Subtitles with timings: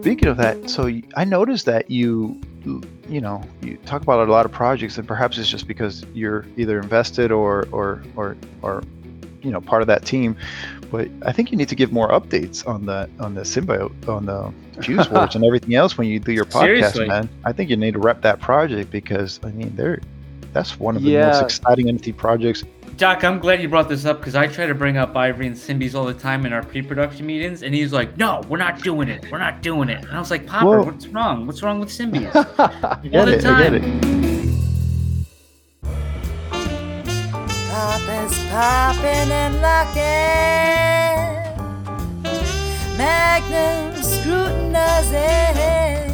[0.00, 2.40] Speaking of that, so I noticed that you,
[3.08, 6.46] you know, you talk about a lot of projects, and perhaps it's just because you're
[6.56, 8.82] either invested or, or, or, or,
[9.42, 10.36] you know, part of that team.
[10.90, 14.26] But I think you need to give more updates on the on the symbiote, on
[14.26, 17.06] the fuse forge, and everything else when you do your podcast, Seriously.
[17.06, 17.28] man.
[17.44, 20.00] I think you need to rep that project because I mean, they're
[20.52, 22.64] that's one of the most exciting NFT projects.
[23.00, 25.56] Doc, I'm glad you brought this up because I try to bring up Ivory and
[25.56, 29.08] Symbies all the time in our pre-production meetings, and he's like, "No, we're not doing
[29.08, 29.24] it.
[29.32, 31.46] We're not doing it." And I was like, "Popper, Well- what's wrong?
[31.46, 33.46] What's wrong with Symbies?" I get the it.
[33.46, 33.74] I get time.
[33.74, 33.80] it.
[37.70, 40.02] Pop is popping and locking.
[42.98, 46.09] Magnum scrutinizing.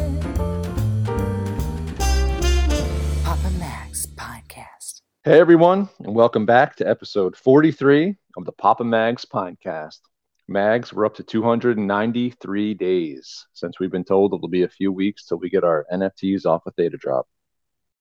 [5.26, 9.98] Hey everyone, and welcome back to episode 43 of the Papa Mags podcast.
[10.46, 15.26] Mags, we're up to 293 days since we've been told it'll be a few weeks
[15.26, 17.26] till we get our NFTs off of Theta Drop.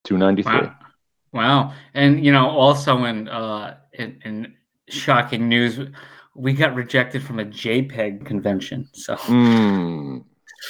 [0.03, 0.53] 293.
[0.67, 0.75] Wow.
[1.33, 1.73] Wow.
[1.95, 4.53] And you know, also in uh in, in
[4.87, 5.79] shocking news,
[6.35, 8.87] we got rejected from a JPEG convention.
[8.93, 10.25] So Mm,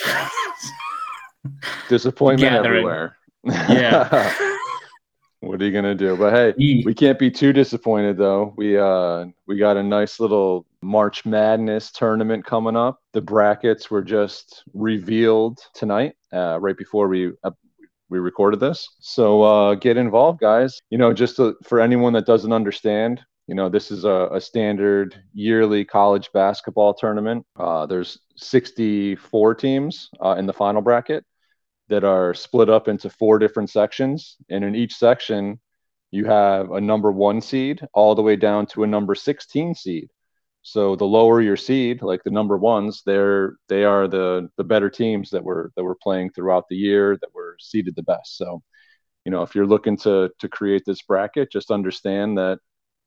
[1.90, 2.78] disappointment Gathering.
[2.78, 3.18] everywhere.
[3.44, 4.52] Yeah.
[5.46, 6.18] what are you gonna do?
[6.18, 8.54] But hey, we can't be too disappointed though.
[8.58, 13.00] We uh we got a nice little March Madness tournament coming up.
[13.14, 17.52] The brackets were just revealed tonight, uh, right before we uh,
[18.10, 18.88] we recorded this.
[19.00, 20.80] So uh, get involved, guys.
[20.90, 24.42] You know, just to, for anyone that doesn't understand, you know, this is a, a
[24.42, 27.46] standard yearly college basketball tournament.
[27.60, 31.24] Uh, there's 64 teams uh, in the final bracket
[31.90, 35.60] that are split up into four different sections, and in each section
[36.12, 40.10] you have a number one seed all the way down to a number 16 seed.
[40.62, 44.90] So the lower your seed, like the number ones, they're they are the the better
[44.90, 48.38] teams that were that were playing throughout the year that were seeded the best.
[48.38, 48.64] So,
[49.26, 52.60] you know, if you're looking to to create this bracket, just understand that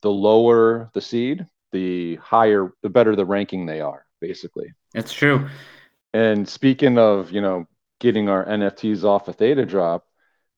[0.03, 4.73] the lower the seed, the higher, the better the ranking they are, basically.
[4.95, 5.49] It's true.
[6.15, 7.67] And speaking of, you know,
[8.01, 10.05] getting our NFTs off of Theta Drop,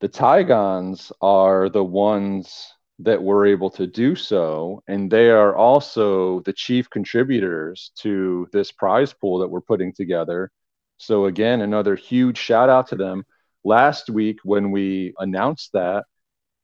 [0.01, 4.83] the Tygons are the ones that were able to do so.
[4.89, 10.51] And they are also the chief contributors to this prize pool that we're putting together.
[10.99, 13.25] So, again, another huge shout out to them.
[13.65, 16.05] Last week, when we announced that,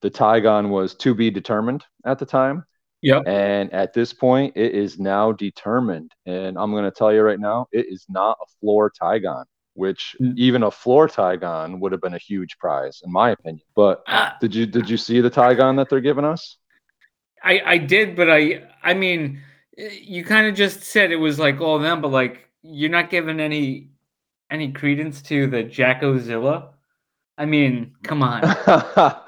[0.03, 2.65] the Tygon was to be determined at the time.
[3.03, 3.23] Yep.
[3.27, 6.13] And at this point, it is now determined.
[6.27, 9.45] And I'm going to tell you right now, it is not a floor Tygon,
[9.77, 10.35] which Mm.
[10.37, 13.63] even a floor Tygon would have been a huge prize, in my opinion.
[13.75, 16.59] But Uh, did you did you see the Tygon that they're giving us?
[17.43, 19.41] I I did, but I I mean,
[19.77, 23.41] you kind of just said it was like all them, but like you're not giving
[23.41, 23.91] any
[24.51, 26.71] any credence to the Jackozilla.
[27.39, 28.41] I mean, come on.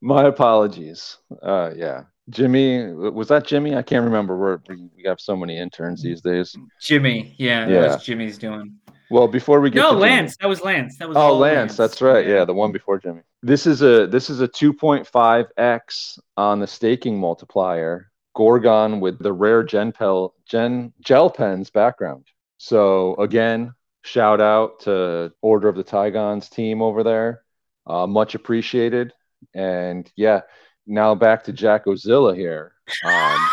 [0.00, 1.18] my apologies.
[1.42, 3.76] Uh, yeah, Jimmy was that Jimmy?
[3.76, 4.36] I can't remember.
[4.36, 6.56] We're, we we have so many interns these days.
[6.80, 7.96] Jimmy, yeah, Yeah.
[7.98, 8.78] Jimmy's doing.
[9.12, 10.96] Well, before we get No, to Jimmy- Lance, that was Lance.
[10.96, 12.26] That was Oh, all Lance, that's right.
[12.26, 13.20] Yeah, the one before Jimmy.
[13.42, 18.10] This is a this is a 2.5x on the staking multiplier.
[18.34, 22.24] Gorgon with the rare Gen Pel Gen Gel Pens background.
[22.56, 27.42] So again, shout out to Order of the Tygons team over there.
[27.86, 29.12] Uh, much appreciated.
[29.54, 30.40] And yeah,
[30.86, 32.72] now back to Jackozilla here.
[33.04, 33.46] Um,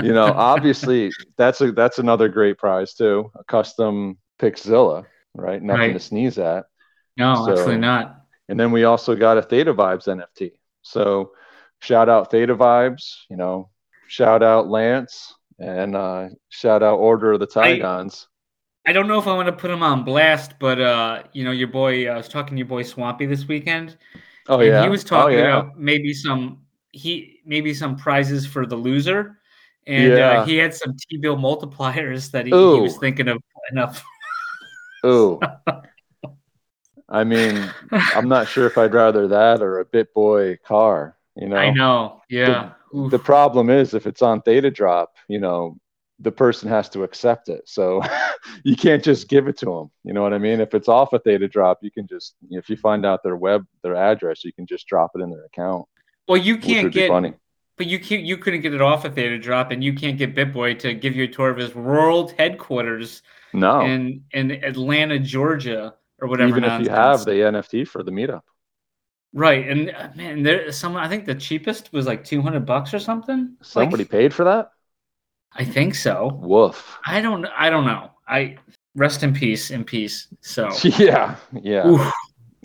[0.06, 3.30] you know, obviously that's a that's another great prize too.
[3.34, 5.04] A custom Pixzilla,
[5.34, 5.62] right?
[5.62, 5.92] Nothing Right.
[5.92, 6.66] to sneeze at.
[7.16, 8.20] No, So- absolutely not.
[8.48, 10.52] And then we also got a Theta Vibes NFT.
[10.82, 11.32] So
[11.80, 13.70] shout out Theta Vibes, you know,
[14.06, 18.26] shout out Lance, and uh, shout out Order of the I- Tygons.
[18.88, 21.50] I don't know if I want to put him on blast, but uh, you know,
[21.50, 22.08] your boy.
[22.08, 23.96] I was talking to your boy Swampy this weekend.
[24.48, 25.58] oh and yeah, he was talking oh, yeah.
[25.58, 26.60] about maybe some
[26.92, 29.40] he maybe some prizes for the loser,
[29.88, 30.42] and Yeah.
[30.42, 33.38] uh, he had some T bill multipliers that he, he was thinking of
[33.72, 34.04] enough.
[35.06, 35.40] Ooh.
[37.08, 41.16] I mean, I'm not sure if I'd rather that or a BitBoy car.
[41.36, 42.72] You know, I know, yeah.
[42.94, 43.10] Oof.
[43.10, 45.78] the problem is if it's on Theta Drop, you know,
[46.18, 47.62] the person has to accept it.
[47.66, 48.02] So
[48.64, 49.90] you can't just give it to them.
[50.02, 50.60] You know what I mean?
[50.60, 53.66] If it's off a Theta Drop, you can just if you find out their web
[53.82, 55.86] their address, you can just drop it in their account,
[56.28, 57.34] well, you can't get, funny.
[57.76, 58.22] but you can't.
[58.22, 61.14] You couldn't get it off a Theta drop, and you can't get BitBoy to give
[61.14, 66.58] you a tour of his world headquarters No, in in Atlanta, Georgia, or whatever.
[66.58, 68.42] even if you have the NFT for the meetup.
[69.32, 70.96] right, and uh, man, there some.
[70.96, 73.56] I think the cheapest was like two hundred bucks or something.
[73.62, 74.70] Somebody Like, paid for that?
[75.52, 76.42] I think so.
[76.42, 76.98] Woof.
[77.04, 77.46] I don't.
[77.46, 78.10] I don't know.
[78.28, 78.58] I
[78.94, 80.28] rest in peace, in peace.
[80.40, 82.12] So, Yeah, yeah, oof.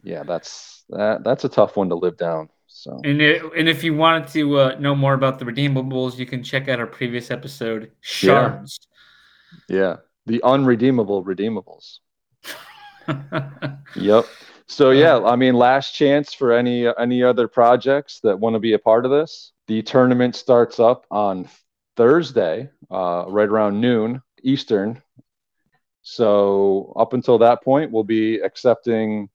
[0.03, 0.23] yeah.
[0.23, 1.23] That's that.
[1.23, 2.49] That's a tough one to live down.
[2.67, 6.25] So and it, and if you wanted to uh, know more about the redeemables, you
[6.25, 8.79] can check out our previous episode, Shards.
[9.67, 9.97] yeah,
[10.31, 11.97] the unredeemable redeemables.
[13.95, 14.25] Yep.
[14.67, 18.71] So yeah, I mean, last chance for any any other projects that want to be
[18.73, 19.51] a part of this.
[19.67, 21.49] The tournament starts up on
[21.97, 25.01] Thursday, uh, right around noon Eastern.
[26.03, 29.29] So up until that point, we'll be accepting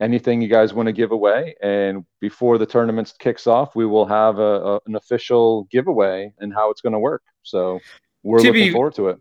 [0.00, 4.06] anything you guys want to give away, and before the tournament kicks off, we will
[4.06, 7.22] have a, a an official giveaway and how it's going to work.
[7.42, 7.80] So
[8.22, 9.18] we're To looking be- forward to it.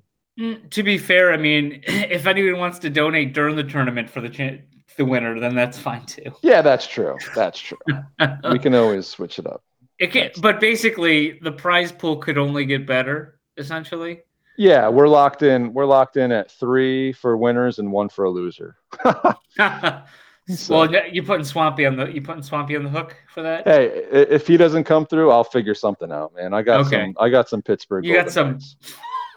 [0.70, 4.60] To be fair, I mean, if anyone wants to donate during the tournament for the
[4.98, 6.32] the winner, then that's fine too.
[6.42, 7.18] Yeah, that's true.
[7.36, 7.78] That's true.
[8.52, 9.64] we can always switch it up.
[10.00, 13.40] It can, but basically, the prize pool could only get better.
[13.58, 14.22] Essentially,
[14.58, 15.74] Yeah, we're locked in.
[15.74, 18.78] We're locked in at three for winners and one for a loser.
[20.56, 23.68] So- well, you putting Swampy on the you putting Swampy on the hook for that.
[23.68, 26.56] hey, if he doesn't come through, I'll figure something out, man.
[26.56, 27.06] I got Okay.
[27.06, 27.16] some.
[27.20, 28.04] I got some Pittsburgh.
[28.04, 28.60] You got Golden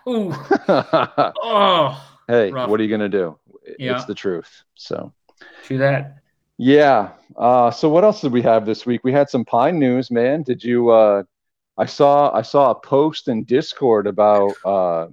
[0.09, 0.33] Ooh,
[0.69, 2.69] oh, hey, Rough.
[2.69, 3.39] what are you gonna do?
[3.67, 3.95] I- Yeah.
[3.97, 4.65] It's the truth.
[4.75, 5.13] So
[5.69, 6.17] do that.
[6.59, 7.11] yeah.
[7.37, 9.03] Uh, so what else did we have this week?
[9.05, 10.43] We had some Pine news, man.
[10.43, 10.91] Did you?
[10.91, 11.23] Uh,
[11.79, 12.31] I saw.
[12.35, 15.07] I saw a post in Discord about uh,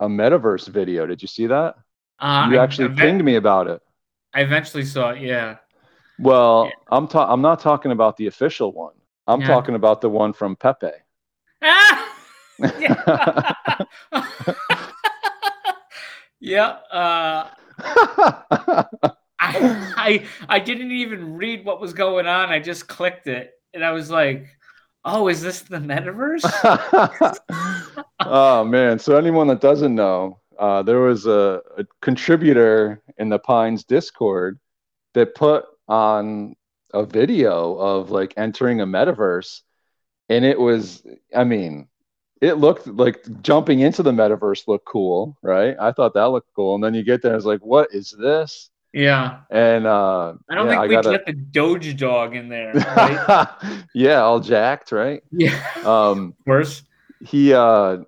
[0.00, 1.06] a metaverse video.
[1.06, 1.76] Did you see that?
[2.18, 3.80] Uh, You I- actually I, pinged me about it.
[4.34, 5.20] I eventually saw it.
[5.20, 5.56] Yeah.
[6.18, 6.72] Well, Yeah.
[6.96, 8.94] I'm ta- I'm not talking about the official one.
[9.26, 9.46] I'm Yeah.
[9.48, 10.90] talking about the one from Pepe.
[11.62, 12.06] Ah!
[12.78, 13.82] yeah.
[16.40, 16.66] yeah.
[16.90, 17.50] Uh,
[19.40, 22.50] I, I I didn't even read what was going on.
[22.50, 24.46] I just clicked it, and I was like,
[25.04, 26.44] "Oh, is this the metaverse?"
[28.20, 28.98] oh man!
[28.98, 34.58] So anyone that doesn't know, uh, there was a, a contributor in the Pines Discord
[35.14, 36.54] that put on
[36.92, 39.62] a video of like entering a metaverse,
[40.28, 41.02] and it was,
[41.34, 41.88] I mean,
[42.40, 45.76] it looked like jumping into the metaverse looked cool, right?
[45.80, 48.70] I thought that looked cool, and then you get there, it's like, what is this?
[48.92, 49.40] yeah.
[49.50, 52.72] And uh, I don't yeah, think we gotta- get the Doge dog in there.
[52.74, 53.48] Right?
[53.94, 55.22] yeah, all jacked, right?
[55.30, 55.62] yeah.
[55.84, 56.82] Um, Worse.
[57.22, 57.98] he uh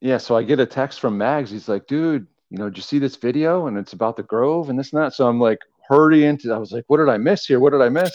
[0.00, 2.82] yeah so i get a text from mags he's like dude you know did you
[2.82, 5.58] see this video and it's about the grove and this and that so i'm like
[5.88, 8.10] hurry into i was like what did i miss here what did i miss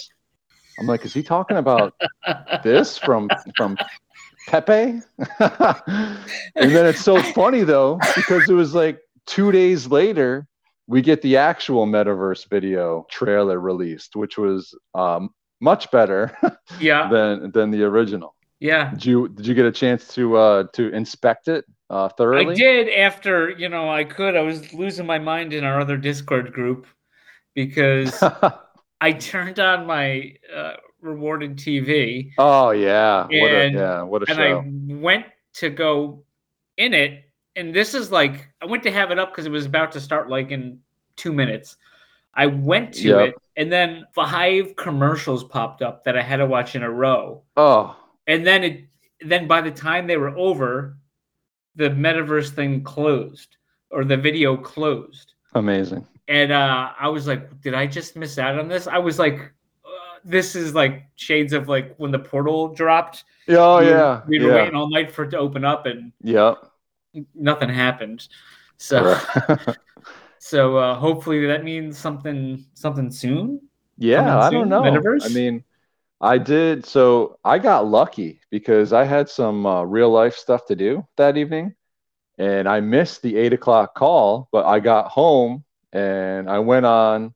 [0.79, 1.93] i'm like is he talking about
[2.63, 3.75] this from from
[4.49, 5.01] pepe
[5.39, 10.47] and then it's so funny though because it was like two days later
[10.87, 15.29] we get the actual metaverse video trailer released which was um
[15.61, 16.35] much better
[16.79, 17.09] Yeah.
[17.09, 18.89] than than the original Yeah.
[18.91, 22.53] did you did you get a chance to uh to inspect it uh thoroughly?
[22.53, 24.35] I did after, you know, I could.
[24.35, 26.85] I was losing my mind in our other Discord group
[27.55, 28.21] because
[29.01, 33.23] I turned on my uh, rewarded TV oh yeah.
[33.23, 34.59] What a yeah, what a and show.
[34.59, 35.25] And I went
[35.55, 36.23] to go
[36.77, 37.23] in it.
[37.55, 39.99] And this is like, I went to have it up because it was about to
[39.99, 40.79] start like in
[41.17, 41.77] two minutes.
[42.33, 43.27] I went to Yep.
[43.29, 47.43] it, and then five commercials popped up that I had to watch in a row.
[47.57, 47.97] Oh,
[48.27, 48.85] And then it,
[49.25, 50.95] then by the time they were over,
[51.75, 53.57] the metaverse thing closed
[53.89, 55.33] or the video closed.
[55.55, 56.05] amazing.
[56.27, 58.85] and uh, I was like, did I just miss out on this?
[58.87, 59.51] I was like,
[60.23, 63.23] this is like shades of like when the portal dropped.
[63.49, 64.21] Oh we, yeah.
[64.27, 64.55] we were yeah.
[64.55, 66.55] waiting all night for it to open up, and yeah,
[67.35, 68.27] nothing happened.
[68.77, 69.77] So, Correct.
[70.39, 73.61] so uh, hopefully that means something something soon.
[73.97, 74.81] yeah, I don't know.
[74.81, 75.25] Metaverse?
[75.25, 75.63] I mean,
[76.21, 80.75] I did so I got lucky because I had some uh, real life stuff to
[80.75, 81.75] do that evening
[82.39, 87.33] and I missed the eight o'clock call, but I got home and I went on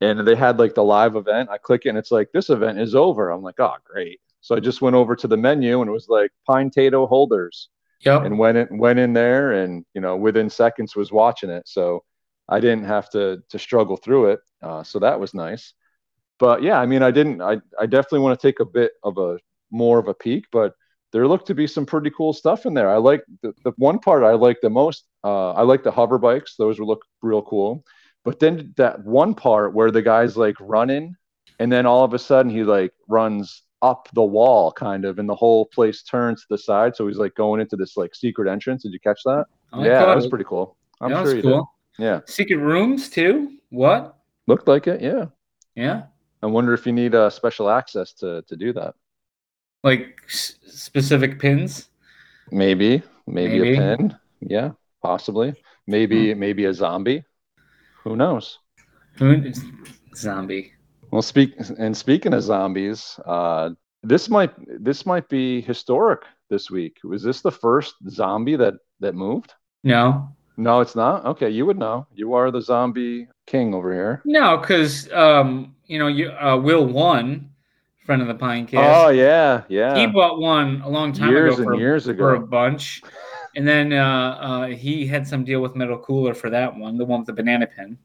[0.00, 1.50] and they had like the live event.
[1.50, 3.30] I click it and it's like this event is over.
[3.30, 4.20] I'm like, oh great.
[4.40, 7.68] So I just went over to the menu and it was like pine tato holders
[8.00, 8.22] Yep.
[8.22, 11.66] and went in went in there and you know within seconds was watching it.
[11.68, 12.04] So
[12.48, 14.40] I didn't have to to struggle through it.
[14.62, 15.74] Uh, so that was nice.
[16.38, 19.18] But yeah, I mean I didn't I, I definitely want to take a bit of
[19.18, 19.38] a
[19.70, 20.74] more of a peek, but
[21.12, 22.90] there looked to be some pretty cool stuff in there.
[22.90, 25.06] I like the, the one part I like the most.
[25.24, 27.84] Uh, I like the hover bikes; those would look real cool.
[28.26, 31.14] But then that one part where the guy's like running,
[31.60, 35.28] and then all of a sudden he like runs up the wall, kind of, and
[35.28, 36.96] the whole place turns to the side.
[36.96, 38.82] So he's like going into this like secret entrance.
[38.82, 39.46] Did you catch that?
[39.72, 40.76] I yeah, that was pretty cool.
[41.00, 41.70] I'm that sure was cool.
[41.98, 42.04] did.
[42.04, 43.58] Yeah, Secret rooms too.
[43.70, 44.16] What?
[44.48, 45.00] looked like it.
[45.00, 45.26] Yeah.
[45.76, 46.02] Yeah.
[46.42, 48.94] I wonder if you need uh, special access to to do that.
[49.84, 51.88] Like s- specific pins.
[52.50, 53.76] Maybe, maybe, Maybe.
[53.76, 54.16] a pin.
[54.40, 54.70] Yeah,
[55.02, 55.54] possibly.
[55.86, 57.22] Maybe maybe a zombie.
[58.06, 58.60] Who knows?
[59.18, 59.50] Who-
[60.14, 60.72] Zombie.
[61.10, 63.70] Well, speak and speaking of zombies, uh,
[64.04, 66.98] this might this might be historic this week.
[67.02, 69.54] Was this the first zombie that that moved?
[69.82, 71.24] No, No, it's not.
[71.26, 72.06] Okay, you would know.
[72.14, 74.22] You are the zombie king over here.
[74.24, 77.50] no, because um, you know, you uh, Will one,
[78.04, 79.06] friend of the Pinecast.
[79.06, 79.96] Oh yeah, yeah.
[79.98, 81.74] He bought one a long time Years ago and for,
[82.08, 83.02] ago, for a bunch,
[83.56, 87.04] and then uh, uh, he had some deal with Metal Cooler for that one, the
[87.04, 87.98] one with the banana pin.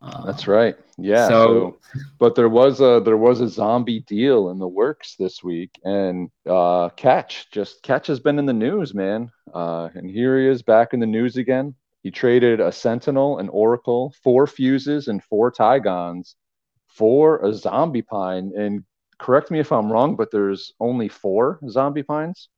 [0.00, 0.76] Uh, That's right.
[0.98, 1.28] Yeah.
[1.28, 5.44] So- So, but there was a there was a zombie deal in the works this
[5.44, 9.30] week, and uh, Catch just Catch has been in the news, man.
[9.54, 11.74] Uh, and here he is back in the news again.
[12.02, 16.34] He traded a Sentinel, an Oracle, four fuses, and four Tygons
[16.88, 18.50] for a zombie pine.
[18.56, 18.82] And
[19.18, 22.48] correct me if I'm wrong, but there's only four zombie pines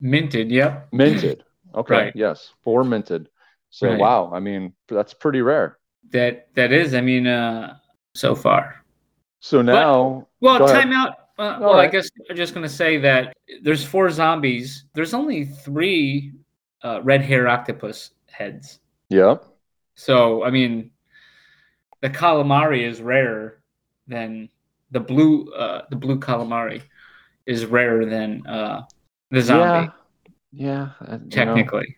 [0.00, 0.50] minted.
[0.50, 0.88] Yep.
[0.92, 1.44] minted.
[1.72, 1.94] Okay.
[1.94, 2.12] Right.
[2.16, 3.28] Yes, four minted.
[3.70, 4.00] So Right.
[4.00, 5.78] wow, I mean that's pretty rare.
[6.10, 6.94] That that is.
[6.94, 7.76] I mean, uh,
[8.16, 8.84] so far.
[9.38, 10.88] So now, Well, Go ahead.
[10.88, 11.14] timeout.
[11.38, 14.84] Uh, well, I guess I'm just going to say that there's four zombies.
[14.94, 16.32] There's only three
[16.82, 18.80] uh, red hair octopus heads.
[19.10, 19.44] yep.
[19.94, 20.90] So, I mean,
[22.00, 23.62] the calamari is rarer
[24.08, 24.48] than
[24.90, 25.52] the blue.
[25.52, 26.82] Uh, the blue calamari
[27.46, 28.82] is rarer than uh,
[29.30, 29.92] the zombie.
[30.52, 31.06] Yeah, yeah.
[31.08, 31.96] uh, you know, Technically,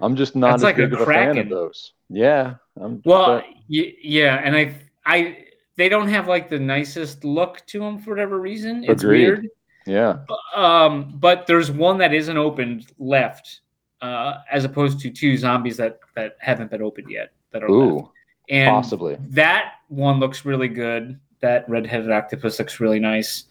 [0.00, 1.38] I'm just not That's as like a big of a fan Kraken.
[1.38, 1.92] of those.
[2.08, 3.02] Yeah, I'm.
[3.04, 4.74] well, y- yeah, and I,
[5.04, 5.44] I,
[5.76, 8.84] they don't have like the nicest look to them for whatever reason.
[8.84, 9.24] It's Agreed.
[9.26, 9.48] weird.
[9.86, 10.18] yeah,
[10.54, 13.60] Um, but there's one that isn't opened left,
[14.00, 17.92] uh, as opposed to two zombies that that haven't been opened yet that are left.
[17.92, 18.10] ooh,
[18.48, 19.16] And possibly.
[19.30, 21.18] that one looks really good.
[21.40, 23.44] That red-headed octopus looks really nice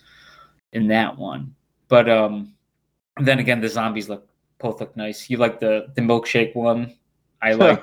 [0.74, 1.54] in that one.
[1.90, 2.54] But um,
[3.28, 4.28] then again, the zombies look
[4.60, 5.30] both look nice.
[5.30, 6.94] You like the the milkshake one?
[7.42, 7.82] I like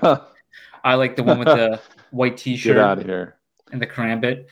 [0.84, 1.80] I like the one with the
[2.10, 3.36] white T-shirt out of here.
[3.72, 4.46] and the karambit.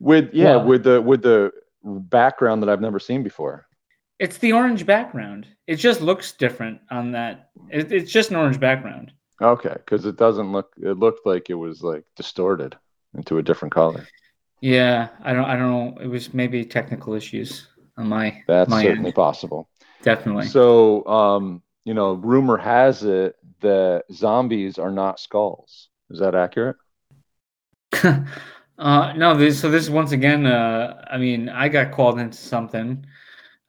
[0.00, 1.52] With yeah, with the with the
[1.84, 3.66] background that I've never seen before.
[4.18, 5.46] It's the orange background.
[5.66, 7.50] It just looks different on that.
[7.70, 9.12] It, it's just an orange background.
[9.40, 10.72] Okay, because it doesn't look.
[10.80, 12.76] It looked like it was like distorted
[13.14, 14.06] into a different color.
[14.60, 15.44] Yeah, I don't.
[15.44, 15.98] I don't know.
[16.00, 19.14] It was maybe technical issues on my That's my certainly end.
[19.14, 19.68] possible.
[20.02, 20.48] Definitely.
[20.48, 25.88] So, um, you know, rumor has it that zombies are not skulls.
[26.10, 26.76] Is that accurate?
[28.78, 30.46] uh, no, this, so this is once again.
[30.46, 33.04] Uh, I mean, I got called into something,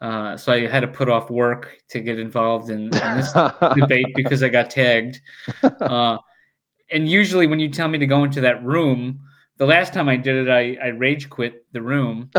[0.02, 3.32] uh, so I had to put off work to get involved in, in this
[3.76, 5.22] debate because I got tagged.
[5.64, 6.18] Uh,
[6.92, 9.22] and usually, when you tell me to go into that room,
[9.58, 12.30] the last time I did it, I, I rage quit the room.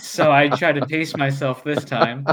[0.00, 2.26] so I tried to pace myself this time.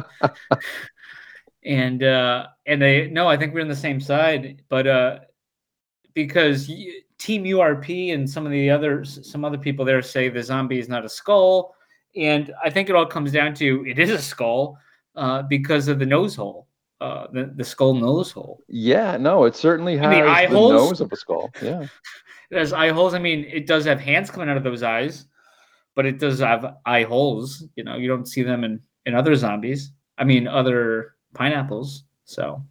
[1.64, 5.20] and uh and they no, I think we're on the same side, but uh
[6.14, 6.68] because
[7.20, 10.90] Team URP and some of the other some other people there say the zombie is
[10.90, 11.76] not a skull,
[12.16, 14.78] and I think it all comes down to it is a skull
[15.16, 16.68] uh, because of the nose hole,
[17.02, 18.62] uh, the the skull nose hole.
[18.68, 20.74] yeah, no, it certainly has the the, eye holes?
[20.74, 21.52] nose of a skull.
[21.62, 21.88] Yeah.
[22.52, 23.14] Has eye holes.
[23.14, 25.26] I mean, it does have hands coming out of those eyes,
[25.96, 27.66] but it does have eye holes.
[27.76, 29.92] You know, you don't see them in in other zombies.
[30.18, 32.04] I mean, other pineapples.
[32.26, 32.64] So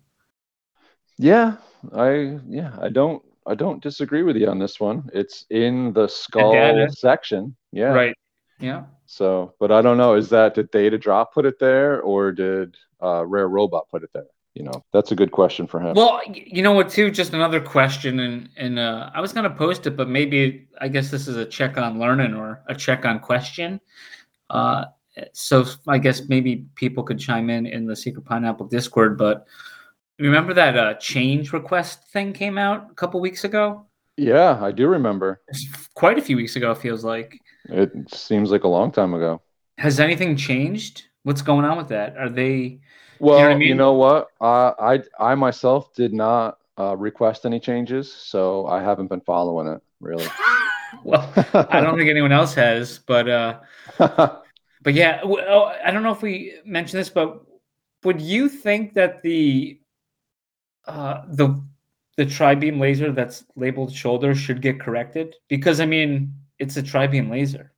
[1.19, 1.57] Yeah,
[1.95, 5.09] I yeah, I don't I don't disagree with you on this one.
[5.13, 6.91] It's in the skull data.
[6.91, 7.55] section.
[7.73, 7.93] Yeah.
[7.93, 8.17] right,
[8.59, 8.85] yeah.
[9.07, 10.15] So, but I don't know.
[10.15, 14.11] Is that did Theta Drop put it there, or did uh, Rare Robot put it
[14.13, 14.27] there?
[14.57, 15.95] You know, that's a good question for him.
[15.95, 16.89] Well, you know what?
[16.89, 20.89] Too, just another question, and and uh, I was gonna post it, but maybe I
[20.89, 23.83] guess this is a check on learning or a check on question.
[24.49, 24.87] Uh,
[25.35, 29.19] so I guess maybe people could chime in in the Secret Pineapple Discord.
[29.19, 29.47] But
[30.19, 33.85] remember that uh, change request thing came out a couple weeks ago?
[34.17, 35.43] yeah, I do remember.
[35.95, 36.71] Quite a few weeks ago.
[36.71, 37.39] It feels like.
[37.69, 39.43] It seems like a long time ago.
[39.77, 41.05] Has anything changed?
[41.25, 42.17] What's going on with that?
[42.17, 42.81] Are they?
[43.19, 44.29] Well, what I you know what?
[44.41, 49.69] Uh, I I myself did not uh, request any changes, so I haven't been following
[49.69, 50.27] it really.
[51.05, 51.33] Well,
[51.69, 53.61] I don't think anyone else has, but uh,
[53.99, 57.43] but yeah, w- oh, I don't know if we mentioned this, but
[58.05, 59.81] would you think that the
[60.87, 61.63] uh, the
[62.17, 65.35] the tri-beam laser that's labeled shoulder should get corrected?
[65.49, 67.73] Because I mean, it's a tri-beam laser.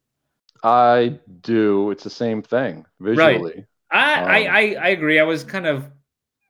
[0.62, 1.90] I do.
[1.90, 3.58] It's the same thing visually.
[3.60, 5.18] I, I, Um, I I agree.
[5.18, 5.90] I was kind of,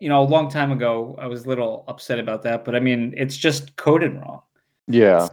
[0.00, 2.80] you know, a long time ago, I was a little upset about that, but I
[2.80, 4.42] mean, it's just coded wrong,
[4.86, 5.28] Yeah.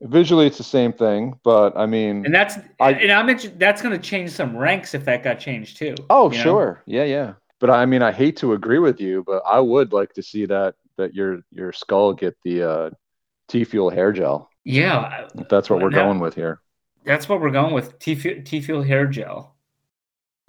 [0.00, 3.26] Visually, it's the same thing, but I mean, and that's I- and I'm
[3.56, 5.94] that's going to change some ranks if that got changed too.
[6.10, 6.42] oh you know?
[6.42, 7.34] sure, yeah, yeah.
[7.60, 10.44] but I mean, I hate to agree with you, but I would like to see
[10.46, 12.90] that that your your skull get the uh,
[13.46, 14.50] T Fuel hair gel.
[14.64, 16.60] Yeah, that's what we're Now- going with here.
[17.04, 17.96] that's what we're going with.
[18.00, 19.54] T T Fuel hair gel.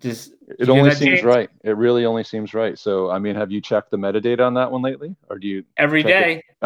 [0.04, 1.50] Just It only seems right.
[1.64, 2.78] It really only seems right.
[2.78, 5.64] So, I mean, have you checked the metadata on that one lately, or do you
[5.78, 6.44] every day,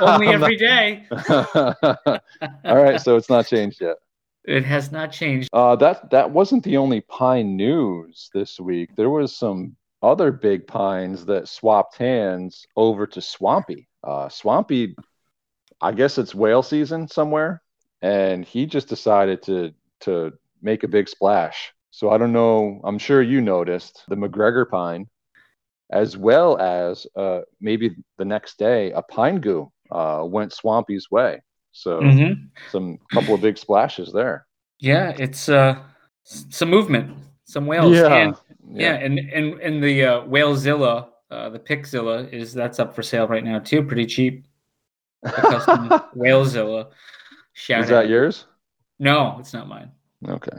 [0.00, 1.06] only every day.
[1.28, 3.96] All right, so it's not changed yet.
[4.44, 5.50] It has not changed.
[5.52, 8.96] Uh, that that wasn't the only pine news this week.
[8.96, 13.86] There was some other big pines that swapped hands over to Swampy.
[14.02, 14.96] Uh, Swampy,
[15.82, 17.60] I guess it's whale season somewhere,
[18.00, 21.74] and he just decided to to make a big splash.
[21.90, 22.80] So I don't know.
[22.84, 25.08] I'm sure you noticed the McGregor pine,
[25.90, 31.42] as well as uh, maybe the next day a pine goo uh, went Swampy's way.
[31.72, 32.48] So Mhm.
[32.70, 34.46] some couple of big splashes there.
[34.80, 35.82] Yeah, it's uh
[36.22, 37.96] some movement, some whales.
[37.96, 38.34] And,
[38.74, 43.26] yeah, and and and the uh, Whalezilla, uh, the Pixzilla is that's up for sale
[43.26, 44.46] right now too, pretty cheap.
[45.22, 46.90] The custom Whalezilla.
[47.54, 48.08] Shout Is that out.
[48.08, 48.44] yours?
[48.98, 49.90] No, it's not mine.
[50.28, 50.58] Okay.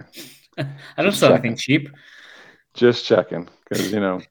[0.97, 1.89] I don't sell anything cheap.
[2.73, 4.21] Just checking because you know,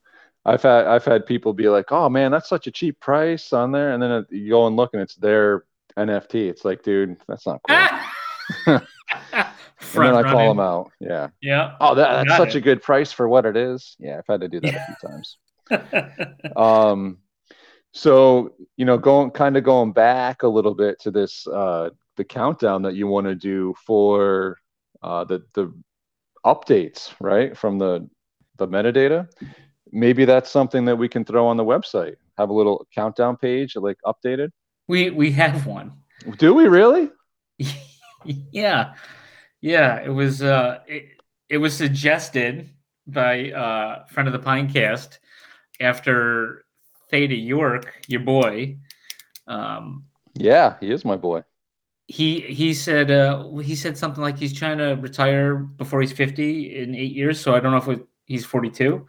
[0.45, 3.73] I've had I've had people be like, "Oh man, that's such a cheap price on
[3.73, 5.65] there," and then it, you go and look and it's their
[5.97, 6.49] NFT.
[6.49, 7.77] It's like, dude, that's not cool.
[8.67, 8.83] and
[9.95, 10.93] then I call them out.
[11.01, 11.29] Yeah.
[11.41, 11.77] Yeah.
[11.81, 12.59] Oh, that, that's such it.
[12.59, 13.97] a good price for what it is.
[13.99, 15.37] Yeah, I've had to do that a few times.
[16.57, 17.19] um
[17.93, 22.25] so you know going kind of going back a little bit to this uh the
[22.25, 24.57] countdown that you want to do for
[25.03, 25.73] uh the the
[26.45, 28.09] updates right from the
[28.57, 29.29] the metadata
[29.93, 33.77] maybe that's something that we can throw on the website have a little countdown page
[33.77, 34.51] like updated
[34.87, 35.93] we we have one.
[36.39, 37.11] do we really
[38.25, 38.95] yeah.
[39.61, 40.01] Yeah.
[40.01, 41.07] It was uh it,
[41.49, 42.71] it was suggested
[43.07, 45.19] by uh friend of the Pinecast
[45.81, 46.65] after
[47.11, 48.79] Theta York, your boy.
[49.47, 50.05] Um
[50.35, 51.43] yeah he is my boy
[52.09, 56.83] he he said uh he said something like he's trying to retire before he's 50
[56.83, 59.07] in eight years so i don't know if it, he's 42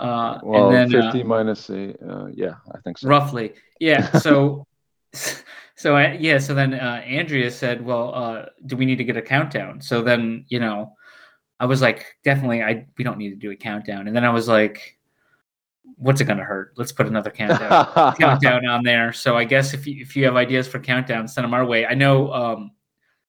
[0.00, 3.08] uh well and then uh, 50 minus a uh, yeah i think so.
[3.08, 4.66] Roughly yeah so
[5.76, 9.16] so uh, yeah so then uh andrea said well uh do we need to get
[9.16, 9.80] a countdown?
[9.80, 10.96] So then you know
[11.60, 14.08] i was like definitely i we don't need to do a countdown.
[14.08, 14.93] And then i was like
[15.96, 19.12] what's it gonna hurt let's put another countdown countdown on there.
[19.12, 21.86] So I guess if you if you have ideas for countdowns, send them our way.
[21.86, 22.72] I know um,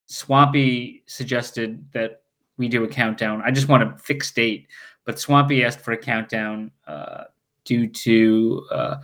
[0.07, 2.21] Swampy suggested that
[2.57, 3.41] we do a countdown.
[3.45, 4.67] I just want a fixed date,
[5.05, 7.25] but Swampy asked for a countdown uh,
[7.65, 8.95] due to uh,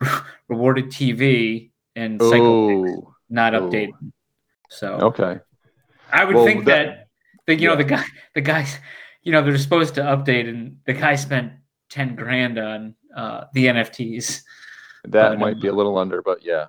[0.48, 3.92] rewarded TV and cycle not updated.
[4.68, 5.40] So okay
[6.12, 7.08] I would Well, think that- that,
[7.46, 8.78] the you know the guy the guys
[9.22, 11.52] you know they're supposed to update and the guy spent
[11.92, 14.42] ten grand on uh, the NFTs.
[15.04, 16.66] that But, might um, be a little under but yeah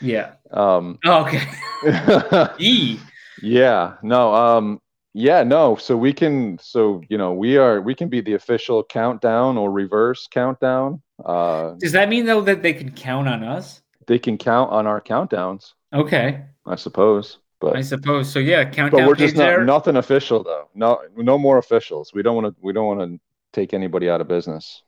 [0.00, 0.32] Yeah.
[0.50, 1.42] um Oh, okay.
[2.58, 2.98] E.
[3.42, 4.80] yeah no um
[5.14, 8.82] yeah no so we can so you know we are we can be the official
[8.84, 13.80] countdown or reverse countdown uh Does that mean though that they can count on us?
[14.06, 18.38] they can count on our countdowns Okay, i suppose but I suppose so.
[18.38, 19.64] Yeah, countdown but we're just not there.
[19.64, 23.10] nothing official though no no more officials we don't want to we don't want to
[23.52, 24.82] take anybody out of business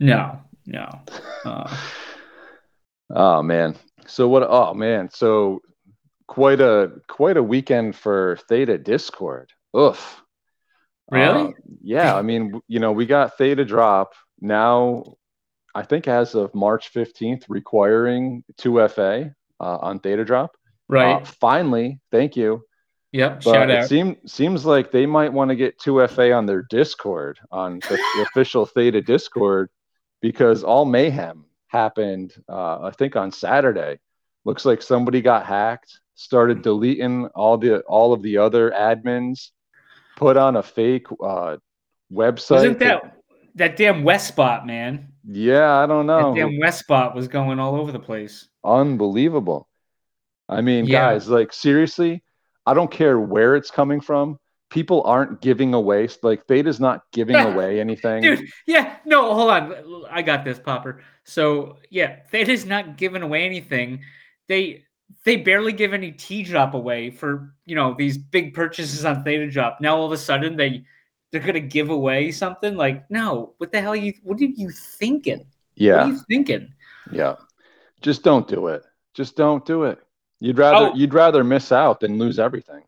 [0.00, 0.88] No, no.
[1.44, 1.76] Uh,
[3.10, 3.76] Oh man.
[4.06, 5.08] So what oh man.
[5.10, 5.60] So
[6.26, 9.50] quite a quite a weekend for Theta Discord.
[9.76, 10.22] Oof.
[11.10, 11.48] Really?
[11.48, 15.04] Uh, yeah, I mean, you know, we got Theta drop now
[15.74, 20.52] I think as of March 15th requiring 2FA uh, on Theta drop.
[20.88, 21.20] right.
[21.20, 22.62] Uh, finally, thank you.
[23.14, 23.42] Yep.
[23.44, 23.88] But Shout it out.
[23.88, 28.22] seem, seems like they might want to get 2FA on their Discord, on the, the
[28.22, 29.70] official Theta Discord,
[30.20, 33.98] because all mayhem happened, uh, I think, on Saturday.
[34.44, 39.50] Looks like somebody got hacked, started deleting all the all of the other admins,
[40.16, 41.56] put on a fake uh,
[42.12, 42.50] website.
[42.50, 43.16] Wasn't that
[43.54, 45.08] that damn West spot, man?
[45.26, 46.34] Yeah, I don't know.
[46.34, 48.48] That damn West spot was going all over the place.
[48.64, 49.68] Unbelievable.
[50.48, 51.12] I mean, Yeah.
[51.12, 52.22] guys, like seriously,
[52.66, 54.38] I don't care where it's coming from.
[54.70, 58.22] People aren't giving away like Theta's not giving away anything.
[58.22, 60.04] Dude, yeah, no, hold on.
[60.10, 61.02] I got this, Popper.
[61.24, 64.00] So yeah, Theta's not giving away anything.
[64.48, 64.84] They
[65.24, 69.50] they barely give any T drop away for you know these big purchases on Theta
[69.50, 69.80] drop.
[69.80, 70.84] Now all of a sudden they
[71.30, 74.70] they're gonna give away something like no, what the hell are you what are you
[74.70, 75.46] thinking?
[75.76, 76.72] Yeah, what are you thinking?
[77.12, 77.36] yeah.
[78.00, 78.84] Just don't do it.
[79.14, 79.98] Just don't do it.
[80.40, 80.94] You'd rather Oh.
[80.94, 82.82] you'd rather miss out than lose everything.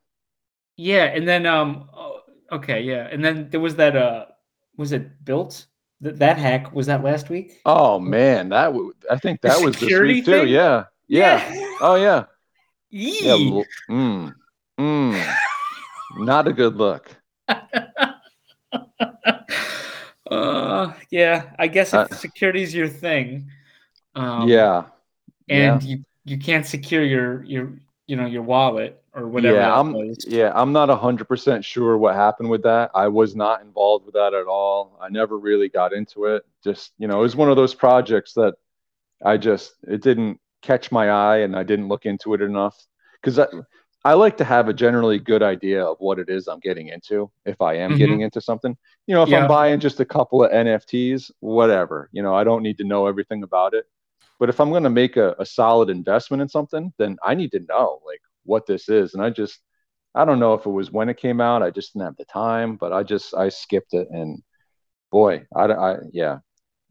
[0.77, 2.21] Yeah, and then um oh,
[2.53, 3.09] okay, yeah.
[3.11, 4.27] And then there was that uh
[4.77, 5.67] was it built?
[6.03, 7.61] That that hack was that last week.
[7.65, 10.33] Oh man, that w- I think The that was this security week too.
[10.45, 10.49] thing?
[10.49, 11.41] Yeah, yeah.
[11.81, 12.25] Oh yeah.
[12.91, 13.35] Yeah.
[13.35, 13.53] Yee.
[13.53, 14.35] l- Mm,
[14.79, 15.35] mm.
[16.19, 17.09] Not a good look.
[20.31, 21.51] uh, yeah.
[21.59, 23.51] I guess if Uh, security's your thing,
[24.15, 24.85] um, yeah.
[25.49, 27.73] and you you can't secure your your
[28.07, 29.57] you know your wallet or whatever.
[29.57, 30.27] yeah, I'm was.
[30.29, 32.91] yeah, I'm not hundred percent sure what happened with that.
[32.95, 34.99] I was not involved with that at all.
[35.01, 36.45] I never really got into it.
[36.62, 38.55] Just you know, it was one of those projects that
[39.25, 42.77] I just it didn't catch my eye, and I didn't look into it enough
[43.21, 43.47] because I
[44.05, 47.29] I like to have a generally good idea of what it is I'm getting into
[47.45, 47.99] if I am Mhm.
[47.99, 48.77] getting into something.
[49.07, 49.43] You know, if Yeah.
[49.43, 52.09] I'm buying just a couple of NFTs, whatever.
[52.12, 53.87] You know, I don't need to know everything about it.
[54.38, 57.53] But if I'm going to make a, a solid investment in something, then I need
[57.53, 59.14] to know like what this is.
[59.14, 59.61] And I just,
[60.14, 61.62] I don't know if it was when it came out.
[61.62, 64.09] I just didn't have the time, but I just, I skipped it.
[64.11, 64.42] And
[65.11, 66.38] boy, I, I yeah,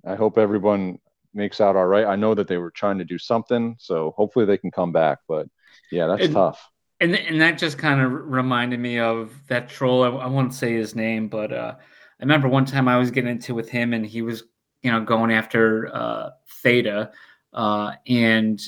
[0.06, 1.00] I hope everyone
[1.34, 2.06] makes out all right.
[2.06, 5.20] I know that they were trying to do something, so hopefully they can come back.
[5.28, 5.48] But
[5.92, 6.68] yeah, that's And- tough.
[7.02, 10.04] and and that just kind of reminded me of that troll.
[10.04, 13.32] I, I won't say his name, but uh, I remember one time I was getting
[13.32, 14.44] into with him, and he was
[14.82, 16.30] you know going after uh,
[16.64, 17.12] Theta,
[17.56, 18.62] uh, and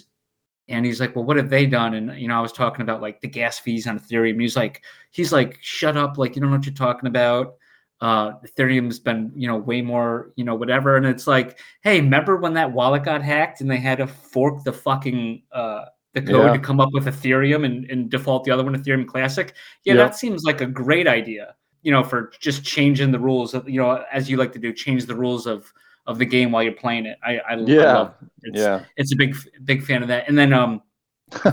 [0.70, 1.94] and he's like, well, what have they done?
[1.94, 4.42] And you know, I was talking about like the gas fees on Ethereum.
[4.42, 7.56] He's like, he's like, shut up, like you don't know what you're talking about.
[8.02, 12.38] Uh, Ethereum's been you know way more you know whatever, and it's like, hey, remember
[12.38, 16.46] when that wallet got hacked and they had to fork the fucking uh, the code
[16.48, 16.54] Yeah.
[16.54, 19.54] to come up with Ethereum and, and default the other one Ethereum Classic.
[19.84, 20.04] Yeah, Yeah.
[20.04, 21.56] that seems like a great idea.
[21.84, 23.54] You know, for just changing the rules.
[23.54, 25.72] Of, you know, as you like to do, change the rules of
[26.08, 27.18] of the game while you're playing it.
[27.24, 27.94] I I, I Yeah.
[27.94, 28.28] love it.
[28.44, 28.84] It's, yeah.
[28.96, 30.28] it's a big big fan of that.
[30.28, 30.82] And then um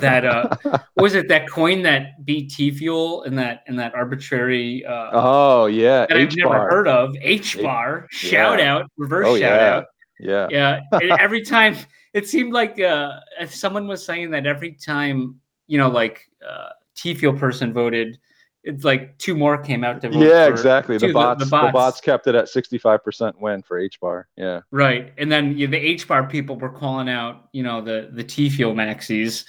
[0.00, 0.48] that uh
[0.96, 5.66] was it that coin that beat T Fuel in that in that arbitrary uh oh
[5.66, 6.06] yeah.
[6.06, 8.74] that I've never heard of H bar shout Yeah.
[8.76, 9.74] out reverse Oh shout yeah.
[9.74, 9.84] out
[10.20, 10.46] Yeah.
[10.50, 11.76] yeah and every time
[12.12, 16.68] it seemed like uh if someone was saying that every time you know like uh
[16.94, 18.16] T Fuel person voted
[18.64, 20.96] it's like two more came out to Yeah, exactly.
[20.96, 24.26] The two, bots, the bots, kept it at 65% win for H bar.
[24.36, 24.62] Yeah.
[24.70, 28.24] Right, and then you the H bar people were calling out, you know, the the
[28.24, 29.44] T fuel maxis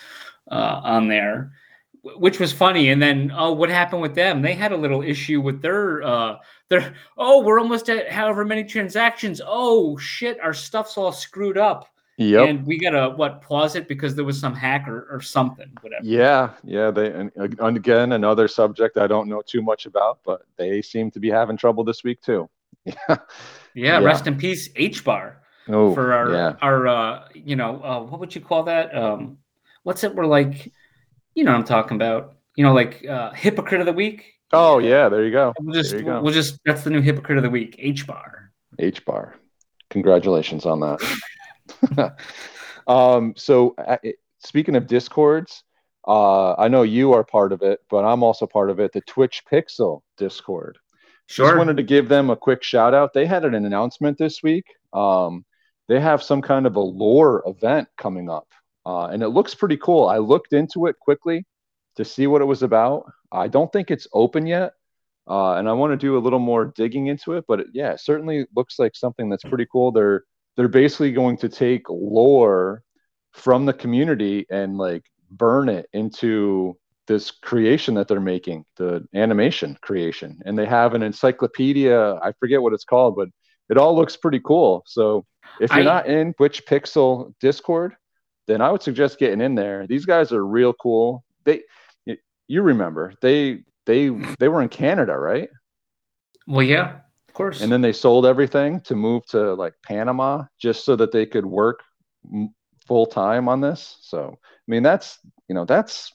[0.51, 1.53] uh, on there,
[2.17, 2.89] which was funny.
[2.89, 4.41] And then, oh, what happened with them?
[4.41, 6.35] They had a little issue with their uh,
[6.69, 6.93] their.
[7.17, 9.41] Oh, we're almost at however many transactions.
[9.45, 12.47] Oh shit, our stuff's all screwed up, Yep.
[12.49, 16.05] and we gotta what pause it because there was some hack or, or something, whatever.
[16.05, 16.89] Yeah, yeah.
[16.89, 21.19] They and, again another subject I don't know too much about, but they seem to
[21.19, 22.49] be having trouble this week too.
[22.85, 22.93] Yeah.
[23.77, 24.05] Yeah, Yeah.
[24.05, 26.53] rest in peace, H bar Oh, for our yeah.
[26.61, 28.95] our uh, you know uh, what would you call that?
[28.95, 29.39] Um,
[29.83, 30.15] what's it?
[30.15, 30.71] We're like,
[31.33, 32.35] you know, what I'm talking about.
[32.55, 34.31] You know, like uh, hypocrite of the week.
[34.53, 35.53] Oh yeah, there you go.
[35.59, 36.21] We'll just There you go.
[36.21, 37.75] we'll just that's the new hypocrite of the week.
[37.79, 38.51] H bar.
[38.79, 39.35] H bar.
[39.89, 41.01] Congratulations on that.
[42.87, 43.97] um, so uh,
[44.39, 45.63] speaking of discords,
[46.07, 48.91] uh, I know you are part of it, but I'm also part of it.
[48.93, 50.77] The Twitch Pixel Discord.
[51.27, 51.57] Just Sure.
[51.57, 53.13] wanted to give them a quick shout out.
[53.13, 54.65] They had an announcement this week.
[54.93, 55.43] Um,
[55.87, 58.47] they have some kind of a lore event coming up,
[58.85, 60.07] uh, and it looks pretty cool.
[60.07, 61.45] I looked into it quickly
[61.95, 63.11] to see what it was about.
[63.31, 64.73] I don't think it's open yet,
[65.27, 67.45] uh, and I want to do a little more digging into it.
[67.47, 69.91] But it, yeah, it certainly looks like something that's pretty cool.
[69.91, 70.23] They're
[70.55, 72.81] they're basically going to take lore
[73.33, 79.77] from the community and like burn it into this creation that they're making, the animation
[79.81, 80.39] creation.
[80.45, 83.29] And they have an encyclopedia, I forget what it's called, but
[83.69, 84.83] it all looks pretty cool.
[84.87, 85.25] So
[85.59, 87.95] if you're I- not in Twitch Pixel Discord,
[88.47, 89.87] then I would suggest getting in there.
[89.87, 91.23] These guys are real cool.
[91.43, 91.63] They
[92.47, 95.49] you remember, they they they were in Canada, right?
[96.47, 96.99] Well, yeah,
[97.35, 97.61] course.
[97.61, 101.45] And then they sold everything to move to like Panama just so that they could
[101.45, 101.83] work
[102.87, 103.97] full time on this.
[104.01, 106.11] So, I mean, that's, you know, that's,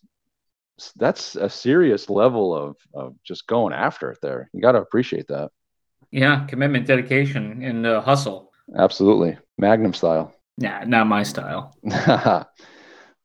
[0.96, 4.50] that's a serious level of, of just going after it there.
[4.52, 5.50] You got to appreciate that.
[6.10, 8.50] yeah, commitment, dedication, and uh, hustle.
[8.76, 9.38] Absolutely.
[9.58, 10.34] Magnum style.
[10.58, 11.76] Nah, not my style.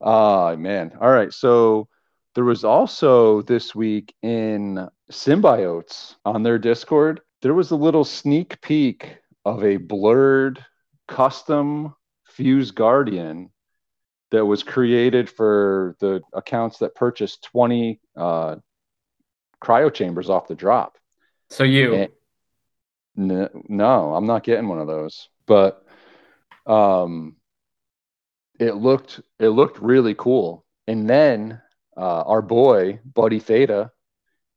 [0.02, 0.92] Ah, man.
[1.00, 1.34] All right.
[1.34, 1.88] So
[2.36, 8.60] there was also this week in Symbiotes on their Discord, there was a little sneak
[8.60, 10.66] peek of a blurred
[11.08, 13.52] custom Fuse Guardian
[14.32, 18.56] that was created for the accounts that purchased 20 uh,
[19.64, 20.98] cryo chambers off the drop.
[21.52, 21.94] So you,
[23.16, 25.30] No, no, I'm not getting one of those.
[25.46, 25.86] But
[26.66, 27.36] um,
[28.60, 30.66] it looked it looked really cool.
[30.88, 31.62] And then
[31.96, 33.92] uh, our boy Buddy Theta,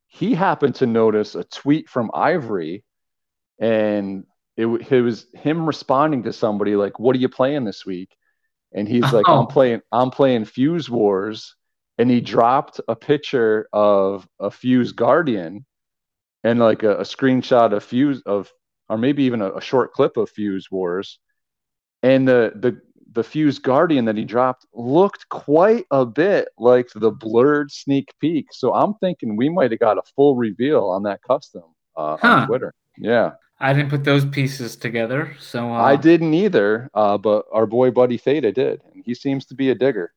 [0.09, 2.83] he happened to notice a tweet from Ivory,
[3.61, 4.25] and
[4.57, 8.17] it, it was him responding to somebody like, "What are you playing this week?"
[8.73, 9.41] And he's like, Oh.
[9.43, 11.55] "I'm playing, I'm playing Fuse Wars,"
[11.99, 15.67] and he dropped a picture of a Fuse Guardian
[16.43, 18.51] and like a, a screenshot of Fuse of,
[18.89, 21.19] or maybe even a, a short clip of Fuse Wars,
[22.03, 22.81] and the the
[23.13, 28.47] the Fuse Guardian that he dropped looked quite a bit like the blurred sneak peek.
[28.53, 31.63] So I'm thinking we might have got a full reveal on that custom
[31.97, 32.29] uh, Huh.
[32.29, 32.75] on Twitter.
[32.97, 33.33] Yeah.
[33.61, 37.91] I didn't put those pieces together, so uh, I didn't either, uh, but our boy
[37.91, 40.13] Buddy Theta did, and he seems to be a digger.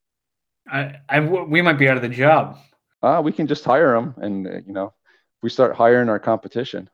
[0.71, 2.59] I, I we might be out of the job.
[3.01, 4.93] Uh, we can just hire him, and uh, you know,
[5.41, 6.87] we start hiring our competition.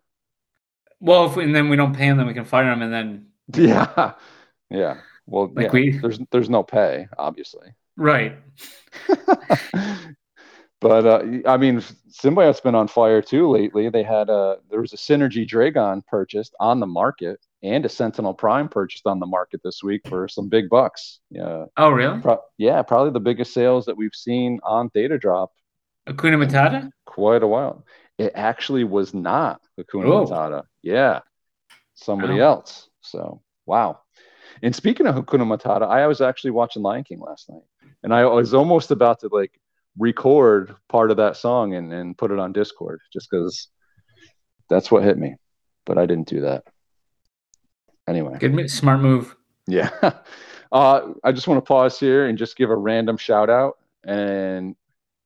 [1.01, 2.93] Well, if we, and then we don't pay them, then we can fire them, and
[2.93, 4.13] then Yeah,
[4.69, 4.97] yeah.
[5.27, 7.67] Well, Like yeah, we- there's there's no pay, obviously.
[7.97, 8.37] right.
[10.79, 13.89] but uh, I mean, Symbiote's been on fire too lately.
[13.89, 18.33] They had a there was a Synergy Dragon purchased on the market and a Sentinel
[18.35, 21.19] Prime purchased on the market this week for some big bucks.
[21.31, 22.21] Yeah, Oh, really?
[22.21, 25.51] pro- yeah, probably the biggest sales that we've seen on Theta Drop
[26.07, 26.89] Hakuna Matata?
[27.05, 27.83] quite a while.
[28.19, 30.25] It actually was not Hakuna Oh.
[30.25, 30.63] Matata.
[30.83, 31.19] Yeah,
[31.95, 32.45] somebody Wow.
[32.59, 32.89] else.
[33.01, 33.99] So wow.
[34.63, 37.61] And speaking of Hakuna Matata, I was actually watching Lion King last night,
[38.03, 39.59] and I was almost about to like
[39.97, 43.67] record part of that song and, and put it on Discord just because
[44.69, 45.35] that's what hit me,
[45.85, 46.63] but I didn't do that.
[48.07, 49.35] Anyway, Good, smart move.
[49.67, 49.89] yeah.
[50.69, 53.77] Uh, I just want to pause here and just give a random shout out.
[54.03, 54.75] And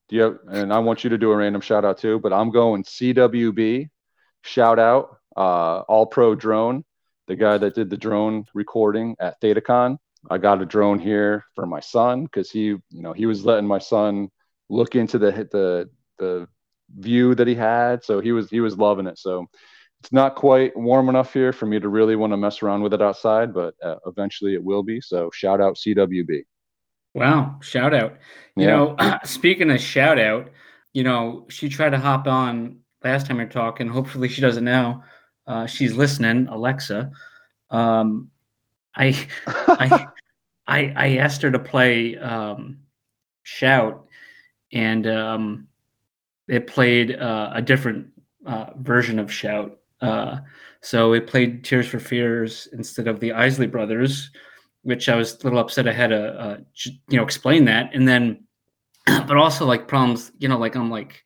[0.08, 2.32] do you have, and I want you to do a random shout out too, but
[2.32, 3.90] I'm going CWB
[4.44, 6.84] shout out, uh, all pro drone,
[7.28, 9.98] the guy that did the drone recording at ThetaCon.
[10.30, 13.68] I got a drone here for my son because he, you know, he was letting
[13.68, 14.30] my son
[14.70, 16.48] look into the the the
[16.96, 18.04] view that he had.
[18.04, 19.18] So he was he was loving it.
[19.18, 19.48] So
[20.02, 22.94] it's not quite warm enough here for me to really want to mess around with
[22.94, 25.00] it outside, but uh, eventually it will be.
[25.02, 26.44] So shout out CWB.
[27.14, 27.60] Wow.
[27.62, 28.18] Shout out.
[28.56, 28.96] You Yeah.
[28.98, 30.52] know, speaking of shout out,
[30.94, 33.88] you know, she tried to hop on last time we were talking.
[33.88, 35.04] Hopefully she doesn't now.
[35.48, 37.12] Uh, she's listening, Alexa.
[37.70, 38.30] Um,
[38.96, 40.08] I, I,
[40.68, 42.80] I, I asked her to play um,
[43.44, 44.06] Shout,
[44.72, 45.68] and um,
[46.48, 48.08] it played uh, a different
[48.46, 49.80] uh, version of Shout.
[50.02, 50.38] Uh,
[50.82, 54.32] so it played Tears for Fears instead of the Isley Brothers,
[54.84, 56.58] which I was a little upset I had to, uh,
[57.10, 57.92] you know, explain that.
[57.94, 58.44] And then,
[59.06, 61.24] but also like problems, you know, like I'm like,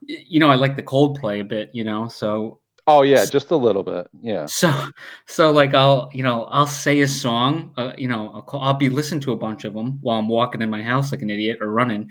[0.00, 3.56] you know, I like the Coldplay a bit, you know, so oh yeah, just a
[3.56, 4.08] little bit.
[4.20, 4.46] Yeah.
[4.46, 4.88] so,
[5.26, 8.74] so like I'll, you know, I'll say a song, uh, you know, I'll, call, I'll
[8.74, 11.30] be listening to a bunch of them while I'm walking in my house like an
[11.30, 12.10] idiot or running,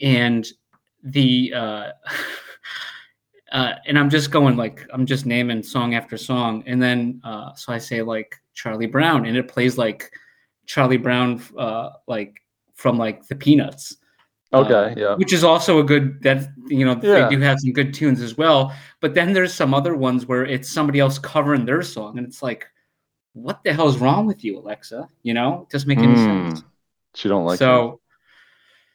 [0.00, 0.46] and
[1.02, 1.88] the, uh,
[3.52, 7.54] uh, and I'm just going like I'm just naming song after song, and then uh,
[7.54, 10.10] so I say like Charlie Brown, and it plays like
[10.66, 12.40] Charlie Brown, uh, like
[12.74, 13.96] from like the Peanuts
[14.54, 14.94] Okay.
[15.00, 15.14] Yeah.
[15.16, 17.28] which is also a good that you know Yeah.
[17.28, 20.44] they do have some good tunes as well but then there's some other ones where
[20.44, 22.66] it's somebody else covering their song and it's like
[23.32, 26.50] what the hell's wrong with you alexa you know it doesn't make any Hmm.
[26.50, 26.64] sense
[27.14, 28.00] She don't like so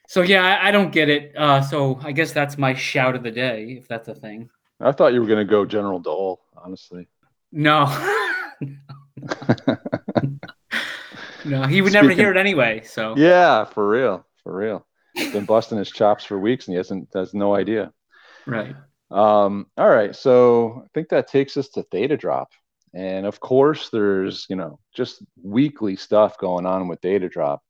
[0.06, 3.24] so yeah I, I don't get it uh so i guess that's my shout of
[3.24, 4.48] the day if that's a thing
[4.80, 7.08] I thought you were gonna go General Dole, honestly.
[7.50, 7.86] no
[11.44, 14.84] no he would never hear it anyway so Yeah, for real, for real.
[15.32, 17.92] Been busting his chops for weeks, and he hasn't has no idea.
[18.46, 18.74] right
[19.10, 22.50] Um, all right, so I think that takes us to Theta Drop,
[22.94, 27.62] and of course, there's you know just weekly stuff going on with Theta Drop.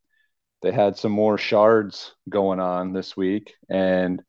[0.63, 4.23] They had some more shards going on this week, and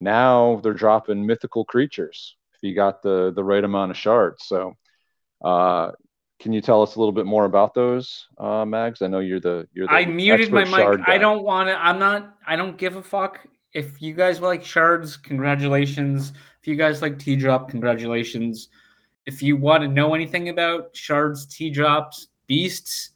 [0.00, 4.44] now they're dropping mythical creatures if you got the the right amount of shards.
[4.46, 4.74] So,
[5.44, 5.92] uh,
[6.38, 9.02] can you tell us a little bit more about those, uh, Mags?
[9.02, 11.00] I know you're the you're the I muted my mic.
[11.06, 11.84] I don't want to.
[11.84, 12.36] I'm not.
[12.46, 13.40] I don't give a fuck.
[13.72, 16.32] If you guys like shards, congratulations.
[16.60, 18.68] If you guys like T drop, congratulations.
[19.26, 23.10] If you want to know anything about shards, T drops, beasts,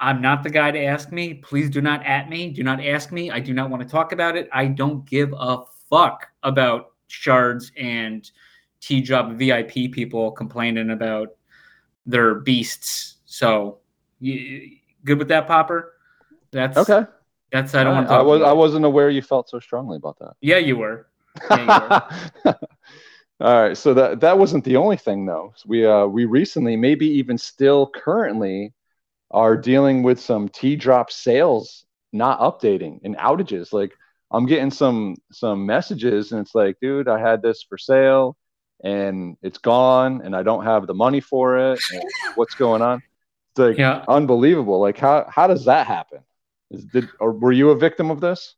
[0.00, 1.34] I'm not the guy to ask me.
[1.34, 2.50] Please do not at me.
[2.50, 3.30] Do not ask me.
[3.30, 4.48] I do not want to talk about it.
[4.52, 8.28] I don't give a fuck about shards and
[8.80, 11.28] T drop VIP people complaining about
[12.06, 13.16] their beasts.
[13.26, 13.78] So,
[14.20, 15.94] you, good with that, Popper?
[16.52, 17.04] That's Okay,
[17.52, 20.18] That's I don't want to I was I wasn't aware you felt so strongly about
[20.20, 20.34] that.
[20.40, 21.06] Yeah, you were.
[21.50, 22.10] Yeah,
[22.44, 22.52] you
[23.38, 25.52] All right, so that that wasn't the only thing though.
[25.66, 28.72] We uh we recently, maybe even still currently,
[29.30, 33.72] are dealing with some T drop sales not updating and outages.
[33.72, 33.92] Like
[34.30, 38.36] I'm getting some some messages and it's like, dude, I had this for sale.
[38.82, 41.80] And it's gone and I don't have the money for it.
[41.92, 42.02] and
[42.36, 43.02] what's going on?
[43.52, 44.04] It's like Yeah.
[44.08, 44.80] unbelievable.
[44.80, 46.20] Like how how does that happen?
[46.70, 48.54] Is, did or were you a victim of this?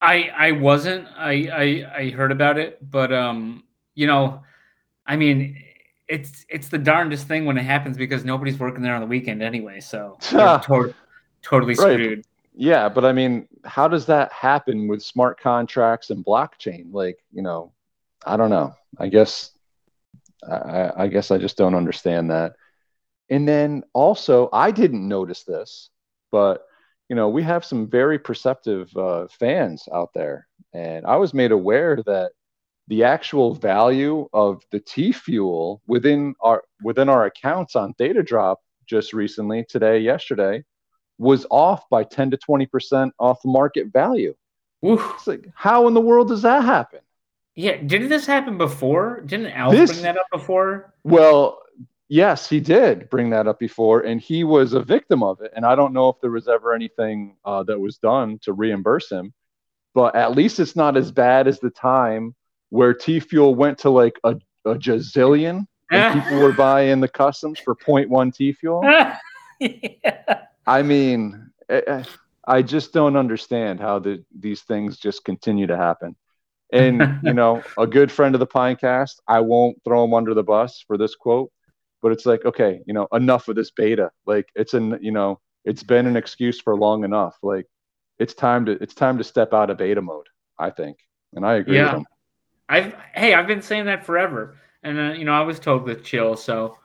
[0.00, 1.08] I I wasn't.
[1.16, 4.42] I I I heard about it, but um, you know,
[5.06, 5.56] I mean,
[6.06, 9.42] it's it's the darndest thing when it happens because nobody's working there on the weekend
[9.42, 9.80] anyway.
[9.80, 10.94] So you're to-
[11.42, 11.94] totally Right.
[11.94, 12.24] screwed.
[12.54, 16.92] Yeah, but I mean, how does that happen with smart contracts and blockchain?
[16.92, 17.72] Like, you know,
[18.26, 18.74] I don't know.
[18.98, 19.50] I guess
[20.48, 22.54] I, I guess I just don't understand that.
[23.28, 25.90] And then also, I didn't notice this,
[26.30, 26.64] but
[27.08, 31.52] you know, we have some very perceptive uh, fans out there, and I was made
[31.52, 32.32] aware that
[32.88, 38.60] the actual value of the T fuel within our within our accounts on Theta Drop
[38.86, 40.64] just recently, today, yesterday,
[41.18, 44.34] was off by 10 to 20% off the market value.
[44.82, 45.02] Woo.
[45.14, 47.00] It's like, how in the world does that happen?
[47.56, 49.22] Yeah, didn't this happen before?
[49.22, 50.92] Didn't Al This- bring that up before?
[51.04, 51.62] Well,
[52.08, 55.52] yes, he did bring that up before, and he was a victim of it.
[55.56, 59.10] And I don't know if there was ever anything uh, that was done to reimburse
[59.10, 59.32] him,
[59.94, 62.34] but at least it's not as bad as the time
[62.68, 67.58] where T Fuel went to like a, a jazillion and people were buying the customs
[67.58, 68.82] for 0.1 T Fuel.
[69.60, 70.40] yeah.
[70.66, 72.04] I mean, eh, eh,
[72.46, 76.16] I just don't understand how the, these things just continue to happen.
[76.76, 80.44] And you know, a good friend of the Pinecast, I won't throw him under the
[80.44, 81.50] bus for this quote,
[82.02, 84.10] but it's like, okay, you know, enough of this beta.
[84.26, 87.36] Like, it's an, you know, it's been an excuse for long enough.
[87.42, 87.66] Like,
[88.18, 90.26] it's time to, it's time to step out of beta mode.
[90.58, 90.98] I think,
[91.34, 91.84] and I agree Yeah.
[91.84, 92.06] with him.
[92.68, 95.96] I've hey, I've been saying that forever, and uh, you know, I was told to
[95.96, 96.36] chill.
[96.36, 96.78] So,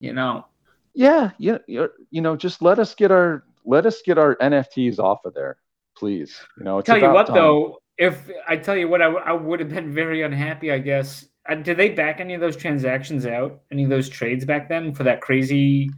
[0.00, 0.46] you know,
[0.94, 4.98] Yeah, yeah, you you know, just let us get our let us get our NFTs
[4.98, 5.58] off of there,
[5.96, 6.46] please.
[6.56, 7.34] You know, it's tell you what time.
[7.34, 10.70] though, if I tell you what, I, w- I would have been very unhappy.
[10.72, 11.26] I guess.
[11.48, 13.60] Uh, did they back any of those transactions out?
[13.70, 15.90] Any of those trades back then for that crazy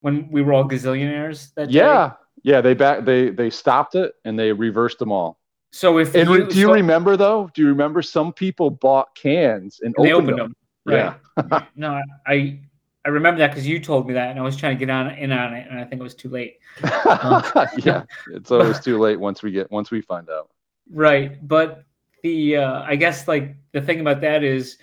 [0.00, 1.52] when we were all gazillionaires?
[1.54, 1.74] That day?
[1.74, 2.12] Yeah,
[2.42, 5.38] yeah, they back they they stopped it and they reversed them all.
[5.70, 7.50] So if And you, do you so- remember though?
[7.52, 10.56] Do you remember some people bought cans and and they opened, opened them?
[10.86, 11.14] them?
[11.50, 11.62] Right.
[11.76, 12.60] no, I
[13.04, 15.10] I remember that because you told me that, and I was trying to get on
[15.10, 16.58] in on it, and I think it was too late.
[16.82, 20.50] yeah, it's always too late once we get once we find out.
[20.90, 21.84] Right, but
[22.22, 24.78] the uh, I guess like the thing about that is,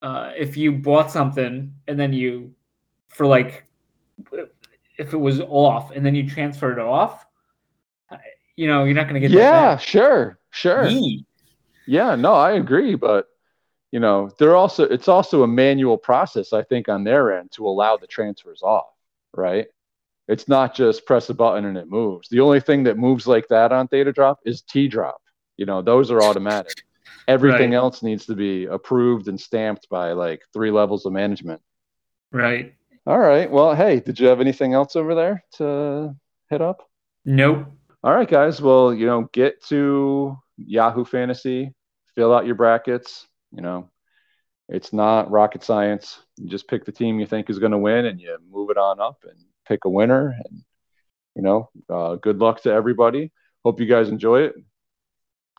[0.00, 2.54] uh, if you bought something and then you,
[3.08, 3.64] for like,
[4.98, 7.26] if it was off and then you transferred it off,
[8.10, 8.16] uh,
[8.56, 10.86] you know, you're not going to get Yeah, sure, sure.
[10.88, 11.24] Yee.
[11.86, 13.26] Yeah, no, I agree, but
[13.90, 17.66] you know, they're also it's also a manual process, I think, on their end to
[17.66, 18.94] allow the transfers off,
[19.34, 19.66] right?
[20.28, 22.28] It's not just press a button and it moves.
[22.28, 25.21] The only thing that moves like that on Theta Drop is T drop.
[25.56, 26.82] You know, those are automatic.
[27.28, 27.76] Everything Right.
[27.76, 31.60] else needs to be approved and stamped by like three levels of management.
[32.32, 32.74] Right.
[33.06, 33.50] All right.
[33.50, 36.14] Well, hey, did you have anything else over there to
[36.50, 36.88] hit up?
[37.24, 37.66] Nope.
[38.02, 38.60] All right, guys.
[38.60, 41.72] Well, you know, get to Yahoo Fantasy,
[42.14, 43.26] fill out your brackets.
[43.54, 43.90] You know,
[44.68, 46.20] it's not rocket science.
[46.36, 48.78] You just pick the team you think is going to win, and you move it
[48.78, 49.38] on up and
[49.68, 50.34] pick a winner.
[50.44, 50.64] And
[51.36, 53.30] you know, uh, good luck to everybody.
[53.64, 54.54] Hope you guys enjoy it.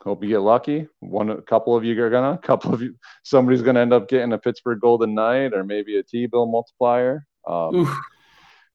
[0.02, 0.88] Hope you get lucky.
[1.00, 4.10] One, a couple of you are gonna, a couple of you, somebody's gonna end up
[4.10, 7.26] getting a Pittsburgh Golden Knight or maybe a T-bill multiplier.
[7.48, 7.90] Um,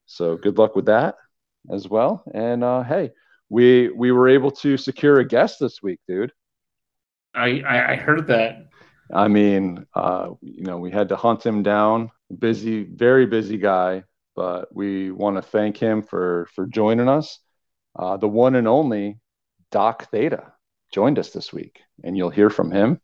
[0.05, 1.15] so good luck with that
[1.71, 2.23] as well.
[2.33, 3.11] And uh, hey,
[3.49, 6.31] we we were able to secure a guest this week, dude.
[7.35, 8.67] I, I I heard that.
[9.13, 12.11] I mean, uh, you know, we had to hunt him down.
[12.37, 14.03] Busy, very busy guy,
[14.35, 17.39] but we want to thank him for for joining us.
[17.95, 19.19] Uh, the one and only
[19.71, 20.53] Doc Theta
[20.91, 22.99] joined us this week, and you'll hear from him.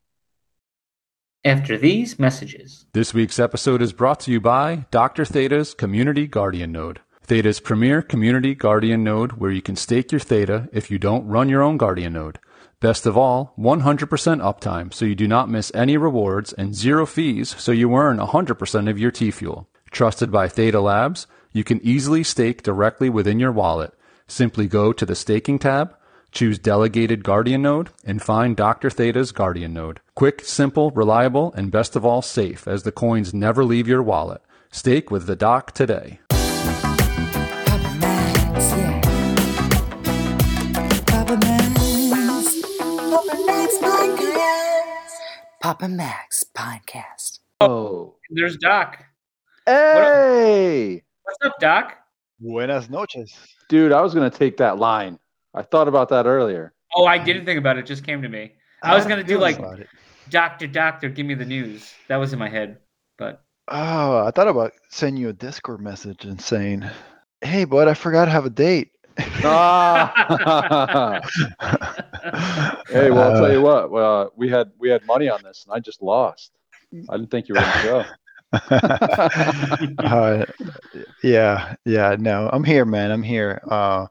[1.44, 5.26] After these messages, This week's episode is brought to you by Dr.
[5.26, 7.02] Theta's Community Guardian Node.
[7.24, 11.50] Theta's premier community guardian node where you can stake your Theta if you don't run
[11.50, 12.40] your own guardian node.
[12.80, 14.08] Best of all, 100%
[14.42, 18.90] uptime so you do not miss any rewards and zero fees so you earn 100%
[18.90, 19.68] of your T fuel.
[19.90, 23.94] Trusted by Theta Labs, you can easily stake directly within your wallet.
[24.28, 25.96] Simply go to the staking tab,
[26.36, 28.90] choose delegated guardian node, and find Dr.
[28.92, 30.02] Theta's guardian node.
[30.16, 34.42] Quick, simple, reliable, and best of all safe as the coins never leave your wallet.
[34.70, 36.20] Stake with the doc today.
[36.30, 39.02] Papa Max, yeah.
[41.08, 41.82] Papa Max.
[45.62, 46.56] Papa Max Podcast.
[46.56, 47.40] Podcast.
[47.62, 49.04] Oh, oh, there's Doc.
[49.66, 51.96] hey, What's up, Doc?
[52.40, 53.34] Buenas noches.
[53.70, 55.18] dude, I was gonna take that line.
[55.56, 56.74] I thought about that earlier.
[56.96, 57.82] Oh, I didn't think about it.
[57.82, 58.54] it just came to me.
[58.84, 59.88] I was gonna do like about it?
[60.30, 61.94] Doctor, doctor, give me the news.
[62.08, 62.80] That was in my head,
[63.18, 66.88] but Oh, I thought about sending you a Discord message and saying,
[67.42, 68.92] "Hey, bud, I forgot to have a date."
[69.44, 71.22] Ah.
[72.88, 73.92] hey, well, I'll tell you what.
[73.92, 76.52] Uh, we had we had money on this, and I just lost.
[77.10, 78.06] I didn't think you were going to go.
[80.06, 80.46] uh,
[81.24, 83.12] yeah, yeah, no, I'm here, man.
[83.12, 83.62] I'm here.
[83.70, 84.08] Uh,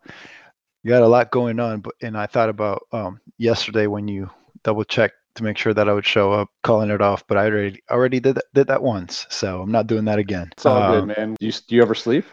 [0.85, 4.31] you got a lot going on, but and I thought about um, yesterday when you
[4.63, 7.27] double checked to make sure that I would show up, calling it off.
[7.27, 10.51] But I already already did that, did that once, so I'm not doing that again.
[10.53, 11.37] It's all Um, good, man.
[11.41, 12.27] Do you, do you ever sleep?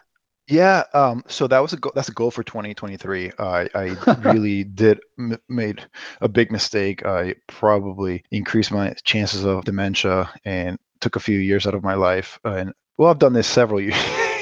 [0.47, 1.77] Yeah, um, so that was a.
[1.95, 3.31] That's a goal for 2023.
[3.37, 5.85] Uh, I really did m- made
[6.19, 7.05] a big mistake.
[7.05, 11.93] I probably increased my chances of dementia and took a few years out of my
[11.93, 12.37] life.
[12.43, 13.95] And well, I've done this several years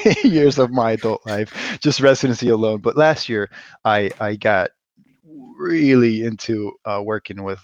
[0.24, 2.80] years of my adult life, just residency alone.
[2.80, 3.50] But last year,
[3.84, 4.70] I I got
[5.24, 7.60] really into uh, working with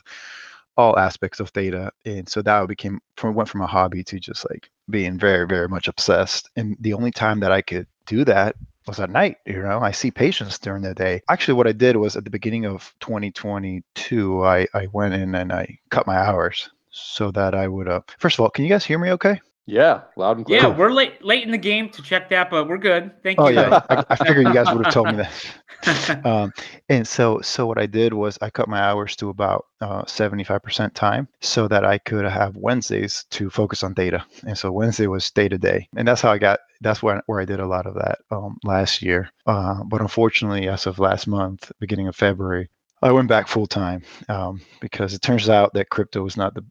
[0.77, 1.91] all aspects of Theta.
[2.05, 5.69] And so that became from went from a hobby to just like being very very
[5.69, 6.51] much obsessed.
[6.57, 8.57] And the only time that i could do that
[8.87, 9.81] was at night you know?
[9.81, 11.23] I see patients during the day.
[11.29, 15.53] Actually what i did was at the beginning of 2022 i i went in and
[15.53, 18.85] i cut my hours so that i would uh first of all can you guys
[18.85, 20.61] hear me okay Yeah, loud and clear.
[20.61, 23.11] yeah, we're late late in the game to check that, but we're good.
[23.23, 23.57] Thank oh you.
[23.57, 26.53] yeah I, I figured you guys would have told me that um,
[26.89, 30.95] and so so what i did was i cut my hours to about uh, 75%
[30.95, 35.31] time so that i could have wednesdays to focus on Theta and so wednesday was
[35.31, 37.87] day to day and that's how i got that's where, where i did a lot
[37.87, 42.69] of that um, last year uh, but unfortunately as of last month beginning of february
[43.03, 46.65] i went back full time um, because it turns out that crypto is not the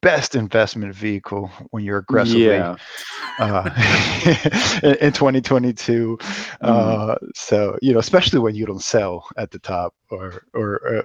[0.00, 2.76] best investment vehicle when you're aggressively Yeah.
[3.38, 3.70] uh,
[4.82, 6.18] in, in 2022.
[6.60, 11.02] Uh, so you know, especially when you don't sell at the top, or or uh,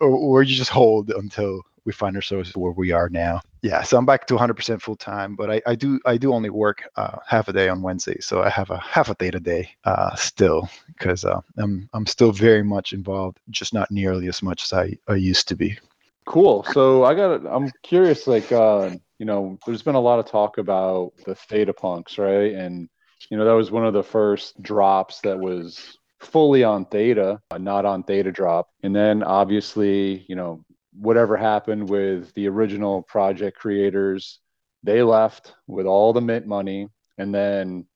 [0.00, 3.40] or, or you just hold until we find ourselves where we are now.
[3.62, 6.50] Yeah, so I'm back to 100% full time, but I, I do I do only
[6.50, 9.40] work uh, half a day on Wednesday, so I have a half a day a
[9.40, 14.42] day uh, still because uh, I'm I'm still very much involved, just not nearly as
[14.42, 15.78] much as I, I used to be.
[16.26, 16.64] Cool.
[16.72, 17.46] So I got.
[17.46, 18.26] I'm curious.
[18.26, 22.52] Like, uh, you know, there's been a lot of talk about the Theta Punks, right?
[22.52, 22.88] And
[23.30, 27.58] you know, that was one of the first drops that was fully on Theta, uh,
[27.58, 28.68] not on Theta drop.
[28.82, 34.40] And then obviously, you know, whatever happened with the original project creators,
[34.82, 37.86] they left with all the mint money, and then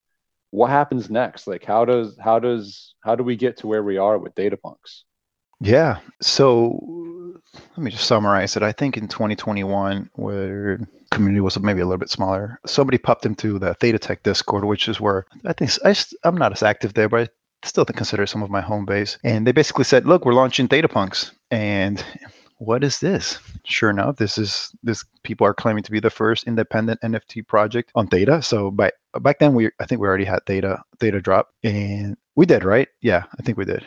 [0.50, 1.46] what happens next?
[1.46, 4.56] Like, how does how does how do we get to where we are with Theta
[4.56, 5.04] Punks?
[5.60, 5.98] Yeah.
[6.20, 6.78] So
[7.54, 8.62] let me just summarize it.
[8.62, 10.80] I think in 2021, where
[11.10, 14.88] community was maybe a little bit smaller, somebody popped into the Theta Tech Discord, which
[14.88, 15.94] is where I think I,
[16.24, 19.18] I'm not as active there, but I still consider some of my home base.
[19.24, 22.04] And they basically said, "Look, we're launching Theta Punks." And
[22.58, 23.38] what is this?
[23.64, 27.90] Sure enough, this is this people are claiming to be the first independent NFT project
[27.94, 28.42] on Theta.
[28.42, 32.46] So by back then, we I think we already had Theta Theta drop, and we
[32.46, 32.88] did right.
[33.00, 33.84] Yeah, I think we did.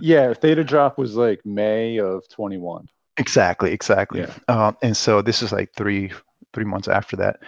[0.00, 2.88] Yeah, Theta drop was like May of 21.
[3.16, 4.20] Exactly, exactly.
[4.20, 4.34] Yeah.
[4.48, 6.12] Um, and so this is like three
[6.52, 7.40] three months after that.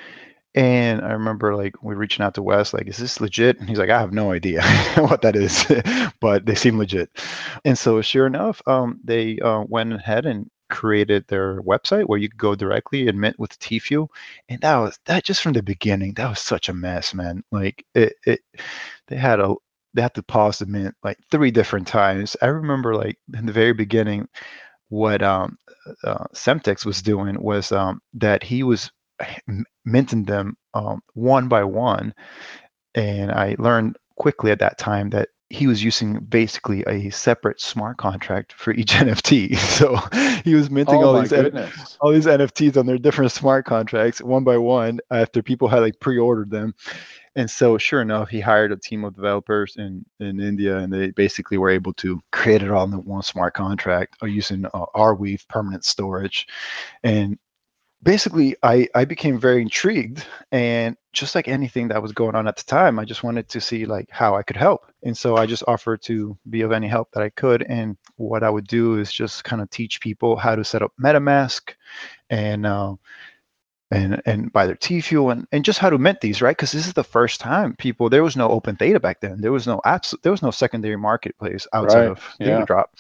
[0.55, 3.61] And I remember like we reaching out to Wes, like, is this legit?
[3.61, 4.63] And he's like, I have no idea
[4.97, 5.65] what that is,
[6.21, 7.09] but they seem legit.
[7.65, 12.29] And so sure enough, um, they uh, went ahead and created their website where you
[12.29, 13.81] could go directly and mint with T
[14.49, 17.45] And that was that just from the beginning, that was such a mess, man.
[17.53, 18.41] Like it, it
[19.07, 19.55] they had a
[19.95, 22.37] they had to pause the mint like three different times.
[22.43, 24.29] I remember like in the very beginning,
[24.89, 25.57] what um,
[26.05, 28.91] uh, Semtex was doing was um, that he was
[29.85, 32.15] minting them um, one by one,
[32.95, 37.99] and I learned quickly at that time that he was using basically a separate smart
[37.99, 39.57] contract for each NFT.
[39.81, 39.97] So
[40.45, 41.69] he was minting Oh all these N-
[42.01, 45.99] all these NFTs on their different smart contracts one by one after people had like
[46.01, 46.75] pre-ordered them.
[47.37, 51.11] And so sure enough, he hired a team of developers in, in India and they
[51.13, 55.85] basically were able to create it all in one smart contract using uh, Arweave permanent
[55.85, 56.49] storage.
[57.05, 57.39] And
[58.03, 62.57] basically I, I became very intrigued and just like anything that was going on at
[62.57, 64.87] the time, I just wanted to see like how I could help.
[65.03, 67.63] And so I just offered to be of any help that I could.
[67.63, 70.93] And what I would do is just kind of teach people how to set up
[71.03, 71.75] MetaMask
[72.31, 72.95] and uh,
[73.91, 76.57] and and buy their T fuel and, and just how to mint these, right?
[76.57, 79.41] Because this is the first time people there was no OpenTheta back then.
[79.41, 82.47] There was no apps, there was no secondary marketplace outside Right, of yeah.
[82.47, 82.95] Theta Drop.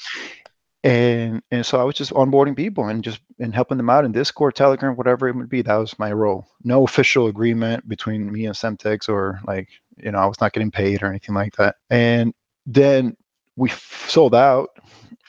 [0.82, 4.12] And and so I was just onboarding people and just and helping them out in
[4.12, 5.62] Discord, Telegram, whatever it would be.
[5.62, 6.48] That was my role.
[6.64, 9.68] No official agreement between me and Semtex or like,
[9.98, 11.76] you know, I was not getting paid or anything like that.
[11.90, 12.32] And
[12.66, 13.16] then
[13.56, 14.70] we f- sold out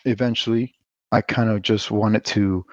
[0.05, 0.74] eventually.
[1.12, 2.66] I kind of just wanted to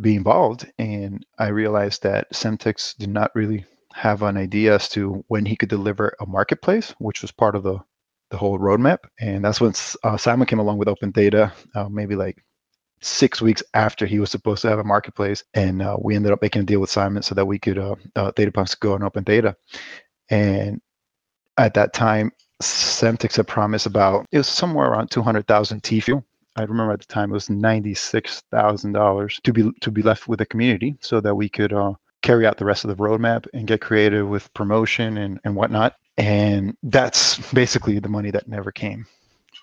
[0.00, 0.70] be involved.
[0.78, 3.64] And I realized that Semtex did not really
[3.94, 7.62] have an idea as to when he could deliver a marketplace, which was part of
[7.62, 7.78] the
[8.30, 8.98] the whole roadmap.
[9.20, 9.72] And that's when
[10.02, 12.42] uh, Simon came along with OpenTheta, uh, maybe like
[13.00, 15.44] six weeks after he was supposed to have a marketplace.
[15.54, 17.94] And uh, we ended up making a deal with Simon so that we could, uh,
[18.16, 19.54] uh, Theta Punks go on OpenTheta.
[20.30, 20.80] And
[21.58, 22.32] at that time,
[22.62, 26.24] Semtex had promised about, it was somewhere around 200,000 TFUE.
[26.56, 30.28] I remember at the time it was ninety-six thousand dollars to be to be left
[30.28, 31.94] with the community, so that we could uh,
[32.24, 35.94] carry out the rest of the roadmap and get creative with promotion and, and whatnot.
[36.16, 39.06] And that's basically the money that never came.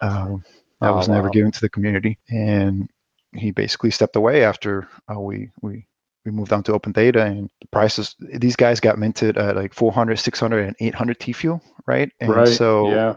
[0.01, 0.43] Um,
[0.79, 1.31] that Oh, was never wow.
[1.31, 2.19] given to the community.
[2.29, 2.89] And
[3.33, 5.87] he basically stepped away after uh, we, we,
[6.25, 10.17] we moved on to OpenTheta and the prices, these guys got minted at like 400,
[10.17, 12.11] 600 and 800 T fuel, right?
[12.19, 12.47] And right.
[12.47, 13.15] so yeah.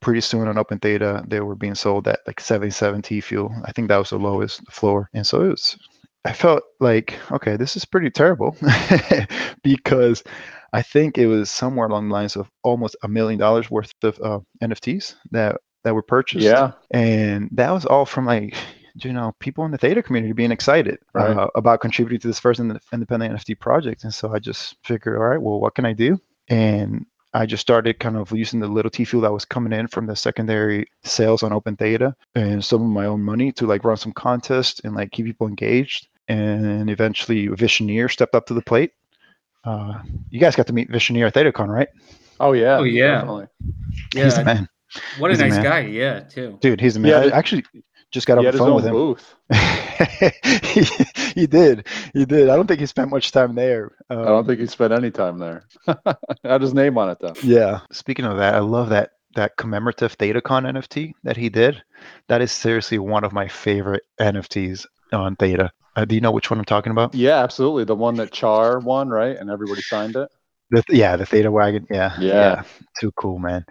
[0.00, 3.54] Pretty soon on OpenTheta, they were being sold at like 77 T fuel.
[3.64, 5.08] I think that was the lowest floor.
[5.14, 5.78] And so it was,
[6.26, 8.56] I felt like, okay, this is pretty terrible
[9.62, 10.22] because
[10.72, 14.18] I think it was somewhere along the lines of almost a million dollars worth of
[14.20, 16.44] uh, NFTs that that were purchased.
[16.44, 16.72] Yeah.
[16.90, 18.54] and that was all from like
[18.96, 21.36] you know people in the theta community being excited Right.
[21.36, 24.04] uh, about contributing to this first independent NFT project.
[24.04, 26.20] And so I just figured, all right, well, what can I do?
[26.48, 27.04] And
[27.34, 30.06] I just started kind of using the little T fuel that was coming in from
[30.06, 34.12] the secondary sales on OpenTheta and some of my own money to like run some
[34.12, 36.06] contests and like keep people engaged.
[36.28, 38.92] And eventually Visioneer stepped up to the plate.
[39.64, 41.88] Uh, you guys got to meet Visioneer at ThetaCon, right?
[42.40, 42.78] Oh yeah.
[42.78, 43.16] Oh, yeah.
[43.16, 43.46] Definitely.
[44.14, 44.44] He's the Yeah.
[44.44, 44.68] man.
[45.18, 45.62] What a He's nice man.
[45.64, 45.80] guy.
[45.80, 46.56] Yeah, too.
[46.60, 47.10] Dude, he's a man.
[47.10, 47.64] Yeah, I actually
[48.14, 48.92] just got had the phone with him.
[48.92, 49.34] booth.
[50.72, 51.86] he, he did.
[52.14, 52.48] He did.
[52.48, 53.90] I don't think he spent much time there.
[54.08, 55.64] Um, I don't think he spent any time there.
[56.44, 57.34] had his name on it though.
[57.42, 57.80] Yeah.
[57.92, 61.82] Speaking of that, I love that that commemorative ThetaCon NFT that he did.
[62.28, 65.72] That is seriously one of my favorite NFTs on Theta.
[65.96, 67.14] Uh, do you know which one I'm talking about?
[67.14, 67.82] Yeah, absolutely.
[67.84, 69.36] The one that Char won, right?
[69.36, 70.28] And everybody signed it.
[70.70, 71.86] The, yeah, the Theta wagon.
[71.90, 72.62] Yeah, Yeah.
[73.00, 73.64] too cool, man.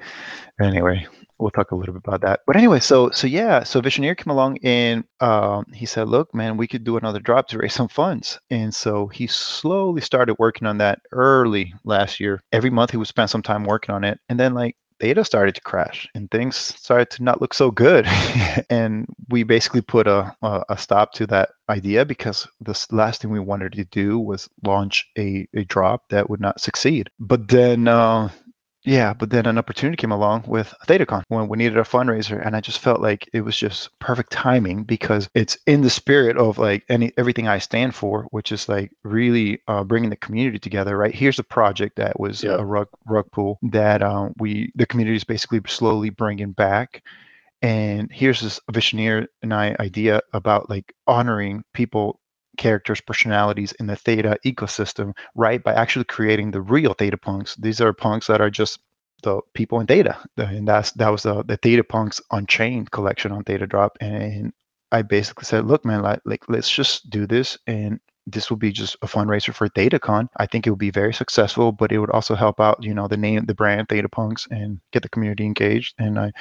[0.62, 1.08] Anyway,
[1.44, 2.40] we'll talk a little bit about that.
[2.48, 6.58] But anyway, so so yeah, so Visioneer came along and um, he said, "Look, man,
[6.58, 10.68] we could do another drop to raise some funds." And so he slowly started working
[10.68, 12.42] on that early last year.
[12.52, 15.56] Every month he would spend some time working on it, and then like Theta started
[15.56, 18.06] to crash and things started to not look so good
[18.70, 23.30] and we basically put a, a, a stop to that idea because the last thing
[23.30, 27.88] we wanted to do was launch a, a drop that would not succeed but then
[27.90, 28.30] uh,
[28.86, 32.56] yeah, but then an opportunity came along with ThetaCon when we needed a fundraiser, and
[32.56, 36.58] I just felt like it was just perfect timing because it's in the spirit of
[36.58, 40.98] like any everything I stand for, which is like really uh, bringing the community together.
[40.98, 42.58] Right here's a project that was Yeah.
[42.60, 47.04] a rug rug pool that um, we the community is basically slowly bringing back,
[47.62, 52.20] and here's this Visioneer and I idea about like honoring people
[52.58, 57.82] characters personalities in the theta ecosystem right by actually creating the real theta punks these
[57.82, 58.80] are punks that are just
[59.24, 63.44] the people in Theta and that's that was the, the theta punks unchained collection on
[63.44, 64.52] theta drop and
[64.92, 68.72] i basically said look man like, like let's just do this and this will be
[68.72, 70.30] just a fundraiser for ThetaCon.
[70.38, 73.08] I think it would be very successful, but it would also help out, you know,
[73.08, 75.96] the name, the brand, Theta Punks, and get the community engaged.
[76.00, 76.32] And I,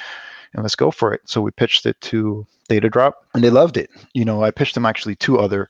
[0.53, 1.21] and let's go for it.
[1.25, 3.89] So we pitched it to Theta Drop, and they loved it.
[4.13, 5.69] You know, I pitched them actually two other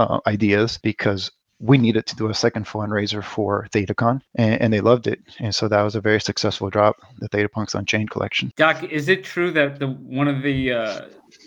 [0.00, 1.30] uh, ideas because
[1.60, 5.20] we needed to do a second fundraiser for ThetaCon, and, and they loved it.
[5.38, 8.52] And so that was a very successful drop, the Theta Punks Unchained collection.
[8.56, 11.00] Doc, is it true that the one of the uh,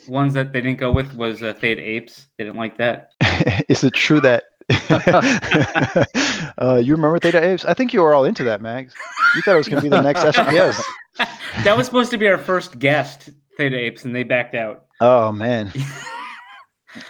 [0.08, 2.28] ones that they didn't go with was uh, Theta Apes?
[2.38, 3.12] They didn't like that.
[3.70, 4.44] Is it true that
[6.60, 7.66] uh, you remember Theta Apes?
[7.66, 8.94] I think you were all into that, Mags.
[9.36, 10.82] You thought it was going to be the next SPS.
[11.64, 14.86] that was supposed to be our first guest, Theta Apes, and they backed out.
[15.02, 15.74] Oh man,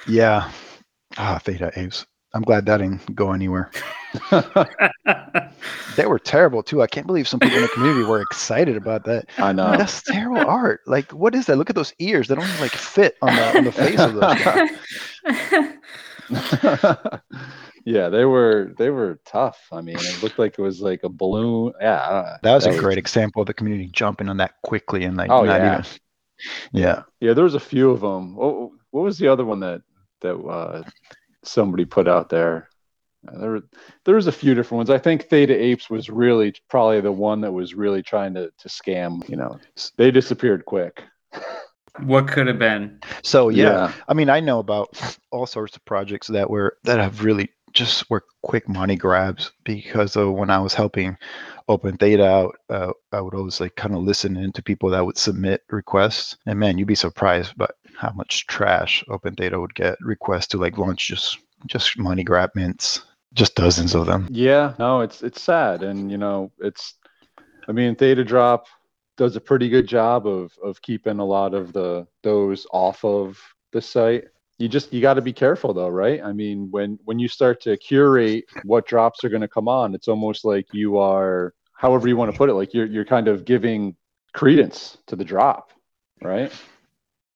[0.08, 0.50] yeah.
[1.18, 2.06] Ah, Theta Apes.
[2.36, 3.70] I'm glad that didn't go anywhere.
[5.96, 6.82] They were terrible too.
[6.82, 9.30] I can't believe some people in the community were excited about that.
[9.38, 9.66] I know.
[9.66, 10.82] like, That's terrible art.
[10.88, 11.58] Like, what is that?
[11.58, 12.28] Look at those ears.
[12.28, 14.34] They don't even like fit on the on the face of those
[16.34, 17.20] guys.
[17.86, 19.68] yeah, they were they were tough.
[19.72, 21.74] I mean, it looked like it was like a balloon.
[21.80, 22.38] Yeah, I don't know.
[22.42, 25.44] That was a great example of the community jumping on that quickly and like Oh,
[25.44, 25.80] not yeah.
[25.80, 25.86] even.
[26.72, 27.04] Yeah.
[27.20, 28.36] Yeah, there was a few of them.
[28.36, 29.82] What, what was the other one that
[30.24, 30.84] that uh,
[31.44, 32.70] somebody put out there?
[33.28, 33.70] Uh, there, were-
[34.06, 34.90] there was a few different ones.
[34.90, 38.68] I think Theta Apes was really probably the one that was really trying to to
[38.70, 39.28] scam.
[39.30, 39.60] You know,
[39.98, 41.04] they disappeared quick.
[42.04, 43.00] what could have been?
[43.24, 44.90] So yeah, I mean, I know about
[45.32, 50.16] all sorts of projects that were that have really just were quick money grabs because
[50.16, 51.18] of when I was helping
[51.68, 55.18] OpenTheta out, uh, I would always like kind of listen in to people that would
[55.18, 60.48] submit requests, and man, you'd be surprised, but how much trash OpenTheta would get requests
[60.48, 64.28] to like launch just just money grab mints, just dozens of them.
[64.30, 66.96] Yeah, no, it's it's sad, and you know, it's.
[67.68, 68.68] I mean, Theta Drop
[69.16, 73.40] does a pretty good job of of keeping a lot of the those off of
[73.72, 74.26] the site.
[74.58, 76.22] You just you got to be careful though, right?
[76.24, 79.96] I mean, when when you start to curate what drops are going to come on,
[79.96, 83.28] it's almost like you are, however you want to put it, like you're you're kind
[83.28, 83.96] of giving
[84.34, 85.72] credence to the drop,
[86.22, 86.52] right?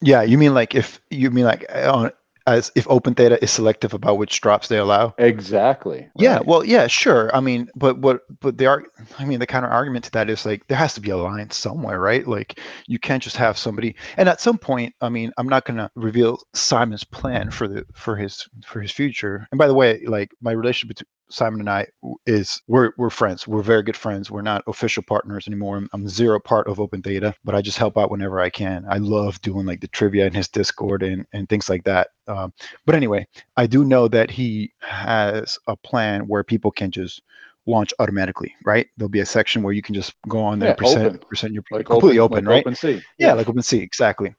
[0.02, 2.12] Yeah, you mean like if you mean like eh, on
[2.48, 5.14] as if OpenTheta is selective about which drops they allow.
[5.18, 6.10] Exactly.
[6.18, 7.30] Yeah, well, yeah, sure.
[7.36, 8.86] I mean, but what, but the are,
[9.20, 11.50] I mean, the counter argument to that is like there has to be a line
[11.50, 12.26] somewhere, right?
[12.26, 13.96] Like you can't just have somebody.
[14.16, 18.16] And at some point, I mean, I'm not gonna reveal Simon's plan for the for
[18.16, 19.46] his for his future.
[19.52, 21.88] And by the way, like my relationship between Simon and I
[22.26, 23.48] is we're we're friends.
[23.48, 24.32] We're very good friends.
[24.32, 25.78] We're not official partners anymore.
[25.78, 28.86] I'm, I'm zero part of OpenTheta, but I just help out whenever I can.
[28.90, 32.10] I love doing like the trivia in his Discord and and things like that.
[32.28, 32.54] Um,
[32.86, 37.22] but anyway, I do know that he has a plan where people can just
[37.66, 38.88] launch automatically, right?
[38.96, 41.20] There'll be a section where you can just go on there, Yeah, percent open.
[41.28, 42.62] percent your like completely open, like right?
[42.62, 43.02] Open sea.
[43.18, 44.34] yeah, like OpenSea, exactly.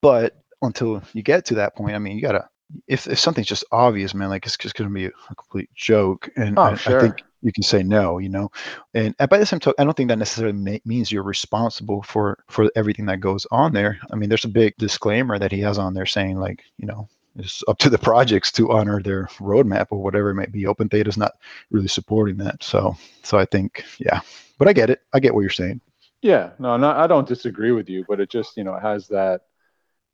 [0.00, 2.48] But until you get to that point, I mean, you gotta.
[2.86, 6.58] If if something's just obvious, man, like it's just gonna be a, complete joke, and
[6.58, 8.50] Oh, I, I think you can say no, you know.
[8.94, 12.02] And, and by the same token, I don't think that necessarily ma- means you're responsible
[12.02, 13.98] for for everything that goes on there.
[14.10, 17.08] I mean, there's a big disclaimer that he has on there saying like, you know,
[17.36, 20.64] it's up to the projects to honor their roadmap or whatever it might be.
[20.64, 21.32] OpenTheta's not
[21.70, 24.20] really supporting that, so so I think yeah.
[24.58, 25.00] But I get it.
[25.12, 25.80] I get what you're saying.
[26.22, 29.08] Yeah, no, no, I don't disagree with you, but it just, you know, it has
[29.08, 29.42] that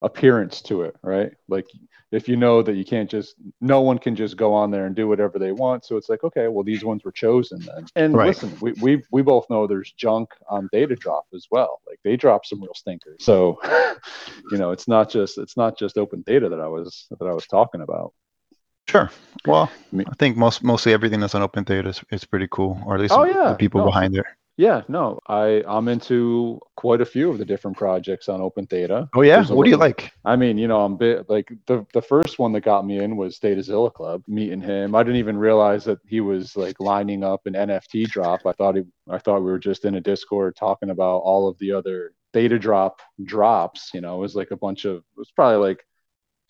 [0.02, 1.32] appearance to it, right?
[1.48, 1.66] Like
[2.12, 4.94] if you know that you can't just, no one can just go on there and
[4.94, 5.84] do whatever they want.
[5.84, 7.86] So it's like, okay, well, these ones were chosen then.
[7.96, 8.28] And Right.
[8.28, 11.80] listen, we, we we both know there's junk on Theta Drop as well.
[11.88, 13.24] Like they drop some real stinkers.
[13.24, 13.58] So,
[14.52, 17.46] you know, it's not just it's not just OpenTheta that I was that I was
[17.46, 18.12] talking about.
[18.88, 19.10] Sure.
[19.46, 22.80] Well, I mean- I think most mostly everything that's on OpenTheta is, is pretty cool,
[22.86, 23.48] or at least Oh, the- yeah.
[23.50, 23.86] the people No.
[23.86, 24.36] behind there.
[24.58, 29.10] Yeah, no, I I'm into quite a few of the different projects on OpenTheta.
[29.14, 30.12] Oh yeah, There's what do you like?
[30.24, 33.16] I mean, you know, I'm bit like the the first one that got me in
[33.16, 34.22] was Thetazilla Club.
[34.26, 38.46] Meeting him, I didn't even realize that he was like lining up an NFT drop.
[38.46, 41.58] I thought he, I thought we were just in a Discord talking about all of
[41.58, 43.90] the other Theta Drop drops.
[43.92, 45.86] You know, it was like a bunch of it was probably like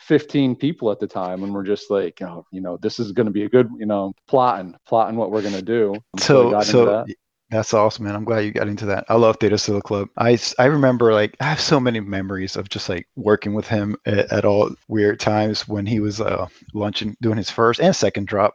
[0.00, 3.26] 15 people at the time, and we're just like, oh, you know, this is going
[3.26, 5.94] to be a good, you know, plotting, plotting what we're going to do.
[6.18, 7.16] So so that.
[7.50, 8.16] That's awesome, man.
[8.16, 9.04] I'm glad you got into that.
[9.08, 10.08] I love Thetazilla Club.
[10.16, 13.96] I, I remember like I have so many memories of just like working with him
[14.04, 18.26] at, at all weird times when he was uh launching doing his first and second
[18.26, 18.54] drop.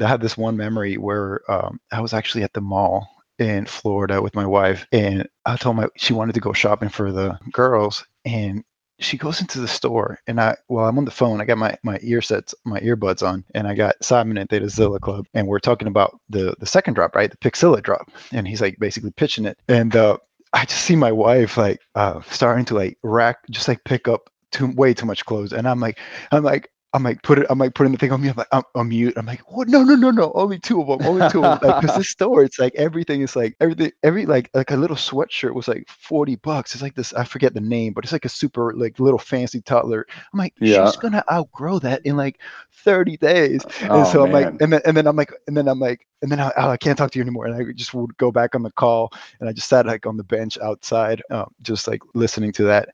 [0.00, 4.20] I had this one memory where um, I was actually at the mall in Florida
[4.20, 8.04] with my wife, and I told my she wanted to go shopping for the girls,
[8.24, 8.64] and
[9.02, 11.40] she goes into the store, and I well I'm on the phone.
[11.40, 15.00] I got my my ear sets, my earbuds on, and I got Simon at Thetazilla
[15.00, 18.60] Club, and we're talking about the the second drop, right, the Pixzilla drop, and he's
[18.60, 20.16] like basically pitching it, and uh,
[20.52, 24.30] I just see my wife like uh, starting to like rack, just like pick up
[24.50, 25.98] too way too much clothes, and I'm like
[26.30, 26.68] I'm like.
[26.94, 27.46] I'm like put it.
[27.48, 28.28] I'm like putting the thing on me.
[28.28, 29.14] I'm like I'm, I'm mute.
[29.16, 29.68] I'm like what?
[29.68, 30.30] No, no, no, no.
[30.34, 31.06] Only two of them.
[31.06, 31.70] Only two of them.
[31.70, 33.92] Like because this store, it's like everything is like everything.
[34.02, 36.74] Every like like a little sweatshirt was like forty bucks.
[36.74, 37.14] It's like this.
[37.14, 40.06] I forget the name, but it's like a super like little fancy toddler.
[40.32, 40.84] I'm like Yeah.
[40.84, 42.40] she's gonna outgrow that in like
[42.72, 43.64] thirty days.
[43.84, 44.42] Oh, and so I'm man.
[44.42, 46.68] like, and then and then I'm like, and then I'm like, and then I, oh,
[46.68, 47.46] I can't talk to you anymore.
[47.46, 50.16] And I just would go back on the call, and I just sat like on
[50.16, 52.90] the bench outside, um, just like listening to that.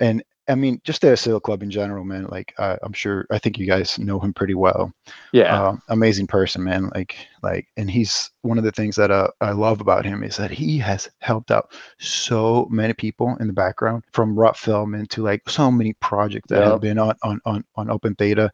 [0.00, 2.24] And I mean, just the Seal Club in general, man.
[2.30, 4.92] Like uh, I'm sure, I think you guys know him pretty well.
[5.32, 6.90] yeah, Um, amazing person, man.
[6.94, 10.36] Like like, and he's one of the things that uh, I love about him is
[10.38, 15.22] that he has helped out so many people in the background, from Rob Film into
[15.22, 16.64] like so many projects that Yep.
[16.64, 18.50] have been on on on on OpenTheta,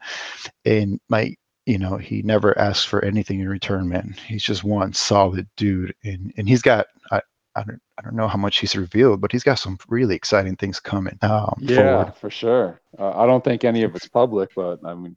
[0.64, 4.92] and like you know he never asks for anything in return man he's just one
[4.92, 7.20] solid dude and and he's got i
[7.57, 10.57] i don't i don't know how much he's revealed but he's got some really exciting
[10.57, 12.15] things coming um yeah, forward.
[12.15, 12.81] for sure.
[12.99, 15.17] Uh, I don't think any of it's public, but I mean,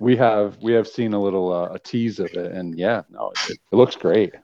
[0.00, 3.32] we have we have seen a little uh, a tease of it, and yeah, no,
[3.48, 4.34] it, it looks great.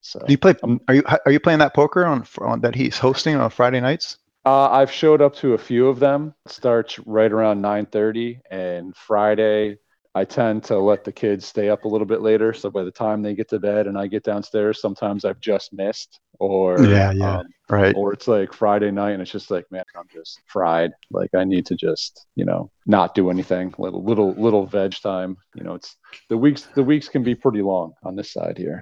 [0.00, 2.74] So do you play Um, are you are you playing that poker on, on that
[2.74, 6.32] he's hosting on friday nights uh, I've showed up to a few of them.
[6.44, 9.78] It starts right around nine thirty, and Friday.
[10.16, 12.90] I tend to let the kids stay up a little bit later, so by the
[12.90, 17.12] time they get to bed and I get downstairs, sometimes I've just missed, or Yeah,
[17.12, 17.38] yeah.
[17.40, 20.92] um, right or it's like Friday night and it's just like, man, I'm just fried.
[21.10, 23.74] Like I need to just, you know, not do anything.
[23.78, 25.36] Little little little veg time.
[25.54, 25.96] You know, it's
[26.30, 28.80] the weeks the weeks can be pretty long on this side here.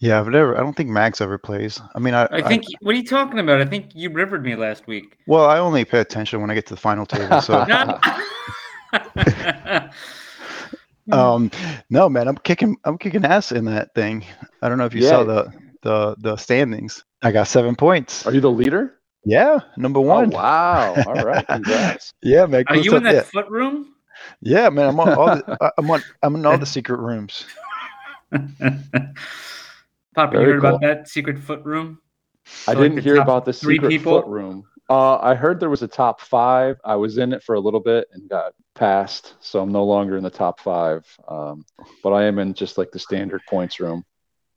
[0.00, 2.64] yeah i've never i don't think Mags ever plays i mean i I think.
[2.84, 3.60] what are you talking about?
[3.60, 5.08] I think you rivered me last week.
[5.32, 7.86] well i only pay attention when i get to the final table so No.
[11.12, 11.50] um,
[11.90, 14.24] no, man, I'm kicking, I'm kicking ass in that thing.
[14.62, 15.52] I don't know if you saw the
[15.82, 17.04] the the standings.
[17.22, 18.26] I got seven points.
[18.26, 19.00] Are you the leader?
[19.24, 20.32] Yeah, number Oh one.
[20.32, 21.02] wow!
[21.06, 22.12] All right, congrats.
[22.22, 22.66] Yeah, man.
[22.68, 22.98] Are you stuff.
[22.98, 23.22] in that yeah.
[23.22, 23.94] foot room?
[24.42, 24.88] yeah, man.
[24.88, 27.46] I'm on all the, I- I'm on I'm in all the secret rooms.
[30.14, 32.00] Pop, you Very heard about that secret foot room?
[32.66, 34.22] I So, like, didn't the hear about the three secret people?
[34.22, 34.64] foot room.
[34.90, 36.78] Uh, I heard there was a top five.
[36.84, 40.16] I was in it for a little bit and got passed, so I'm no longer
[40.16, 41.06] in the top five.
[41.26, 41.64] Um,
[42.02, 44.04] but I am in just like the standard points room.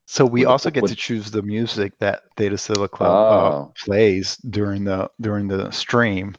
[0.05, 3.73] So we With- also get with- to choose the music that Thetazilla Club uh, Oh.
[3.85, 6.35] plays during the during the stream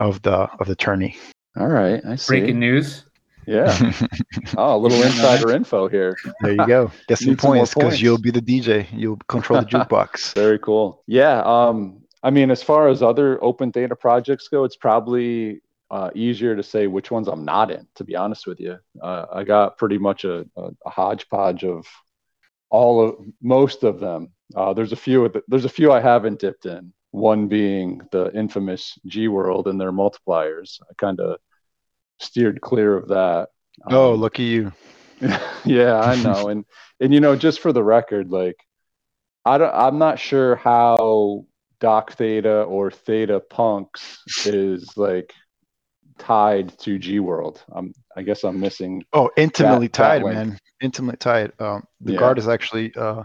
[0.00, 1.16] of the of the tourney.
[1.56, 2.38] All right, I see.
[2.40, 3.04] Breaking news.
[3.46, 3.76] Yeah.
[4.56, 6.16] Oh, a little insider info here.
[6.40, 6.90] there you go.
[7.08, 8.86] Get some Need some more points because you'll be the DJ.
[8.92, 10.34] You'll control the jukebox.
[10.34, 11.02] Very cool.
[11.06, 11.40] Yeah.
[11.42, 15.60] Um, I mean, as far as other OpenTheta projects go, it's probably
[15.90, 17.86] uh, easier to say which ones I'm not in.
[17.96, 21.86] To be honest with you, uh, I got pretty much a, a, a hodgepodge of
[22.70, 24.30] all of most of them.
[24.54, 25.28] Uh, there's a few.
[25.28, 26.92] the- There's a few I haven't dipped in.
[27.12, 30.78] One being the infamous G World and their multipliers.
[30.90, 31.38] I kind of
[32.18, 33.48] steered clear of that.
[33.90, 34.72] oh, Um, look at you.
[35.64, 36.48] yeah, I know.
[36.48, 36.64] And
[37.00, 38.56] and you know, just for the record, like
[39.44, 41.46] I don't I'm not sure how
[41.80, 45.32] Doc Theta or Theta Punks is like
[46.18, 47.62] tied to G World.
[47.72, 50.34] I'm I guess I'm missing Oh, intimately That- that tied, link.
[50.36, 50.58] man.
[50.80, 51.52] Intimately tied.
[51.60, 52.18] Um, the Yeah.
[52.18, 53.24] guard is actually uh,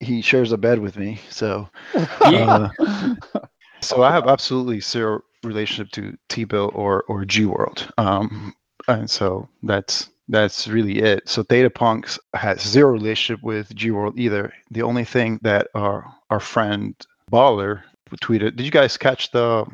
[0.00, 1.68] he shares a bed with me, so
[2.22, 2.68] Yeah.
[2.78, 3.40] uh,
[3.80, 7.88] so I have absolutely zero relationship to T Bill or or G World.
[7.98, 8.54] Um,
[8.88, 11.28] and so that's that's really it.
[11.28, 14.52] So Theta Punks has zero relationship with G World either.
[14.70, 16.94] The only thing that our our friend
[17.30, 17.82] Baller
[18.22, 18.56] tweeted.
[18.56, 19.66] Did you guys catch the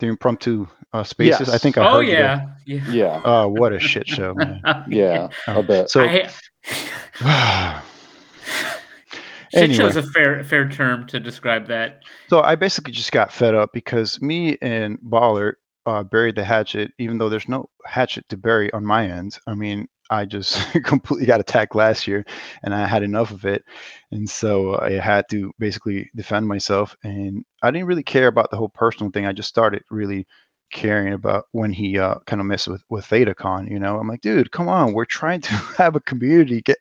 [0.00, 1.48] the impromptu uh, spaces?
[1.48, 2.46] I think I oh heard you yeah.
[2.66, 2.90] Yeah.
[2.90, 3.22] yeah.
[3.24, 4.60] Oh, what a shit show, man.
[4.88, 5.90] Yeah, Oh, a bit.
[5.90, 6.30] So I,
[9.54, 10.08] shit show's Anyway.
[10.08, 12.00] a fair fair term to describe that.
[12.28, 15.54] So I basically just got fed up because me and Baller
[15.86, 19.38] uh, buried the hatchet, even though there's no hatchet to bury on my end.
[19.46, 22.24] I mean, I just completely got attacked last year,
[22.62, 23.64] and I had enough of it,
[24.10, 26.96] and so I had to basically defend myself.
[27.02, 29.26] And I didn't really care about the whole personal thing.
[29.26, 30.26] I just started really
[30.72, 33.70] caring about when he uh, kind of messed with with ThetaCon.
[33.70, 36.78] You know, I'm like, dude, come on, we're trying to have a community get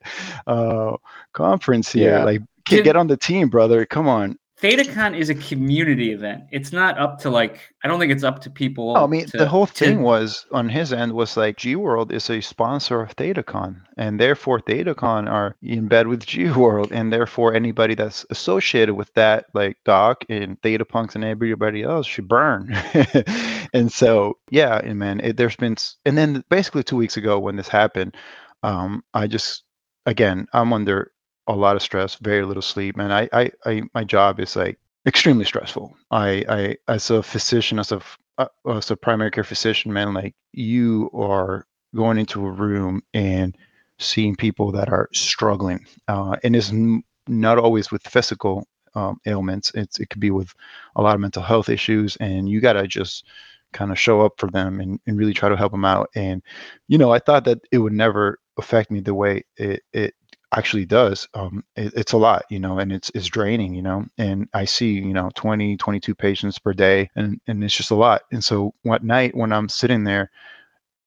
[0.47, 0.97] uh,
[1.34, 2.17] conference here.
[2.17, 2.24] Yeah.
[2.26, 3.86] Like, get, get on the team, brother.
[3.86, 4.38] Come on.
[4.64, 6.45] ThetaCon is a community event.
[6.49, 8.93] It's not up to like I don't think it's up to people.
[8.97, 11.76] Oh, I mean, to- the whole to- thing was on his end was like G
[11.76, 16.93] World is a sponsor of ThetaCon, and therefore ThetaCon are in bed with G World,
[16.93, 22.07] and therefore anybody that's associated with that, like Doc and Theta Punks and everybody else,
[22.07, 22.74] should burn.
[23.74, 27.57] and so, yeah, and man, it, there's been, and then basically two weeks ago when
[27.57, 28.16] this happened,
[28.64, 29.64] um, I just,
[30.05, 31.11] again, I'm under
[31.47, 34.79] a lot of stress, very little sleep, and I, I, I my job is like
[35.05, 35.95] extremely stressful.
[36.11, 38.01] I, I as a physician, as a
[38.37, 41.65] uh, as a primary care physician, man, like you are
[41.95, 43.55] going into a room and
[43.99, 49.71] seeing people that are struggling, uh, and it's n- not always with physical um, ailments.
[49.75, 50.53] It's it could be with
[50.95, 53.25] a lot of mental health issues, and you gotta just
[53.73, 56.09] kind of show up for them and, and really try to help them out.
[56.15, 56.41] And
[56.87, 60.13] you know, I thought that it would never affect me the way it it
[60.57, 64.05] actually does um it, it's a lot you know and it's it's draining you know
[64.17, 67.95] and i see you know 20 22 patients per day and and it's just a
[67.95, 70.29] lot and so one night when i'm sitting there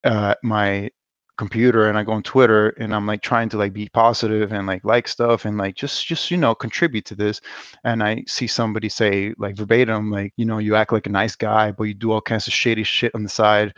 [0.05, 0.91] uh my
[1.39, 4.67] computer and i go on twitter and i'm like trying to like be positive and
[4.67, 7.41] like like stuff and like just just you know contribute to this
[7.85, 11.37] and i see somebody say like verbatim like you know you act like a nice
[11.37, 13.75] guy but you do all kinds of shady shit on the side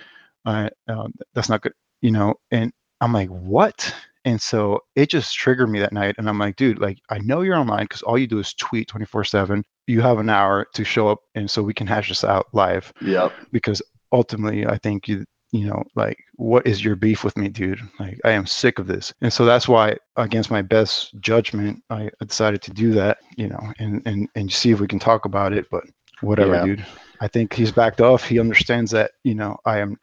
[0.46, 3.94] uh, uh that's not good you know and i'm like what
[4.24, 6.14] and so it just triggered me that night.
[6.18, 8.88] And I'm like, dude, like, I know you're online because all you do is tweet
[8.88, 9.64] 24 7.
[9.86, 11.20] You have an hour to show up.
[11.34, 13.32] And so we can hash this out live Yep.
[13.52, 13.80] because
[14.12, 17.80] ultimately, I think you, you know, like, what is your beef with me, dude?
[17.98, 19.14] Like, I am sick of this.
[19.22, 23.72] And so that's why, against my best judgment, I decided to do that, you know,
[23.78, 25.66] and, and, and see if we can talk about it.
[25.70, 25.84] But
[26.20, 26.64] whatever, Yeah.
[26.64, 26.86] dude.
[27.20, 28.24] I think he's backed off.
[28.24, 29.96] He understands that, you know, I am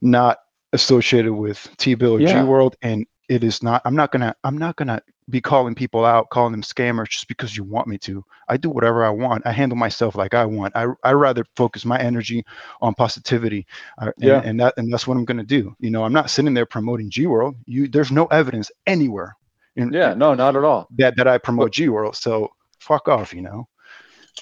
[0.00, 0.38] not
[0.72, 2.42] associated with T Bill or Yeah.
[2.42, 2.76] G World.
[2.82, 5.00] And it is not i'm not gonna i'm not gonna
[5.30, 8.68] be calling people out calling them scammers just because you want me to i do
[8.68, 12.44] whatever i want i handle myself like i want i i rather focus my energy
[12.80, 13.66] on positivity
[13.98, 14.40] uh, and, Yeah.
[14.44, 17.10] and that and that's what i'm gonna do you know i'm not sitting there promoting
[17.10, 19.36] g world you there's no evidence anywhere
[19.76, 20.12] in, Yeah.
[20.14, 20.88] No, not at all.
[20.98, 22.48] that that i promote g world so
[22.80, 23.68] fuck off you know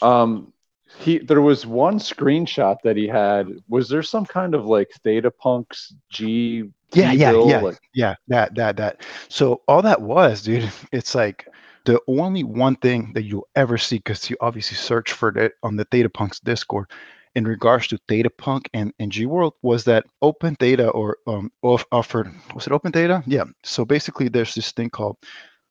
[0.02, 0.52] Um,
[0.98, 3.48] he there was one screenshot that he had.
[3.68, 6.64] Was there some kind of like Theta Punks G?
[6.92, 8.14] Yeah, yeah, yeah, like- yeah.
[8.28, 9.06] That, that, that.
[9.28, 10.70] So all that was, dude.
[10.92, 11.46] It's like
[11.84, 15.76] the only one thing that you'll ever see, because you obviously search for it on
[15.76, 16.90] the Theta Punks Discord,
[17.36, 21.84] in regards to Theta Punk and and G World, was that OpenTheta or um off,
[21.92, 23.22] offered was it OpenTheta?
[23.26, 23.44] Yeah.
[23.62, 25.16] So basically, there's this thing called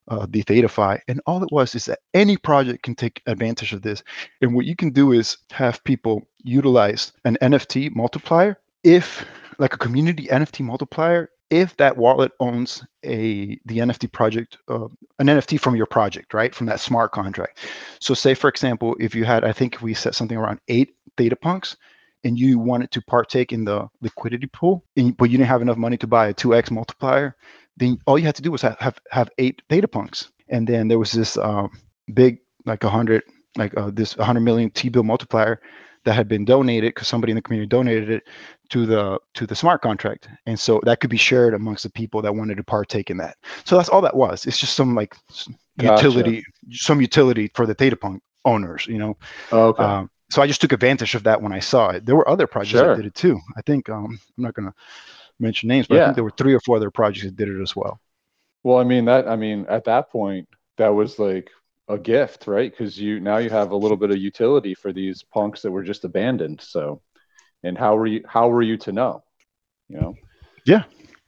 [0.10, 3.82] uh, the Thetafy, and all it was is that any project can take advantage of
[3.82, 4.03] this.
[4.41, 9.26] And what you can do is have people utilize an NFT multiplier if,
[9.60, 14.88] like a community NFT multiplier, if that wallet owns a the NFT project, uh,
[15.18, 17.60] an NFT from your project, right, from that smart contract.
[17.99, 21.36] So, say for example, if you had, I think we set something around eight Theta
[21.36, 21.76] Punks.
[22.26, 25.78] And you wanted to partake in the liquidity pool, and, but you didn't have enough
[25.78, 27.38] money to buy a 2x multiplier,
[27.80, 30.88] then all you had to do was have have, have eight Theta Punks and then
[30.88, 31.72] there was this um,
[32.14, 33.24] big like a hundred
[33.58, 35.60] like uh, this 100 million t-bill multiplier
[36.06, 38.24] that had been donated because somebody in the community donated it
[38.70, 42.22] to the to the smart contract and so that could be shared amongst the people
[42.22, 45.16] that wanted to partake in that so that's all that was it's just some like
[45.78, 46.06] Gotcha.
[46.06, 49.18] utility some utility for the Theta Punk owners you know
[49.52, 49.84] okay.
[49.84, 52.06] um, so I just took advantage of that when I saw it.
[52.06, 52.90] There were other projects Sure.
[52.90, 53.40] that did it too.
[53.58, 54.74] I think um, I'm not going to
[55.40, 57.62] mention names, but I think there were three or four other projects that did it
[57.62, 58.00] as well.
[58.64, 59.28] Well, I mean that.
[59.28, 61.50] I mean, at that point, that was like
[61.88, 62.72] a gift, right?
[62.72, 65.84] Because you now you have a little bit of utility for these punks that were
[65.84, 66.62] just abandoned.
[66.62, 67.02] So,
[67.64, 68.24] and how were you?
[68.28, 69.24] How were you to know?
[69.88, 70.16] You know.
[70.66, 70.84] Yeah.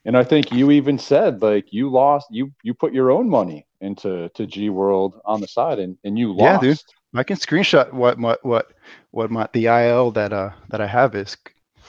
[0.06, 3.66] And I think you even said like you lost you you put your own money
[3.82, 6.64] into to G World on the side and and you lost.
[6.64, 6.80] Yeah, dude.
[7.14, 8.72] I can screenshot what what what
[9.12, 11.38] what my the IL that uh that I have is.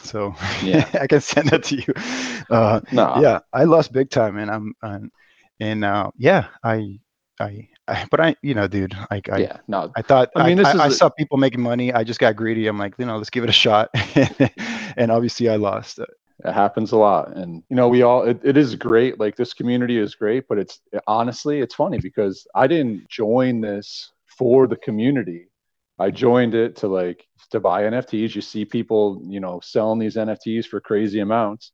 [0.02, 0.88] So Yeah.
[1.00, 1.94] I can send that to you.
[2.50, 3.20] Uh, No.
[3.20, 5.10] yeah, I lost big time, and I'm and,
[5.60, 6.98] and uh, yeah, I,
[7.40, 9.56] I I but I you know, dude, like I yeah.
[9.68, 9.90] No.
[9.96, 11.92] I thought I I mean, this I, I is a- saw people making money.
[11.92, 12.66] I just got greedy.
[12.66, 13.90] I'm like, you know, let's give it a shot,
[14.96, 15.98] and obviously I lost.
[16.44, 17.36] It happens a lot.
[17.36, 19.20] And, you know, we all, it, it is great.
[19.20, 24.10] Like this community is great, but it's honestly, it's funny because I didn't join this
[24.26, 25.46] for the community.
[25.98, 28.34] I joined it to like, to buy NFTs.
[28.34, 31.72] You see people, you know, selling these NFTs for crazy amounts.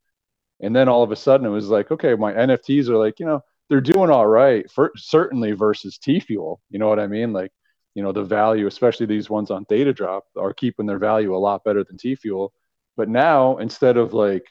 [0.60, 3.26] And then all of a sudden it was like, okay, my NFTs are like, you
[3.26, 6.60] know, they're doing all right for certainly versus T Fuel.
[6.70, 7.32] You know what I mean?
[7.32, 7.52] Like,
[7.94, 11.38] you know, the value, especially these ones on Theta Drop, are keeping their value a
[11.38, 12.52] lot better than T Fuel.
[12.96, 14.46] But now instead of like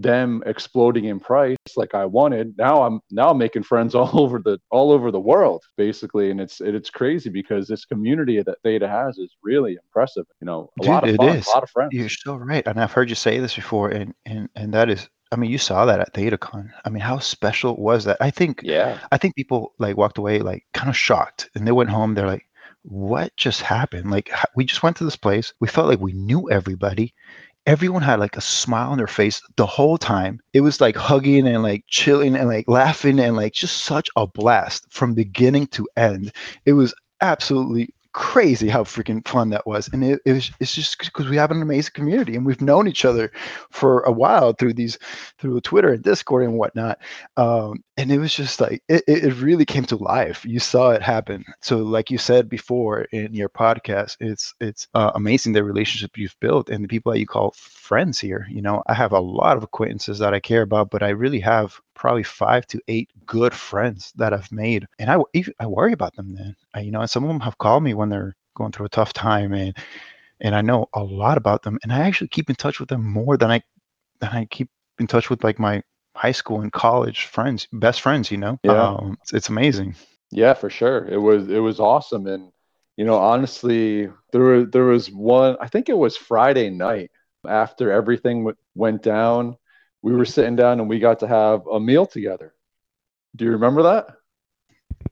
[0.00, 4.38] them exploding in price like I wanted, now I'm now I'm making friends all over
[4.38, 8.58] the all over the world basically, and it's it, it's crazy because this community that
[8.62, 10.26] Theta has is really impressive.
[10.40, 11.46] You know, a Dude, lot of it fun, is.
[11.46, 11.92] a lot of friends.
[11.92, 15.08] You're so right, and I've heard you say this before, and and and that is,
[15.32, 16.70] I mean, you saw that at ThetaCon.
[16.84, 18.18] I mean, how special was that?
[18.20, 21.72] I think yeah, I think people like walked away like kind of shocked, and they
[21.72, 22.14] went home.
[22.14, 22.46] They're like,
[22.82, 24.10] "What just happened?
[24.10, 25.52] Like, we just went to this place.
[25.60, 27.14] We felt like we knew everybody.
[27.68, 30.40] Everyone had like a smile on their face the whole time.
[30.54, 34.26] It was like hugging and like chilling and like laughing and like just such a
[34.26, 36.32] blast from beginning to end.
[36.64, 40.98] It was absolutely crazy how freaking fun that was and it, it was it's just
[40.98, 43.30] because we have an amazing community and we've known each other
[43.70, 44.98] for a while through these
[45.38, 46.98] through twitter and discord and whatnot
[47.36, 50.44] um, and it was just like it, it really came to life.
[50.44, 51.44] You saw it happen.
[51.60, 56.36] So like you said before in your podcast it's it's uh, amazing the relationship you've
[56.40, 58.82] built and the people that you call friends here you know?
[58.86, 62.22] I have a lot of acquaintances that i care about but i really have probably
[62.22, 65.18] five to eight good friends that i've made and i
[65.60, 67.94] i worry about them then I, you know and some of them have called me
[67.94, 69.76] when they're going through a tough time and
[70.40, 73.04] and i know a lot about them and i actually keep in touch with them
[73.04, 73.62] more than i
[74.20, 75.82] than i keep in touch with like my
[76.16, 78.58] high school and college friends, best friends, you know?
[78.64, 78.90] Yeah.
[78.90, 79.94] Um, it's, it's amazing.
[80.30, 81.06] yeah, for sure.
[81.08, 82.50] It was it was awesome, and
[82.96, 85.56] you know, honestly, there were there was one.
[85.60, 87.10] I think it was Friday night
[87.46, 89.56] after everything w- went down.
[90.02, 92.54] We were sitting down and we got to have a meal together.
[93.36, 94.06] Do you remember that?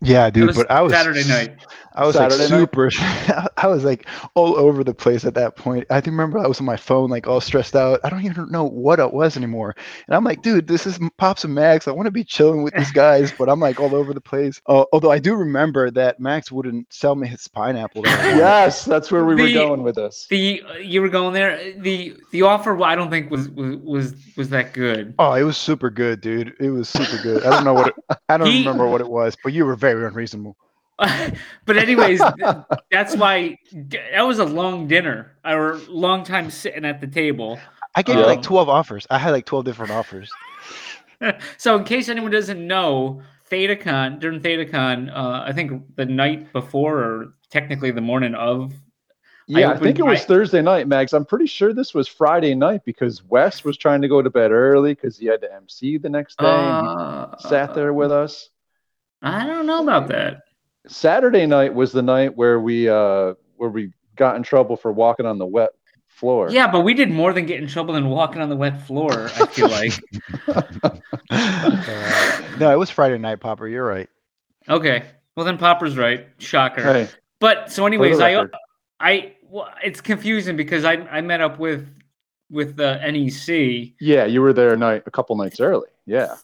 [0.00, 1.58] Yeah, It dude, was but I was Saturday night.
[1.96, 2.58] I was Saturday like night?
[2.58, 2.90] super.
[3.56, 5.86] I was like all over the place at that point.
[5.90, 8.00] I remember I was on my phone, like all stressed out.
[8.04, 9.74] I don't even know what it was anymore.
[10.06, 11.88] And I'm like, dude, this is Pops and Mags.
[11.88, 14.60] I want to be chilling with these guys, but I'm like all over the place.
[14.66, 18.02] Uh, although I do remember that Mags wouldn't sell me his pineapple.
[18.02, 20.26] That Yes, that's where we were going with this.
[20.28, 21.72] The you were going there.
[21.78, 25.14] The the offer I don't think was was was, was that good.
[25.18, 26.54] Oh, it was super good, dude.
[26.60, 27.44] It was super good.
[27.44, 27.94] I don't know what it,
[28.28, 30.56] I don't He- remember what it was, but you were very unreasonable.
[31.66, 32.20] but anyways,
[32.90, 35.36] that's why that was a long dinner.
[35.44, 37.58] Our long time sitting at the table.
[37.94, 39.06] I gave you like Um, 12 offers.
[39.10, 40.30] I had like 12 different offers.
[41.56, 46.98] so in case anyone doesn't know, ThetaCon during ThetaCon, uh, I think the night before
[46.98, 48.72] or technically the morning of
[49.46, 51.12] Yeah, I, opened think it was my- Thursday night, Mags.
[51.12, 54.50] I'm pretty sure this was Friday night because Wes was trying to go to bed
[54.50, 56.46] early because he had to MC the next day.
[56.46, 58.50] and Uh, he sat there with us.
[59.22, 60.42] I don't know about that.
[60.88, 65.26] Saturday night was the night where we uh where we got in trouble for walking
[65.26, 65.70] on the wet
[66.08, 66.50] floor.
[66.50, 69.30] Yeah, but we did more than get in trouble than walking on the wet floor.
[69.36, 69.92] I feel like.
[70.48, 73.68] Uh, no, it was Friday night, Popper.
[73.68, 74.08] You're right.
[74.68, 75.04] Okay,
[75.36, 76.28] well then Popper's right.
[76.38, 76.82] Shocker.
[76.82, 77.08] Hey,
[77.40, 78.46] But so, anyways, I.
[78.98, 81.88] I well, it's confusing because I I met up with
[82.50, 85.88] with the NEC yeah, you were there a night a couple nights early.
[86.06, 86.36] Yeah.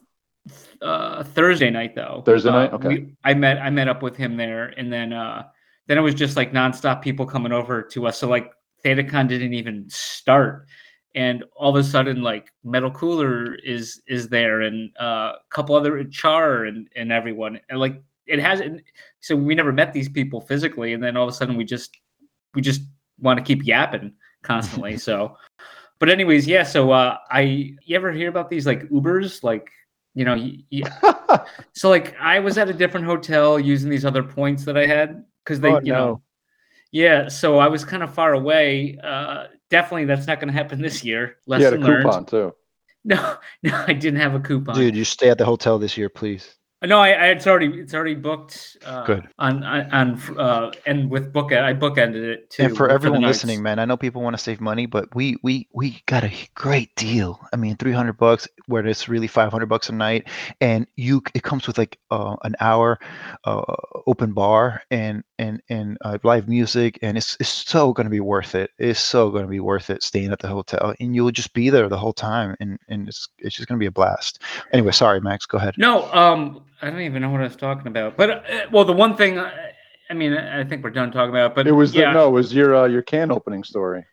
[0.81, 2.23] Uh, Thursday night though.
[2.25, 2.73] Thursday Uh, night?
[2.73, 2.89] Okay.
[2.89, 5.45] we- I met I met up with him there, and then uh,
[5.87, 8.19] then it was just like nonstop people coming over to us.
[8.19, 8.53] So like
[8.85, 10.67] ThetaCon didn't even start,
[11.15, 15.75] and all of a sudden like Metal Cooler is is there, and uh, a couple
[15.77, 18.83] other Char and and everyone, and like it hasn't.
[19.21, 21.97] So we never met these people physically, and then all of a sudden we just
[22.55, 22.83] we just
[23.21, 24.13] want to keep yapping
[24.43, 24.97] constantly.
[25.09, 25.37] so,
[26.01, 26.65] but anyways, yeah.
[26.65, 29.71] So uh, I you ever hear about these like Ubers like
[30.15, 31.41] you know, y- y-
[31.73, 35.25] so like I was at a different hotel using these other points that I had
[35.45, 36.23] because they, Oh, you know,
[36.91, 37.29] yeah.
[37.29, 38.99] So I was kind of far away.
[39.03, 41.37] Uh, definitely, that's not going to happen this year.
[41.47, 42.05] Lesson you had a Lesson learned.
[42.05, 42.55] coupon too.
[43.05, 44.77] No, no, I didn't have a coupon.
[44.77, 46.55] Dude, you stay at the hotel this year, please.
[46.85, 48.77] No, I, I it's already it's already booked.
[48.85, 49.29] Uh, Good.
[49.39, 52.65] on on, uh, and with book I bookended it too.
[52.65, 53.45] and for everyone nights.
[53.45, 56.33] listening, man, I know people want to save money, but we we we got a
[56.55, 57.41] great deal.
[57.53, 60.29] I mean, three hundred bucks, where it's really five hundred bucks a night,
[60.61, 62.99] and you it comes with like uh, an hour
[63.45, 63.63] uh,
[64.07, 68.21] open bar and and and uh, live music, and it's it's so going to be
[68.21, 68.71] worth it.
[68.79, 71.71] It's so going to be worth it staying at the hotel, and you'll just be
[71.71, 74.43] there the whole time, and and it's it's just going to be a blast.
[74.73, 75.75] Anyway, sorry, Max, go ahead.
[75.79, 78.17] No, um, I don't even know what I was talking about.
[78.17, 79.51] But uh, well, the one thing, uh,
[80.11, 81.55] I mean, I think we're done talking about.
[81.55, 82.09] But It was yeah.
[82.09, 84.05] the, no, it was your uh, your can opening story.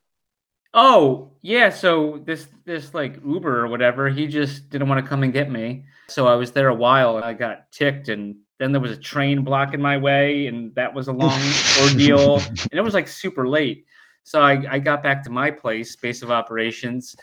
[0.74, 1.72] Oh, yeah.
[1.72, 5.50] So this this like Uber or whatever, he just didn't want to come and get
[5.50, 5.86] me.
[6.08, 8.98] So I was there a while and I got ticked and then there was a
[8.98, 11.40] train blocking my way and that was a long
[11.82, 12.40] ordeal.
[12.40, 13.86] And it was like super late.
[14.24, 17.16] So I, I got back to my place, base of operations,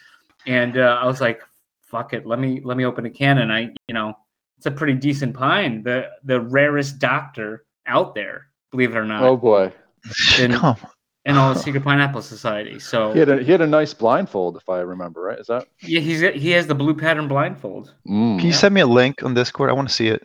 [0.47, 1.41] and uh, I was like,
[1.83, 4.17] fuck it, let me let me open a can and I, you know,
[4.57, 5.83] it's a pretty decent pine.
[5.83, 9.73] The the rarest doctor out there, believe it or not, Oh boy,
[10.39, 10.77] And- Come,
[11.25, 12.79] in all the secret pineapple society.
[12.79, 15.39] So he had a he had a nice blindfold, if I remember right.
[15.39, 15.67] Is that?
[15.83, 17.95] Yeah, he's he has the blue pattern blindfold.
[18.09, 18.39] Mm.
[18.39, 19.69] can you send me a link on Discord?
[19.71, 20.23] I want to see it.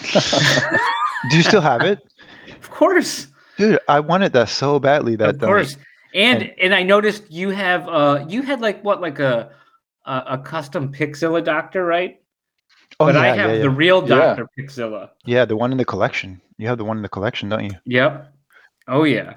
[1.30, 2.00] Do you still have it?
[2.48, 3.26] Of course,
[3.56, 5.76] Dude, I wanted that so badly that of course.
[5.76, 5.84] night.
[6.14, 9.50] And And- and I noticed you have uh you had like what like a
[10.06, 12.20] a, a custom Pixzilla doctor, right?
[13.00, 13.62] Oh, but yeah, I have yeah.
[13.62, 14.16] the real Yeah.
[14.16, 15.10] Doctor Pixzilla.
[15.24, 16.40] Yeah, the one in the collection.
[16.56, 17.70] You have the one in the collection, don't you?
[17.84, 18.32] Yep.
[18.88, 19.34] Oh yeah.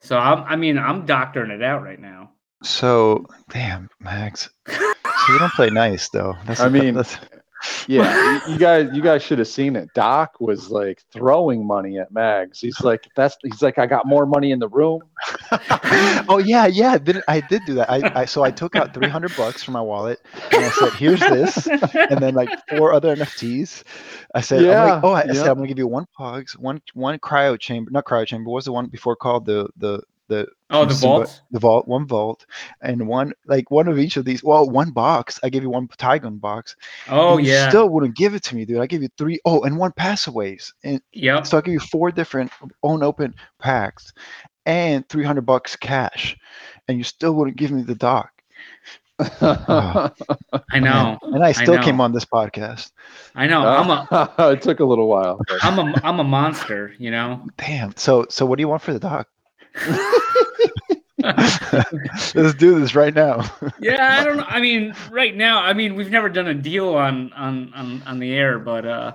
[0.00, 2.30] So I'm I mean I'm doctoring it out right now.
[2.62, 4.48] So, damn, Max.
[5.26, 6.34] So you don't play nice though.
[6.44, 7.16] That's I mean- that's,
[7.86, 8.14] Yeah,
[8.46, 9.92] you, guys, you guys should have seen it.
[9.94, 12.60] Doc was like throwing money at Mags.
[12.60, 15.02] He's like, "That's." He's like, "I got more money in the room."
[16.28, 16.98] oh yeah, yeah.
[16.98, 17.90] Did I did do that?
[17.90, 20.20] I, I so I took out three hundred bucks from my wallet
[20.52, 21.68] and I said, "Here's this,"
[22.10, 23.82] and then like four other NFTs.
[24.34, 25.34] I said, I'm Yeah, like, "Oh, I, I yeah.
[25.34, 28.50] said I'm gonna give you one Pogs, one one cryo chamber, not cryo chamber.
[28.50, 31.42] What was the one before called the the the oh, the vault.
[31.50, 32.46] the vault, one vault,
[32.80, 34.42] and one like one of each of these.
[34.42, 35.38] Well, one box.
[35.42, 36.76] I gave you one Tygun box.
[37.08, 37.68] Oh and you yeah.
[37.68, 38.80] still wouldn't give it to me, dude.
[38.80, 39.40] I gave you three.
[39.44, 41.46] Oh, and one passaways, and yep.
[41.46, 42.50] so I give you four different
[42.82, 44.12] unopened packs
[44.66, 46.36] and 300 bucks cash,
[46.88, 48.30] and you still wouldn't give me the doc.
[49.18, 50.10] I
[50.80, 51.18] know.
[51.22, 52.92] And I still came on this podcast.
[53.34, 53.66] I know.
[53.66, 55.40] I'm a it took a little while.
[55.46, 57.46] but- I'm a I'm a monster, you know.
[57.56, 57.96] Damn.
[57.96, 59.28] So so what do you want for the doc?
[62.34, 63.44] Let's do this right now.
[63.80, 64.44] yeah, I don't know.
[64.46, 68.18] I mean, right now, I mean, we've never done a deal on on on, on
[68.18, 69.12] the air, but uh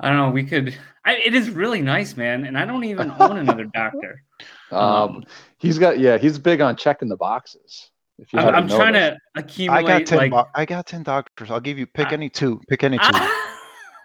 [0.00, 0.30] I don't know.
[0.30, 0.76] We could.
[1.04, 4.22] I, it is really nice, man, and I don't even own another doctor.
[4.70, 5.24] Um,
[5.58, 7.90] he's got yeah, he's big on checking the boxes.
[8.20, 9.56] If you I'm, I'm trying noticed.
[9.56, 11.50] to I got 10 like, bo- I got 10 doctors.
[11.50, 12.60] I'll give you pick I- any two.
[12.68, 13.18] Pick any two.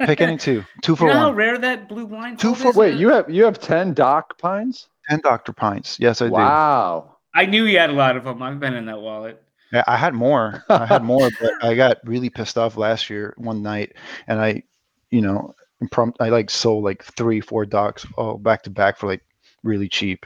[0.08, 0.66] pick any two.
[0.82, 1.36] Two you for know how one.
[1.36, 2.76] rare that blue blind Two for- is?
[2.76, 4.88] Wait, you have you have ten Doc Pines?
[5.10, 5.53] 10 Dr.
[5.53, 5.99] Pints.
[5.99, 6.34] Yes, I do.
[6.34, 7.18] Wow.
[7.34, 8.41] I knew you had a lot of them.
[8.41, 9.41] I've been in that wallet.
[9.74, 10.64] Yeah, I had more.
[10.70, 13.93] I had more, but I got really pissed off last year one night,
[14.28, 14.64] and I,
[15.12, 16.24] you know, impromptu.
[16.24, 19.22] I like sold like three, four docs all back to back for like
[19.64, 20.26] really cheap.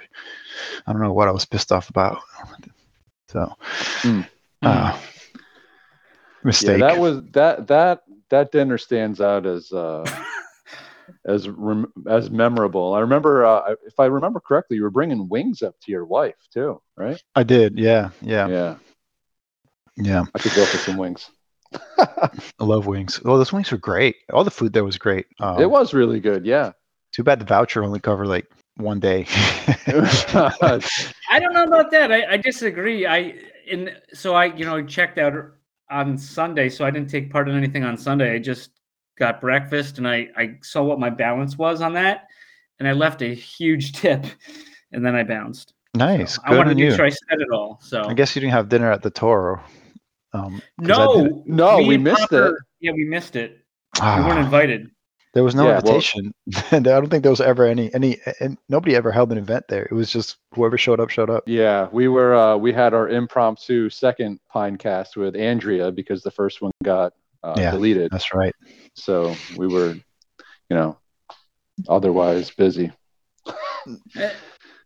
[0.86, 2.22] I don't know what I was pissed off about.
[3.30, 3.56] So,
[4.02, 4.22] Hmm.
[4.62, 5.00] uh, Yeah,
[6.44, 6.80] mistake.
[6.82, 10.06] that was that that that dinner stands out as uh
[11.26, 12.94] as rem- as memorable.
[12.94, 16.36] I remember, uh, if I remember correctly, you were bringing wings up to your wife
[16.54, 17.22] too, right?
[17.36, 17.78] I did.
[17.78, 18.76] Yeah, yeah, Yeah,
[19.98, 20.24] yeah.
[20.34, 21.30] I could go for some wings.
[21.98, 22.30] I
[22.60, 23.22] love wings.
[23.26, 24.16] Oh, those wings were great.
[24.34, 25.28] All the food there was great.
[25.40, 26.46] Um, it was really good.
[26.46, 26.72] Yeah.
[27.12, 28.48] Too bad the voucher only covered like
[28.78, 29.26] one day.
[29.88, 32.12] I don't know about that.
[32.12, 33.06] I, I disagree.
[33.06, 33.36] I
[33.68, 35.34] in so I you know checked out
[35.90, 38.36] on Sunday, so I didn't take part in anything on Sunday.
[38.36, 38.79] I just
[39.20, 42.28] got breakfast and I I saw what my balance was on that,
[42.80, 44.26] and I left a huge tip,
[44.92, 45.74] and then I bounced.
[45.96, 46.36] nice.
[46.36, 46.88] So I wanted on to you.
[46.90, 47.80] make sure I said it all.
[47.82, 49.62] So I guess you didn't have dinner at the Toro.
[50.34, 52.56] Um, 'cause I no, no, me we missed Popper- it.
[52.82, 53.58] Yeah, we missed it.
[54.00, 54.92] Ah, We weren't invited.
[55.34, 56.32] there was no Yeah, well- invitation,
[56.72, 58.20] and I don't think there was ever any any.
[58.40, 59.84] And nobody ever held an event there.
[59.90, 61.44] It was just whoever showed up showed up.
[61.48, 66.62] Yeah, we were uh, we had our impromptu second Pinecast with Andrea because the first
[66.62, 67.14] one got
[67.44, 67.72] uh, Yeah.
[67.72, 68.12] deleted.
[68.12, 68.54] That's right.
[68.96, 70.98] So we were, you know,
[71.88, 72.92] otherwise busy
[73.86, 74.30] in the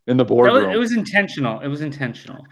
[0.08, 0.72] That was- boardroom.
[0.72, 1.60] it was intentional.
[1.62, 2.46] It was intentional.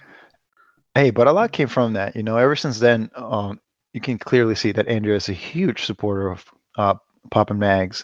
[0.95, 2.15] Hey, but a lot came from that.
[2.15, 3.59] You know, ever since then, um,
[3.93, 6.45] you can clearly see that Andrea is a huge supporter of
[6.77, 6.95] uh,
[7.29, 8.03] Pop and Mags,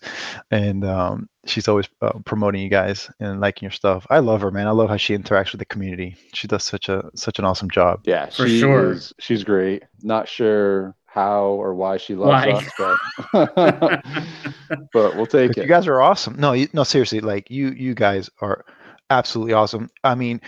[0.52, 4.06] and um, she's always uh, promoting you guys and liking your stuff.
[4.10, 4.68] I love her, man.
[4.68, 6.16] I love how she interacts with the community.
[6.34, 8.02] She does such a such an awesome job.
[8.06, 8.92] yeah, For she sure.
[8.94, 9.84] is- she's great.
[10.02, 12.48] Not sure how or why she loves Why?
[12.48, 13.02] us, but
[14.94, 16.36] but we'll take But you guys are awesome.
[16.40, 18.66] No, you, no, seriously, like you, you guys are
[19.10, 19.90] absolutely awesome.
[20.04, 20.42] I mean,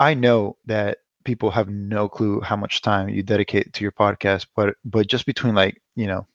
[0.00, 4.46] I know that people have no clue how much time you dedicate to your podcast,
[4.56, 6.26] but but just between like you know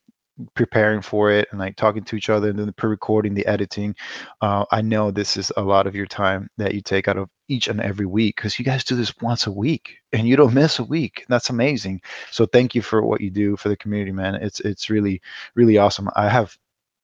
[0.56, 3.96] preparing for it and like talking to each other and then the pre-recording, the editing,
[4.42, 7.30] uh, I know this is a lot of your time that you take out of
[7.48, 10.54] each and every week because you guys do this once a week and you don't
[10.54, 11.26] miss a week.
[11.30, 12.02] That's amazing.
[12.32, 14.36] So thank you for what you do for the community, man.
[14.36, 15.22] It's it's really
[15.56, 16.10] really awesome.
[16.16, 16.58] I have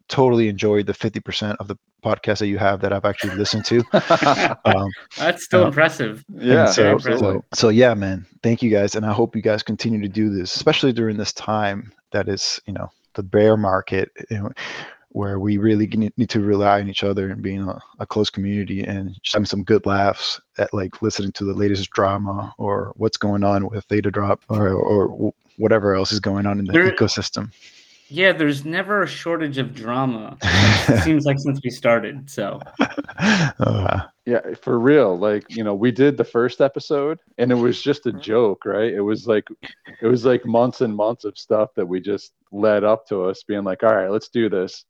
[0.07, 3.81] totally enjoyed the 50% of the podcast that you have that I've actually listened to.
[4.65, 6.25] Um, That's still Uh, impressive.
[6.35, 7.21] yeah, so, absolutely.
[7.21, 8.95] so, so yeah, man, thank you guys.
[8.95, 12.59] And I hope you guys continue to do this, especially during this time that is,
[12.65, 14.51] you know, the bear market, you know,
[15.13, 18.29] where we really need need to rely on each other and being a, a close
[18.29, 22.93] community and just having some good laughs at like listening to the latest drama or
[22.95, 26.71] what's going on with Theta Drop or, or whatever else is going on in the
[26.73, 27.51] There- ecosystem.
[28.13, 30.37] Yeah, there's never a shortage of drama.
[30.89, 32.29] It seems like since we started.
[32.29, 32.59] So
[33.19, 35.17] Uh, Yeah, for real.
[35.17, 38.93] Like, you know, we did the first episode and it was just a joke, right?
[38.93, 39.47] It was like
[40.01, 43.43] it was like months and months of stuff that we just led up to us
[43.43, 44.83] being like, all right, let's do this.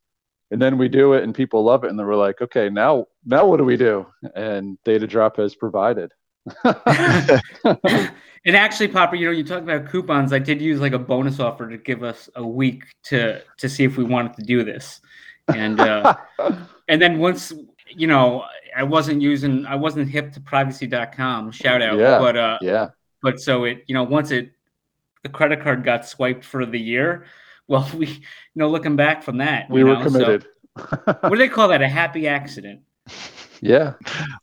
[0.52, 3.06] And then we do it and people love it and then we're like, okay, now
[3.24, 4.06] now what do we do?
[4.34, 6.12] And Theta Drop has provided.
[6.64, 8.12] and
[8.46, 10.30] actually, Popper, you know, you talk about coupons.
[10.30, 13.84] I did use like a bonus offer to give us a week to to see
[13.84, 15.00] if we wanted to do this.
[15.48, 16.16] And uh
[16.88, 17.54] and then once
[17.88, 18.44] you know,
[18.76, 21.98] I wasn't using I wasn't hip to privacy.com, shout out.
[21.98, 22.18] Yeah.
[22.18, 22.88] But uh yeah.
[23.22, 24.52] but so it you know once it
[25.22, 27.24] the credit card got swiped for the year
[27.68, 28.20] well we you
[28.56, 30.46] know looking back from that We you were know, so- committed.
[31.04, 32.80] what do they call that a happy accident
[33.60, 33.94] yeah.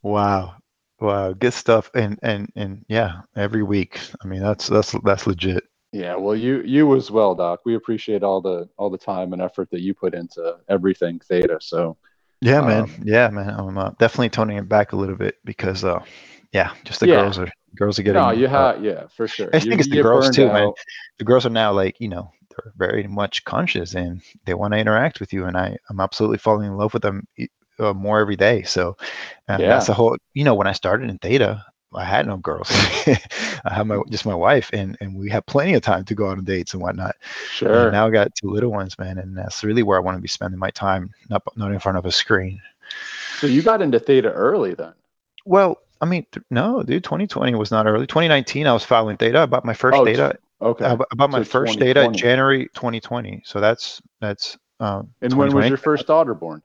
[0.02, 0.54] Wow.
[0.98, 1.32] Wow.
[1.34, 1.90] Good stuff.
[1.94, 4.00] And and and yeah, every week.
[4.24, 5.64] I mean, that's that's that's legit.
[5.92, 7.60] Yeah, well, you you as well, Doc.
[7.66, 11.58] We appreciate all the all the time and effort that you put into everything Theta.
[11.60, 11.96] So
[12.40, 12.84] Yeah, man.
[12.84, 13.50] Um, yeah, man.
[13.50, 16.02] I'm uh, definitely toning it back a little bit because uh
[16.52, 17.16] yeah, just the Yeah.
[17.22, 19.50] girls are girls are getting no, you uh, have yeah for sure.
[19.52, 20.72] I You- think it's the girls burned too, man.
[21.18, 22.30] the girls are now like, you know,
[22.62, 26.38] they're very much conscious and they want to interact with you and I I'm absolutely
[26.38, 27.26] falling in love with them
[27.78, 28.62] uh, more every day.
[28.62, 28.96] So
[29.48, 29.68] uh, Yeah.
[29.68, 31.64] that's the whole you know, when I started in Theta,
[31.94, 32.68] I had no girls.
[33.64, 36.26] I had my just my wife and and we had plenty of time to go
[36.28, 37.16] on dates and whatnot.
[37.50, 37.84] Sure.
[37.84, 40.22] And now I got two little ones, man, and that's really where I want to
[40.22, 42.60] be spending my time, not not in front of a screen.
[43.38, 44.92] So you got into Theta early then.
[45.44, 48.06] Well, I mean, th- no, dude, 2020 was not early.
[48.06, 49.40] 2019, I was following theta.
[49.40, 50.38] I bought my first Oh, Theta.
[50.62, 50.96] Okay.
[50.96, 52.18] Bu- I my So first Theta 2020.
[52.18, 53.42] January 2020.
[53.44, 56.62] So that's that's um, and when was your first daughter born?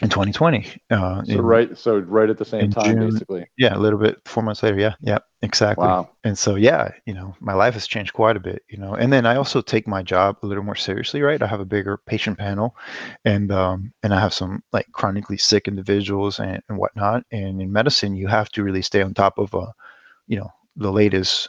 [0.00, 0.80] in 2020?
[0.90, 3.10] Uh, So in- right, so right at the same time, June.
[3.10, 3.46] basically.
[3.56, 4.20] Yeah, a little bit.
[4.26, 4.78] Four months later.
[4.78, 5.86] Yeah, yeah, exactly.
[5.86, 6.10] Wow.
[6.22, 8.62] And so yeah, you know, my life has changed quite a bit.
[8.68, 11.20] You know, and then I also take my job a little more seriously.
[11.22, 12.76] Right, I have a bigger patient panel,
[13.24, 17.24] and um, and I have some like chronically sick individuals and, and whatnot.
[17.32, 19.72] And in medicine, you have to really stay on top of uh,
[20.28, 21.48] you know, the latest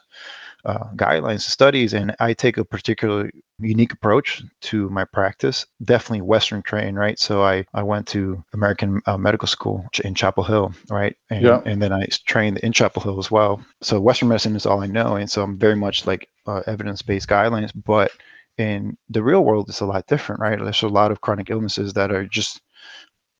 [0.66, 1.94] uh, guidelines studies.
[1.94, 5.66] And I take a particularly unique approach to my practice.
[5.84, 7.20] Definitely Western trained, right?
[7.20, 11.16] So I I went to American uh, Medical School in Chapel Hill, right?
[11.30, 11.62] And, Yeah.
[11.66, 13.62] and then i trained in Chapel Hill as well.
[13.82, 17.02] So Western medicine is all I know, and so I'm very much like uh, evidence
[17.02, 18.12] based guidelines, but
[18.58, 21.94] in the real world it's a lot different right there's a lot of chronic illnesses
[21.94, 22.62] that are just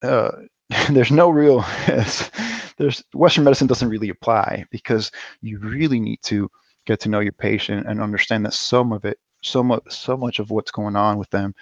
[0.04, 0.32] uh,
[0.92, 1.66] there's no real
[2.78, 6.50] there's Western medicine doesn't really apply because you really need to
[6.90, 10.40] get to know your patient and understand that some of it so much so much
[10.40, 11.54] of what's going on with them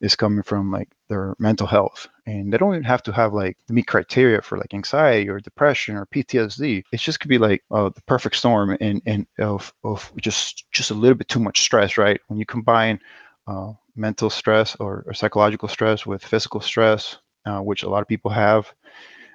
[0.00, 2.08] is coming from like their mental health.
[2.26, 5.40] And they don't even have to have like the meet criteria for like anxiety or
[5.40, 9.72] depression or ptsd it just could be like uh, the perfect storm and and of,
[9.84, 12.20] of just just a little bit too much stress right?
[12.26, 12.98] When you combine
[13.46, 18.08] uh, mental stress or, or, psychological stress with physical stress uh, which a lot of
[18.08, 18.72] people have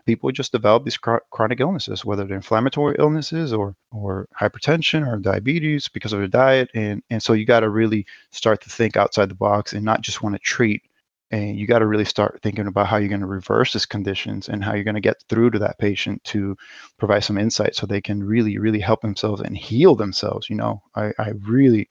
[0.08, 5.88] people just develop these chronic illnesses, whether they're inflammatory illnesses or or hypertension or diabetes
[5.90, 6.70] because of their diet.
[6.74, 10.02] And and so you got to really start to think outside the box and not
[10.02, 10.82] just want to treat.
[11.30, 14.48] And you got to really start thinking about how you're going to reverse these conditions
[14.48, 16.56] and how you're going to get through to that patient to
[16.98, 20.50] provide some insight so they can really, really help themselves and heal themselves.
[20.50, 21.90] You know, I, I really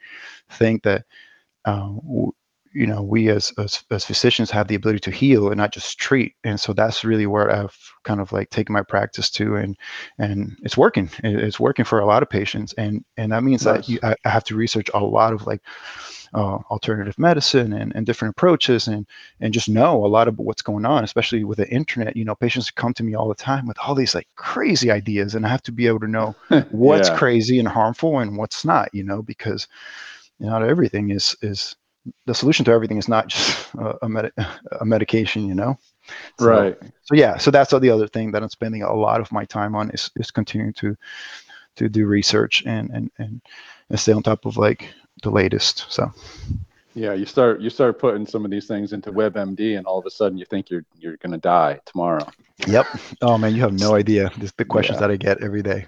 [0.48, 1.04] think that
[1.66, 1.90] uh,
[2.76, 5.98] you know we as, as, as physicians have the ability to heal and not just
[5.98, 9.76] treat and so that's really where i've kind of like taken my practice to and
[10.18, 13.86] and it's working it's working for a lot of patients and and that means nice.
[13.86, 15.62] that you, I, I, have to research a lot of like
[16.34, 19.06] uh, alternative medicine and, and different approaches and
[19.40, 22.34] and just know a lot of what's going on especially with the internet you know
[22.34, 25.48] patients come to me all the time with all these like crazy ideas and i
[25.48, 26.34] have to be able to know
[26.70, 27.16] what's yeah.
[27.16, 29.66] crazy and harmful and what's not you know because
[30.38, 31.74] not everything is is
[32.26, 34.32] the solution to everything is not just a, a, med-
[34.80, 35.78] a medication, you know?
[36.38, 36.78] So, right.
[37.02, 39.74] So yeah, so that's the other thing that I'm spending a lot of my time
[39.74, 40.96] on is, is continuing to,
[41.76, 43.40] to do research and, and, and,
[43.90, 44.88] and stay on top of like
[45.22, 45.86] the latest.
[45.88, 46.12] So.
[46.96, 50.06] Yeah, you start you start putting some of these things into WebMD, and all of
[50.06, 52.26] a sudden you think you're you're gonna die tomorrow.
[52.66, 52.86] Yep.
[53.20, 54.32] Oh man, you have no idea.
[54.38, 55.00] There's big questions yeah.
[55.00, 55.86] that I get every day.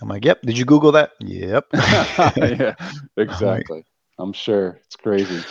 [0.00, 0.40] I'm like, yep.
[0.42, 1.14] Did you Google that?
[1.18, 1.66] Yep.
[1.74, 2.74] yeah,
[3.16, 3.84] exactly.
[4.20, 5.42] I'm sure it's crazy.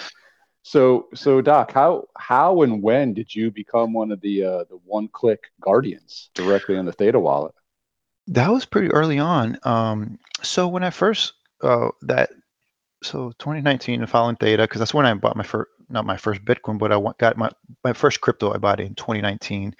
[0.63, 4.79] So, so Doc, how how and when did you become one of the uh, the
[4.85, 7.55] one click guardians directly on the Theta wallet?
[8.27, 9.57] That was pretty early on.
[9.63, 12.29] Um, so when I first uh, that
[13.01, 16.77] so 2019 following Theta because that's when I bought my first not my first Bitcoin,
[16.77, 17.49] but I got my
[17.83, 19.75] my first crypto I bought in 2019,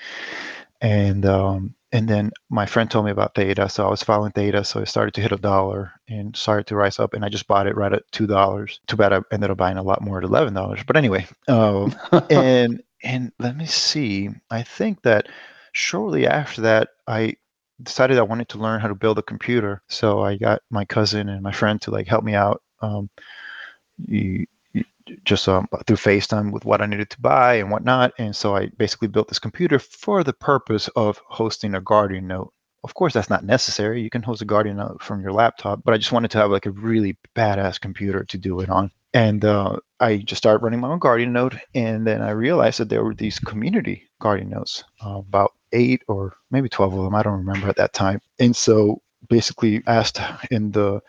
[0.82, 4.64] and um, and then my friend told me about Theta, so I was following Theta,
[4.64, 7.48] so it started to hit a dollar and started to rise up, and I just
[7.48, 8.80] bought it right at two dollars.
[8.88, 11.96] Too bad I ended up buying a lot more at eleven dollars, but anyway, um,
[12.30, 15.28] and and let me see, I think that
[15.72, 17.36] shortly after that, I
[17.82, 21.30] decided I wanted to learn how to build a computer, so I got my cousin
[21.30, 22.62] and my friend to like help me out.
[22.82, 23.10] Um,
[25.26, 28.14] just um, through FaceTime with what I needed to buy and whatnot.
[28.18, 32.50] And so I basically built this computer for the purpose of hosting a Guardian Node.
[32.84, 34.02] Of course, that's not necessary.
[34.02, 36.52] You can host a Guardian Node from your laptop, but I just wanted to have
[36.52, 38.92] like a really badass computer to do it on.
[39.14, 42.90] And uh, I just started running my own Guardian Node, and then I realized that
[42.90, 47.16] there were these community Guardian Nodes, uh, about eight or maybe twelve of them.
[47.16, 48.22] I don't remember at that time.
[48.40, 50.22] And so basically asked
[50.52, 51.02] in the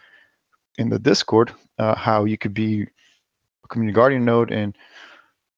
[0.78, 2.86] in the Discord uh, how you could be
[3.70, 4.76] community guardian node and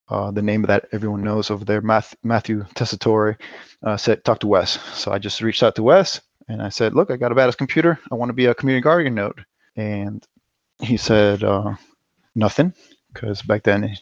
[0.09, 3.37] uh, the name of that everyone knows over there, Math, Matthew Tessitore,
[3.83, 4.79] uh, said, talk to Wes.
[4.95, 7.57] So I just reached out to Wes and I said, look, I got a badass
[7.57, 7.99] computer.
[8.11, 9.45] I want to be a community guardian node.
[9.75, 10.27] And
[10.81, 11.75] he said, uh,
[12.35, 12.75] nothing,
[13.13, 13.97] because back then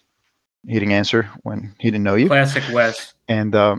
[0.66, 2.26] he didn't answer when he didn't know you.
[2.26, 3.14] Classic Wes.
[3.28, 3.76] And uh,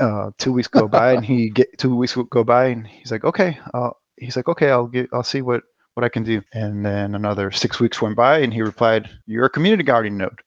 [0.00, 3.24] uh, two weeks go by and he get two weeks go by and he's like,
[3.24, 3.58] okay,
[4.16, 5.64] he's like, okay, I'll get, I'll see what
[5.94, 6.42] what I can do.
[6.52, 10.40] And then another six weeks went by, and he replied, "You're a community guardian node."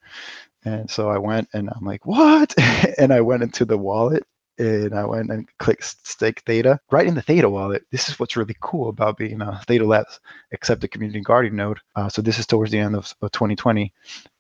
[0.66, 2.54] And so I went, and I'm like, "What?"
[2.98, 4.24] and I went into the wallet,
[4.58, 7.84] and I went and clicked stake Theta right in the Theta wallet.
[7.92, 10.20] This is what's really cool about being a Theta Labs
[10.52, 11.80] accepted community guardian node.
[11.96, 13.94] Uh, so this is towards the end of, of 2020.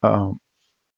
[0.03, 0.39] Um,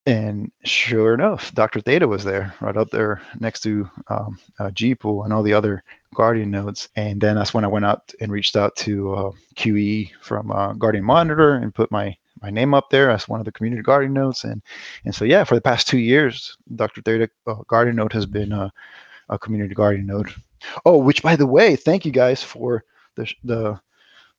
[0.06, 1.80] and sure enough, Dr.
[1.80, 5.84] Theta was there, right up there next to um, uh, and all the other
[6.14, 6.88] Guardian nodes.
[6.96, 10.72] And then that's when I went out and reached out to uh, QE from uh,
[10.74, 14.12] Guardian Monitor and put my my name up there as one of the community Guardian
[14.12, 14.44] nodes.
[14.44, 14.62] And
[15.04, 17.02] and so yeah, for the past two years, Dr.
[17.02, 18.72] Theta uh, Guardian node has been a,
[19.28, 20.32] a community Guardian node.
[20.84, 22.84] Oh, which by the way, thank you guys for
[23.16, 23.80] the the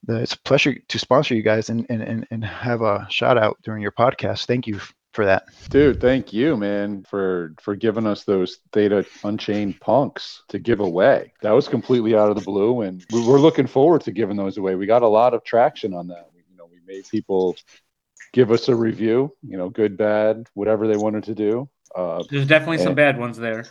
[0.04, 3.38] the, it's a pleasure to sponsor you guys and, and, and, and have a shout
[3.38, 4.46] out during your podcast.
[4.46, 4.80] Thank you
[5.14, 5.46] for that.
[5.70, 11.34] Dude, thank you, man, for for giving us those Theta Unchained punks to give away.
[11.42, 14.58] That was completely out of the blue, and we are looking forward to giving those
[14.58, 14.76] away.
[14.76, 16.30] We got a lot of traction on that.
[16.34, 17.56] We, you know, we made people
[18.34, 19.36] give us a review.
[19.42, 21.70] You know, good, bad, whatever they wanted to do.
[21.96, 23.66] Uh, There's definitely some bad ones there.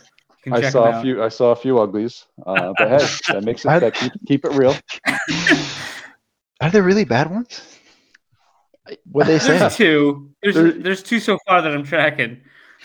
[0.51, 1.23] I saw a few.
[1.23, 4.53] I saw a few uglies, uh, but hey, that makes it that keep, keep it
[4.53, 4.75] real.
[6.61, 7.79] Are there really bad ones?
[9.11, 9.57] What they say?
[9.59, 10.29] There's two.
[10.43, 12.41] There's, there's two so far that I'm tracking.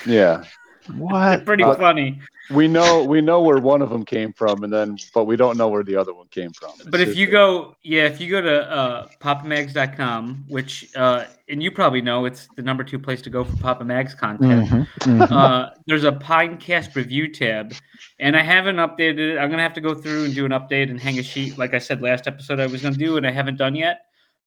[0.07, 0.45] Yeah.
[0.97, 1.45] What?
[1.45, 2.21] Pretty But- funny.
[2.51, 5.57] we know we know where one of them came from, and then but we don't
[5.59, 6.71] know where the other one came from.
[6.89, 11.73] But if you go, yeah, if you go to uh, papamags.com, which, uh, and you
[11.73, 15.31] probably know it's the number two place to go for Papa Mags content, Mhm, mhm.
[15.33, 17.75] uh, there's a Pinecast review tab,
[18.21, 19.39] and I haven't updated it.
[19.39, 21.75] I'm gonna have to go through and do an update and hang a sheet, like
[21.75, 24.03] I said last episode I was gonna do, and I haven't done yet.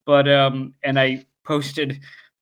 [0.06, 2.00] But um, and I posted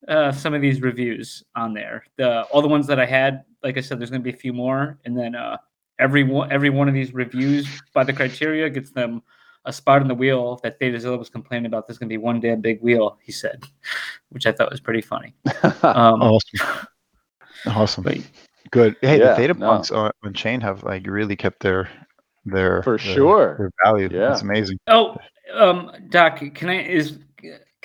[0.08, 2.04] uh, some of these reviews on there.
[2.18, 4.54] The all the ones that I had, like I said, there's gonna be a few
[4.54, 5.58] more, and then uh,
[5.98, 9.22] every one every one of these reviews by the criteria gets them
[9.66, 11.88] a spot on the wheel that Thetazilla was complaining about.
[11.88, 13.64] There's gonna be one damn big wheel, he said,
[14.30, 15.34] which I thought was pretty funny.
[15.84, 16.88] Um, awesome.
[17.66, 18.04] Awesome.
[18.04, 18.18] but
[18.72, 18.96] Good.
[19.02, 19.68] Hey, Yeah, the Theta no.
[19.68, 21.90] punks on, on chain have like really kept their
[22.46, 23.56] their For their- sure.
[23.58, 24.10] their value.
[24.12, 24.32] Yeah.
[24.34, 24.78] It's amazing.
[24.88, 25.16] Oh,
[25.54, 27.20] um, Doc, can I is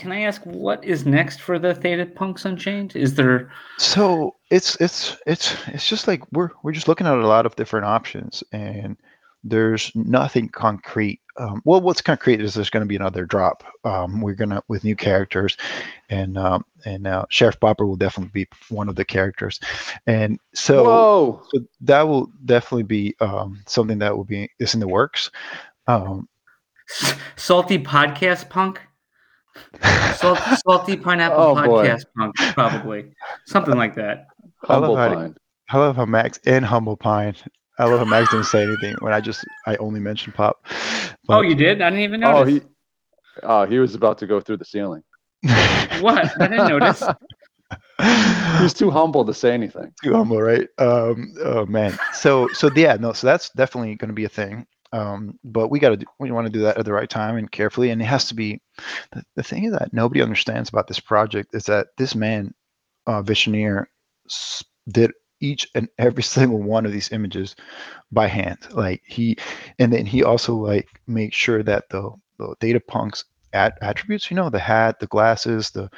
[0.03, 2.97] can I ask what is next for the Theta Punks Unchained?
[2.97, 7.27] Is there So it's it's it's it's just like we're we're just looking at a
[7.27, 8.97] lot of different options, and
[9.45, 11.21] there's nothing concrete.
[11.37, 13.63] Um, well, what's concrete is there's going to be another drop.
[13.85, 15.57] Um, we're gonna with new characters,
[16.11, 19.61] and um, and uh, Sheriff Popper will definitely be one of the characters,
[20.09, 24.89] and so so that will definitely be um, something that will be is in the
[24.89, 25.31] works.
[25.87, 26.29] Um,
[27.37, 28.81] salty podcast punk?
[30.17, 33.13] Salt, salty pineapple Oh, podcast punk, probably
[33.47, 34.27] something like that.
[34.69, 35.35] I love Humble how-
[35.71, 37.35] I love how Max and Humble Pine.
[37.79, 40.67] I love how Max didn't say anything when I just I only mentioned Pop.
[41.31, 41.81] oh, you did?
[41.81, 42.61] I didn't even Oh, he.
[43.43, 45.03] Oh, he was about to go through the ceiling.
[46.01, 46.41] What?
[46.41, 47.03] I didn't notice.
[48.61, 49.93] He's too humble to say anything.
[50.03, 50.69] too humble, right?
[50.79, 51.99] Um, oh man.
[52.13, 53.13] So so yeah, no.
[53.13, 54.67] So that's definitely going to be a thing.
[54.93, 57.51] Um, but we got to we want to do that at the right time and
[57.51, 58.61] carefully, and it has to be.
[59.13, 62.55] The, the thing that nobody understands about this project is that this man,
[63.07, 63.87] uh, Visioneer,
[64.89, 67.57] did each and every single one of these images
[68.11, 68.59] by hand.
[68.71, 69.37] Like he,
[69.79, 74.37] and then he also like made sure that the the Theta punks at attributes, you
[74.37, 75.91] know, the hat, the glasses, the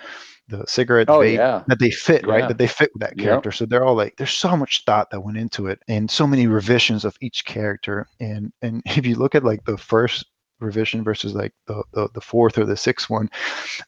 [0.48, 1.62] the cigarette Oh vape, yeah.
[1.68, 3.24] that they fit right that they fit with that Yep.
[3.24, 6.26] character so they're all like there's so much thought that went into it and so
[6.26, 10.26] many revisions of each character and and if you look at like the first
[10.60, 13.28] revision versus like the, the the fourth or the sixth one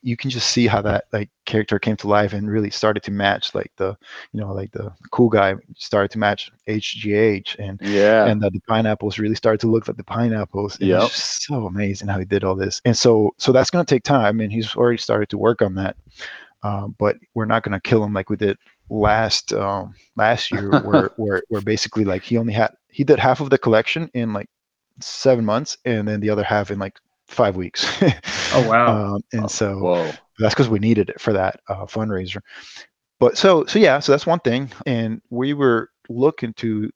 [0.02, 3.10] you can just see how that like character came to life and really started to
[3.12, 3.96] match like the
[4.32, 8.26] you know like the cool guy started to match hgh and Yeah.
[8.26, 10.78] and that the pineapples really started to look like the pineapples.
[10.80, 11.02] Yep.
[11.02, 12.82] Just so amazing how he did all this.
[12.84, 15.74] And so, so that's going to take time, and he's already started to work on
[15.76, 15.96] that.
[16.66, 18.58] Um, but we're not going to kill him like we did
[18.90, 23.40] last um, last year, where where where basically like he only had he did half
[23.40, 24.48] of the collection in like
[25.00, 26.98] seven months, and then the other half in like
[27.28, 27.86] five weeks.
[28.52, 29.14] Oh wow.
[29.14, 30.12] um, and so Whoa.
[30.38, 32.40] that's because we needed it for that uh, fundraiser.
[33.20, 36.90] But so so yeah, so that's one thing, and we were looking to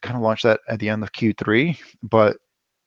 [0.00, 2.36] kind of launch that at the end of Q3, but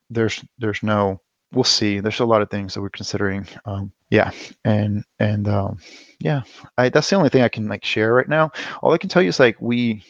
[0.09, 1.19] there's there's no
[1.51, 1.99] we'll see.
[1.99, 3.47] There's a lot of things that we're considering.
[3.65, 4.31] Um, yeah,
[4.63, 5.79] and and um,
[6.19, 6.41] yeah,
[6.77, 8.51] I, that's the only thing I can like share right now.
[8.81, 10.03] All I can tell you is like we.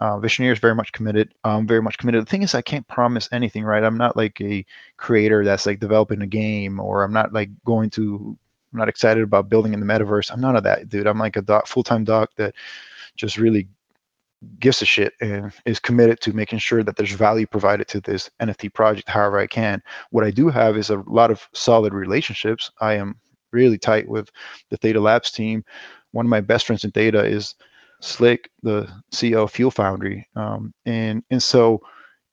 [0.00, 1.34] Uh, Visioneer is very much committed.
[1.44, 2.22] Um, very much committed.
[2.22, 3.84] The thing is, I can't promise anything, right?
[3.84, 4.64] I'm not like a
[4.96, 8.38] creator that's like developing a game, or I'm not like going to
[8.72, 10.32] I'm not excited about building in the metaverse.
[10.32, 11.06] I'm none of that, dude.
[11.06, 12.54] I'm like a doc, full-time doc that
[13.16, 13.68] just really
[14.58, 18.30] gives a shit and is committed to making sure that there's value provided to this
[18.40, 19.82] NFT project however I can.
[20.10, 22.70] What I do have is a lot of solid relationships.
[22.80, 23.16] I am
[23.52, 24.30] really tight with
[24.70, 25.64] the Theta Labs team.
[26.12, 27.54] One of my best friends in Theta is
[28.00, 30.26] Slick, the CEO of Fuel Foundry.
[30.36, 31.82] Um, and and so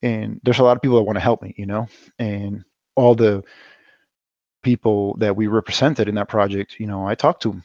[0.02, 1.88] and there's a lot of people that want to help me, you know,
[2.20, 2.64] and
[2.96, 3.44] all the
[4.64, 7.62] people that we represented in that project, you know, I talked to,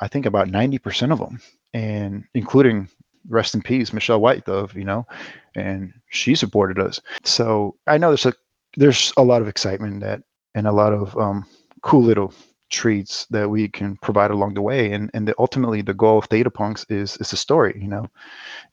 [0.00, 1.40] I think about 90% of them,
[1.74, 2.88] and including
[3.28, 5.06] rest in peace, Michelle White, though, you know,
[5.54, 7.00] and she supported us.
[7.24, 8.34] So I know there's a
[8.76, 10.22] there's a lot of excitement that
[10.54, 11.44] and a lot of um,
[11.82, 12.32] cool little
[12.68, 16.26] treats that we can provide along the way, and and the, ultimately the goal of
[16.26, 18.06] Theta Punks is is the story, you know,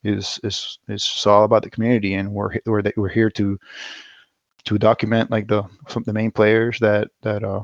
[0.02, 3.58] is is is all about the community, and we're we're we're here to
[4.64, 7.62] to document like the some the main players that that uh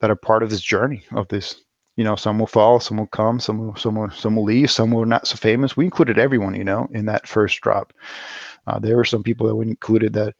[0.00, 1.62] that are part of this journey of this
[2.00, 4.70] you know some will fall some will come some will some will some will leave
[4.70, 7.92] some will not so famous we included everyone you know in that first drop
[8.66, 10.34] uh, there were some people that we included that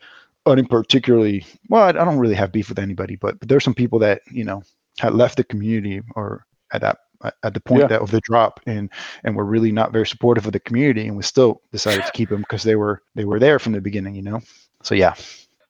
[0.46, 3.74] aren't particularly well I, I don't really have beef with anybody but, but there's some
[3.74, 4.62] people that you know
[4.98, 7.88] had left the community or at that at- at the point Yeah.
[7.88, 8.88] that of the drop and
[9.24, 12.30] and were really not very supportive of the community and we still decided to keep
[12.30, 14.40] them because they were they were there from the beginning you know
[14.82, 15.14] so yeah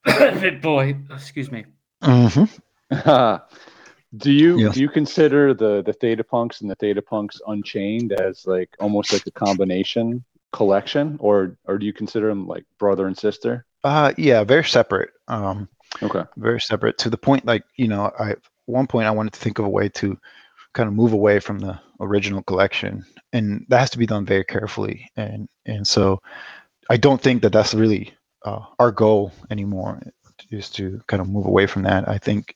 [0.63, 0.97] boy.
[1.11, 1.65] Excuse me.
[2.03, 2.45] hmm
[4.17, 4.75] do you Yes.
[4.75, 9.13] do you consider the the Theta Punks and the Theta Punks Unchained as like almost
[9.13, 13.65] like a combination collection, or or do you consider them like brother and sister?
[13.85, 15.11] Uh, yeah, very separate.
[15.29, 15.69] Um,
[16.03, 16.23] Okay.
[16.37, 19.41] very separate to the point like you know i at one point i wanted to
[19.41, 20.17] think of a way to
[20.73, 24.45] kind of move away from the original collection and that has to be done very
[24.45, 26.19] carefully and and so
[26.89, 28.15] i don't think that that's really
[28.47, 30.01] uh, our goal anymore
[30.51, 32.55] is to kind of move away from that i think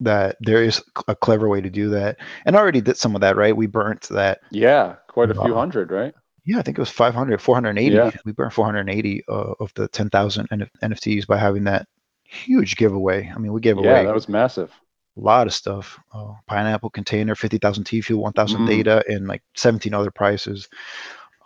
[0.00, 3.20] that there is a clever way to do that and I already did some of
[3.22, 6.14] that right we burnt that Yeah, quite a few hundred, right?
[6.44, 8.12] yeah i think it was 500 480 Yeah.
[8.24, 11.86] we burned 480 uh, of the 10000 N- nfts by having that
[12.24, 14.72] huge giveaway i mean we gave Yeah, away that was massive.
[15.16, 15.98] a lot of stuff.
[16.12, 18.66] Uh, pineapple container, fifty thousand T fuel, one thousand Mhm.
[18.66, 20.68] Theta, and like seventeen other prices.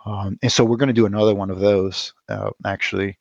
[0.05, 3.17] Um, and so we're going to do another one of those uh, actually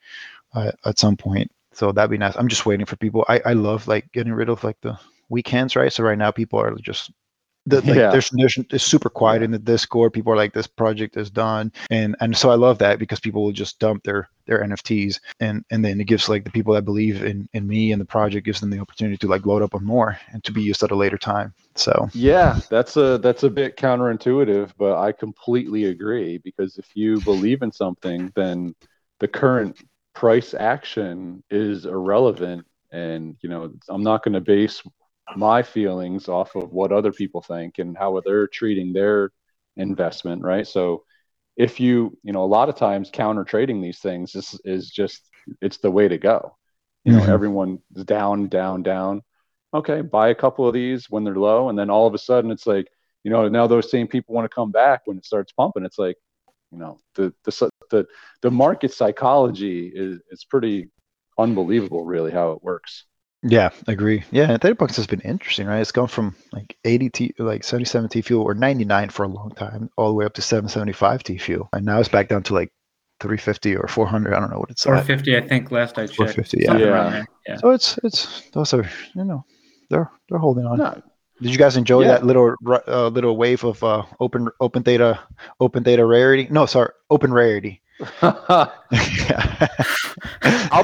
[0.55, 1.51] uh, at some point.
[1.73, 2.37] So that'd be nice.
[2.37, 3.25] I'm just waiting for people.
[3.29, 4.99] I, I love like getting rid of like the
[5.29, 5.93] weekends, right?
[5.93, 7.11] So right now people are just
[7.67, 8.11] the, like, Yeah.
[8.11, 10.13] there's, there's it's super quiet in the Discord.
[10.15, 13.45] People are like, this project is done, and and so I love that because people
[13.45, 16.87] will just dump their their NFTs, and and then it gives like the people that
[16.87, 19.75] believe in in me and the project gives them the opportunity to like load up
[19.75, 21.55] on more and to be used at a later time.
[21.77, 27.21] So Yeah, that's a that's a bit counterintuitive, but I completely agree because if you
[27.21, 28.75] believe in something, then
[29.21, 29.77] the current
[30.15, 34.83] price action is irrelevant and you know, I'm not going to base
[35.37, 39.31] my feelings off of what other people think and how they're treating their
[39.77, 40.67] investment, right?
[40.67, 41.05] So
[41.57, 45.29] if you, you know, a lot of times counter trading these things is is just
[45.61, 46.57] it's the way to go.
[47.05, 47.35] You know, Mhm.
[47.35, 49.23] everyone is down, down, down
[49.75, 52.51] okay, buy a couple of these when they're low, and then all of a sudden
[52.51, 52.89] it's like,
[53.25, 55.85] you know, now those same people want to come back when it starts pumping.
[55.85, 56.17] It's like,
[56.73, 58.07] you know, the the the
[58.43, 60.91] the market psychology is is pretty
[61.39, 63.07] unbelievable, really, how it works.
[63.43, 64.25] Yeah, agree.
[64.31, 65.81] Yeah, and Theta has been interesting, right?
[65.81, 69.51] It's gone from like 80 T, like 77 T fuel or 99 for a long
[69.57, 72.55] time, all the way up to 775 T fuel, and now it's back down to
[72.55, 72.73] like
[73.21, 74.35] 350 or 400.
[74.35, 75.07] I don't know what it's Four at.
[75.07, 75.71] fifty, I think.
[75.71, 76.17] Last I checked.
[76.17, 76.77] 450, yeah.
[76.79, 77.25] Yeah.
[77.47, 77.57] Yeah.
[77.57, 79.45] So it's it's those are you know
[79.91, 80.79] they're they're holding on.
[80.79, 81.03] No,
[81.41, 82.09] Did you guys enjoy Yeah.
[82.09, 82.55] that little
[82.87, 85.19] uh, little wave of uh, open open data
[85.61, 86.49] open data rarity?
[86.51, 87.83] No, sorry, open rarity.
[88.23, 88.73] I'll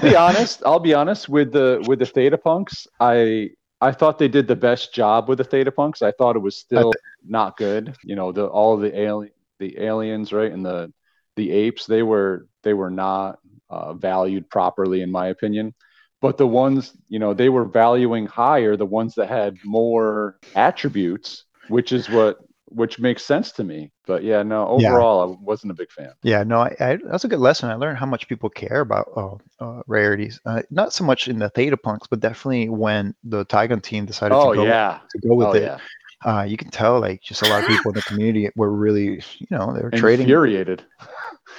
[0.01, 0.63] be honest.
[0.67, 2.87] I'll be honest with the with the Theta Punks.
[2.99, 3.51] I
[3.81, 6.03] I thought they did the best job with the Theta Punks.
[6.03, 6.93] I thought it was still
[7.27, 7.97] not good.
[8.03, 10.93] You know, the all the alien the aliens, right, and the
[11.37, 11.87] the apes.
[11.87, 13.39] They were they were not
[13.71, 15.75] uh, valued properly, in my opinion.
[16.21, 21.45] But the ones, you know, they were valuing higher the ones that had more attributes,
[21.69, 23.93] which is what which makes sense to me.
[24.07, 24.91] But yeah, no, Yeah.
[24.91, 26.13] overall, I wasn't a big fan.
[26.23, 27.71] Yeah, no, I, I, that's a good lesson.
[27.71, 29.35] I learned how much people care about uh,
[29.65, 30.41] uh, rarities.
[30.47, 34.35] Uh, not so much in the Theta Punks, but definitely when the Tygon team decided
[34.35, 35.63] Oh to go yeah, to go with oh it.
[35.63, 35.79] yeah,
[36.25, 39.23] Uh, you can tell like just a lot of people in the community were really,
[39.39, 40.25] you know, they were trading.
[40.25, 40.83] infuriated.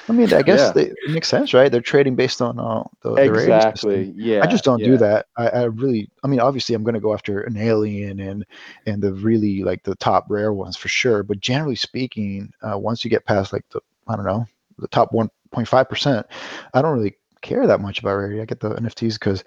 [0.07, 0.71] I mean, I guess Yeah.
[0.71, 1.71] they, it makes sense, right?
[1.71, 3.21] They're trading based on uh, the, the.
[3.23, 4.13] Exactly.
[4.15, 4.41] Yeah.
[4.43, 4.87] I just don't yeah.
[4.87, 5.27] do that.
[5.37, 8.45] I, I really, I mean, obviously, I'm going to go after an alien and
[8.85, 11.23] and the really like the top rare ones for sure.
[11.23, 14.45] But generally speaking, uh, once you get past like the, I don't know,
[14.77, 16.27] the top 1.5 percent,
[16.73, 18.41] I don't really care that much about rarity.
[18.41, 19.43] I get the NFTs because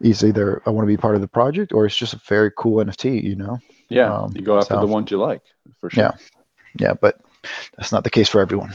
[0.00, 2.50] it's either I want to be part of the project or it's just a very
[2.56, 3.58] cool NFT, you know?
[3.92, 4.12] Yeah.
[4.12, 5.42] Um, you go after so- the ones you like
[5.80, 6.04] for sure.
[6.04, 6.12] Yeah.
[6.78, 7.20] Yeah, but
[7.76, 8.72] that's not the case for everyone.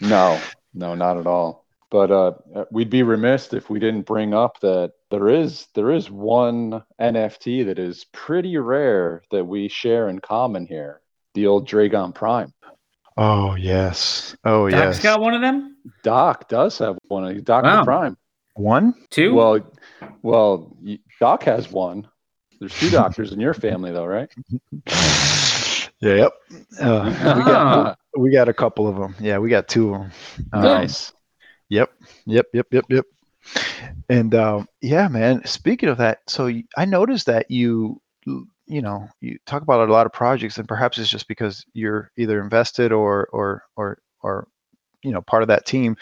[0.00, 0.40] No,
[0.74, 1.64] no, not at all.
[1.90, 2.32] But uh,
[2.70, 7.64] we'd be remiss if we didn't bring up that there is there is one NFT
[7.66, 11.00] that is pretty rare that we share in common here.
[11.34, 12.52] The old Dragon Prime.
[13.16, 14.36] Oh yes.
[14.44, 14.84] Oh Doc's yes.
[14.96, 15.76] Doc's got one of them.
[16.02, 17.24] Doc does have one.
[17.24, 17.84] of Doctor Wow.
[17.84, 18.16] Prime.
[18.54, 18.94] One?
[19.10, 19.34] Two.
[19.34, 19.60] Well,
[20.22, 20.76] well,
[21.20, 22.08] Doc has one.
[22.58, 24.30] There's two doctors in your family, though, right?
[26.00, 26.14] Yeah.
[26.14, 26.32] Yep.
[26.80, 29.16] Uh, we got we got a couple of them.
[29.18, 30.12] Yeah, we got two of them.
[30.52, 31.12] nice.
[31.70, 31.90] Yep,
[32.24, 33.04] yep, yep, yep, yep.
[34.08, 35.44] And um, yeah, man.
[35.44, 40.06] Speaking of that, so I noticed that you, you know, you talk about a lot
[40.06, 44.46] of projects, and perhaps it's just because you're either invested or or or or
[45.02, 45.96] you know part of that team.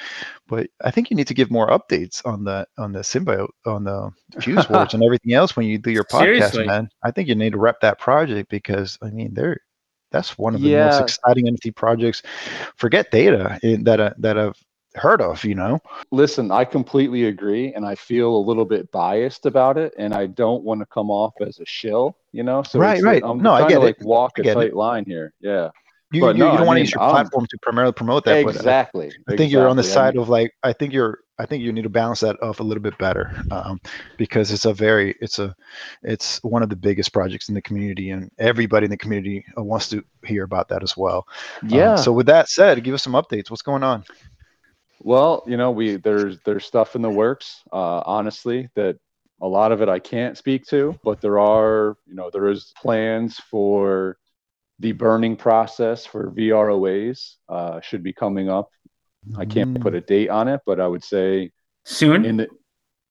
[0.49, 3.85] But I think you need to give more updates on the on the symbiote on
[3.85, 4.11] the
[4.41, 6.67] fuse words and everything else when you do your podcast, Seriously.
[6.67, 6.89] man.
[7.05, 9.61] I think you need to rep that project because I mean they're
[10.13, 12.23] that's one of the most exciting NFT projects.
[12.77, 14.57] Forget data eh, that uh, that I've
[14.95, 15.45] heard of.
[15.45, 15.81] You know.
[16.13, 20.27] Listen, I completely agree, and I feel a little bit biased about it, and I
[20.27, 22.63] don't want to come off as a shill, you know.
[22.63, 23.31] So Right, it's like- right.
[23.31, 23.85] I'm No, I get to it.
[23.85, 24.61] like walk I a get it.
[24.61, 25.35] tight line here.
[25.41, 25.71] Yeah,
[26.13, 28.25] You, But you, no, you don't I want to use your platform to primarily promote
[28.27, 28.45] that.
[28.45, 29.13] but I- exactly.
[29.29, 29.95] I think you're on the exactly.
[29.95, 32.61] Side mean, of like I think you're I think you need to balance that off
[32.61, 33.81] a little bit better um,
[34.17, 35.55] because it's a very it's a
[36.03, 39.63] it's one of the biggest projects in the community and everybody in the community uh,
[39.63, 41.27] wants to hear about that as well.
[41.63, 41.97] Um, yeah.
[41.97, 43.51] so with that said, give us some updates.
[43.51, 44.05] What's going on?
[45.01, 47.63] Well, you know, we there's there's stuff in the works.
[47.73, 48.99] Uh, honestly, that
[49.43, 52.73] a lot of it I can't speak to, but there are, you know, there is
[52.81, 54.17] plans for
[54.79, 58.71] the burning process for VROAs uh, should be coming up.
[59.37, 61.51] I can't put a date on it, but I would say
[61.85, 62.25] Soon?
[62.25, 62.49] in the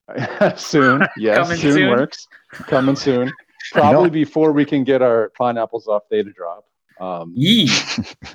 [0.57, 1.01] soon.
[1.17, 1.89] Yes, soon, soon?
[1.89, 2.27] works.
[2.51, 3.31] Coming soon.
[3.71, 6.65] Probably before we can get our pineapples off Theta Drop.
[6.99, 7.69] Um, Yee.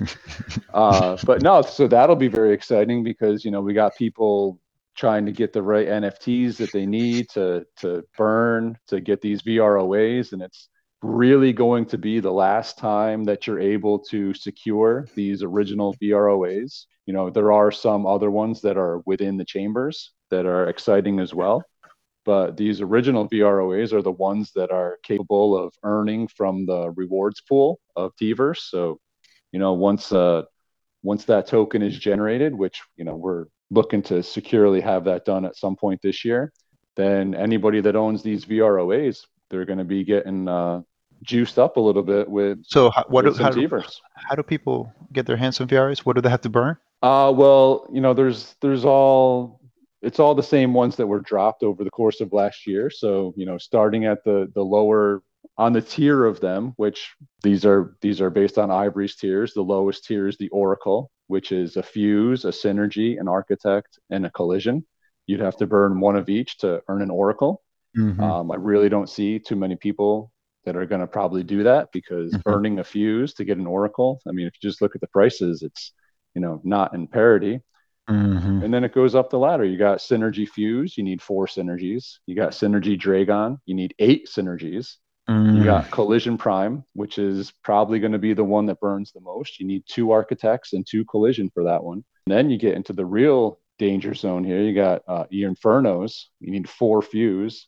[0.73, 4.59] uh, but no, so that'll be very exciting because you know we got people
[4.95, 9.41] trying to get the right NFTs that they need to to burn to get these
[9.41, 10.69] VROAs, and it's
[11.01, 16.85] really going to be the last time that you're able to secure these original VROAs.
[17.05, 21.19] You know, there are some other ones that are within the chambers that are exciting
[21.19, 21.63] as well.
[22.23, 27.41] But these original VROAs are the ones that are capable of earning from the rewards
[27.41, 28.69] pool of Tverse.
[28.69, 28.99] So,
[29.51, 30.43] you know, once uh,
[31.01, 35.45] once that token is generated, which you know we're looking to securely have that done
[35.45, 36.53] at some point this year,
[36.95, 40.81] then anybody that owns these VROAs, they're going to be getting uh,
[41.23, 43.69] juiced up a little bit with, So how, what with do, how, do,
[44.15, 45.99] how do people get their hands on VRs?
[45.99, 46.77] What do they have to burn?
[47.01, 49.59] Uh, well, you know, there's there's all
[50.01, 52.89] it's all the same ones that were dropped over the course of last year.
[52.89, 55.23] So, you know, starting at the the lower
[55.57, 59.53] on the tier of them, which these are these are based on Ivory's tiers.
[59.53, 64.25] The lowest tier is the Oracle, which is a fuse, a synergy, an architect, and
[64.25, 64.85] a collision.
[65.27, 67.61] You'd have to burn one of each to earn an Oracle.
[67.97, 68.19] Mhm.
[68.19, 70.31] Um, I really don't see too many people
[70.65, 72.43] that are going to probably do that because Mhm.
[72.43, 74.21] burning a fuse to get an Oracle.
[74.27, 75.93] I mean, if you just look at the prices, it's
[76.35, 77.61] you know not in parity.
[78.09, 78.63] Mhm.
[78.63, 79.63] And then it goes up the ladder.
[79.63, 82.17] You got Synergy Fuse, you need four synergies.
[82.25, 84.97] You got Synergy Dragon, you need eight synergies.
[85.27, 85.65] You Mhm.
[85.65, 89.59] got Collision Prime, which is probably going to be the one that burns the most.
[89.59, 92.03] You need two Architects and two Collision for that one.
[92.25, 94.61] And then you get into the real danger zone here.
[94.61, 97.67] You got uh, your Infernos, you need four Fuse.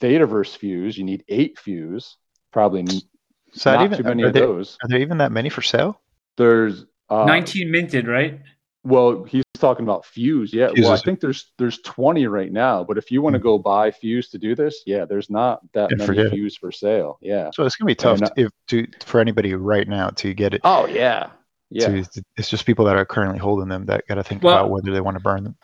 [0.00, 2.16] Thetaverse Fuse, you need eight Fuse.
[2.52, 4.76] Probably n- Is that not even, too many are, of there, those.
[4.82, 6.00] are there even that many for sale?
[6.36, 8.40] There's uh, 19 minted, right?
[8.84, 10.52] Well, he's talking about Fuse.
[10.52, 10.70] Yeah.
[10.76, 13.92] Well, I think there's there's 20 right now, but if you want to go buy
[13.92, 16.30] Fuse to do this, yeah, there's not that Yeah, many forget.
[16.32, 17.18] Fuse for sale.
[17.20, 17.50] Yeah.
[17.54, 20.52] So it's gonna be tough And, to, if, to for anybody right now to get
[20.54, 20.62] it.
[20.64, 21.28] Oh yeah.
[21.70, 22.02] Yeah.
[22.02, 24.70] to- it's just people that are currently holding them that got to think Well- about
[24.70, 25.56] whether they want to burn them.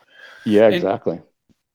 [0.45, 1.21] Yeah, And- exactly.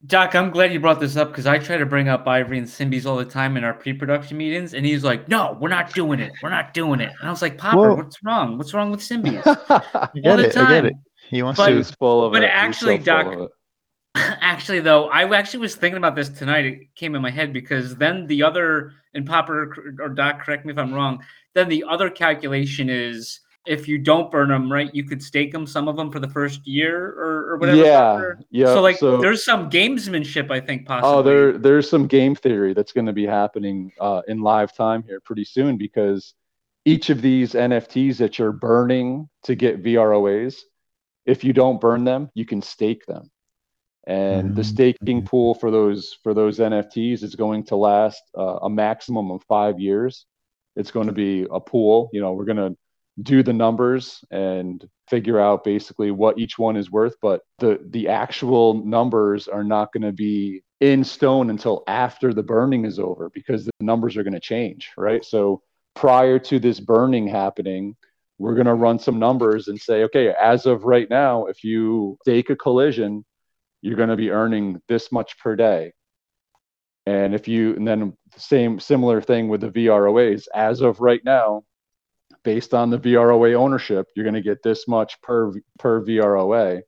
[0.07, 2.67] Doc, I'm glad you brought this up because I try to bring up Ivory and
[2.67, 6.21] Symbies all the time in our pre-production meetings, and he's like, "No, we're not doing
[6.21, 6.33] it.
[6.43, 8.59] We're not doing it." And I was like, "Popper, what's wrong?
[8.59, 10.39] What's wrong with Symbies?" I get the it.
[10.39, 10.87] I get time.
[10.87, 10.95] it.
[11.31, 11.79] He wants But- to.
[12.07, 12.51] Of but it.
[12.53, 13.51] Actually, Doc-
[14.17, 16.67] actually, though, I actually was thinking about this tonight.
[16.67, 20.73] It came in my head because then the other, and Popper or Doc, correct me
[20.73, 21.23] if I'm wrong.
[21.55, 24.95] Then the other calculation is if you don't burn them, right?
[24.95, 27.79] You could stake them, some of them for the first year or, or whatever.
[27.83, 28.33] yeah.
[28.51, 28.75] Yeah.
[28.75, 31.11] so like, so, there's some gamesmanship, I think, possibly.
[31.11, 35.03] Oh, there there's some game theory that's going to be happening uh, in live time
[35.03, 36.35] here pretty soon because
[36.85, 40.57] each of these NFTs that you're burning to get VROAs,
[41.25, 43.31] if you don't burn them, you can stake them.
[44.07, 44.67] And the Mm.
[44.67, 49.43] staking pool for those for those NFTs is going to last uh, a maximum of
[49.45, 50.27] five years.
[50.77, 52.11] It's going to be a pool.
[52.13, 52.77] You know, we're going to
[53.23, 58.09] do the numbers and figure out basically what each one is worth but the the
[58.09, 63.31] actual numbers are not going to be in stone until after the burning is over
[63.31, 65.25] because the numbers are going to change right?
[65.25, 65.63] So
[65.95, 67.95] prior to this burning happening
[68.39, 72.19] we're going to run some numbers and say okay as of right now if you
[72.23, 73.25] stake a collision
[73.85, 75.93] you're going to be earning this much per day.
[77.05, 81.65] And if you and then same similar thing with the VROAs as of right now
[82.45, 86.83] based on the VROA ownership, you're going to get this much per per VROA.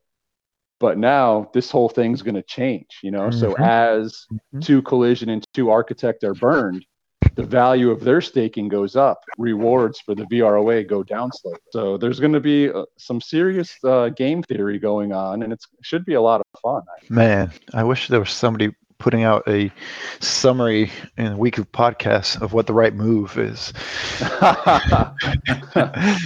[0.78, 3.30] But now this whole thing's going to change, you know.
[3.30, 3.66] So Mhm.
[3.66, 4.62] as Mhm.
[4.64, 6.84] two collision and two architect are burned,
[7.34, 9.18] the value of their staking goes up.
[9.38, 11.60] Rewards for the VROA go down slightly.
[11.70, 15.66] So there's going to be uh, some serious uh, game theory going on, and it's,
[15.78, 16.82] it should be a lot of fun.
[17.08, 19.70] Man, I wish there was somebody putting out a
[20.20, 23.72] summary in a week of podcasts of what the right move is.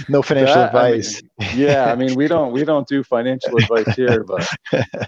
[0.09, 1.21] no financial That, I mean, advice.
[1.55, 4.47] yeah, I mean we don't we don't do financial advice here, but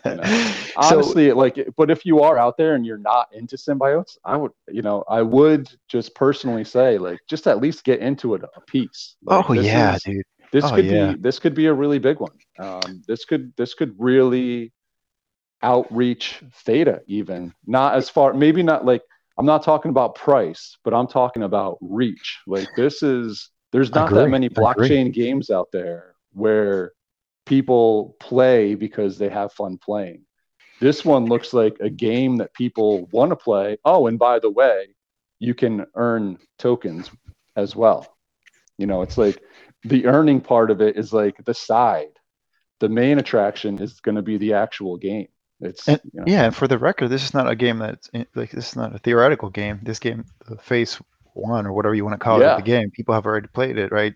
[0.06, 4.18] know, So- honestly like but if you are out there and you're not into symbiotes
[4.26, 8.34] i would you know i would just personally say like just at least get into
[8.36, 10.24] it a piece Like, oh yeah, is- dude.
[10.52, 11.14] this Oh, could yeah.
[11.14, 14.72] be this could be a really big one um this could this could really
[15.64, 19.02] outreach theta even not as far maybe not like
[19.38, 24.14] i'm not talking about price but i'm talking about reach like this is there's not
[24.14, 26.92] that many blockchain games out there where
[27.46, 30.24] people play because they have fun playing.
[30.80, 33.78] This one looks like a game that people want to play.
[33.86, 34.96] Oh, and by the way,
[35.40, 37.10] you can earn tokens
[37.56, 38.16] as well.
[38.78, 39.42] You know, it's like
[39.84, 42.20] the earning part of it is like the side.
[42.80, 45.30] The main attraction is going to be the actual game.
[45.64, 48.10] It's And, you know, yeah, and for the record, this is not a game that's
[48.36, 49.80] like this is not a theoretical game.
[49.84, 51.00] This game, the Phase
[51.34, 53.92] One or whatever you want to call it, the game, people have already played it,
[53.92, 54.14] right?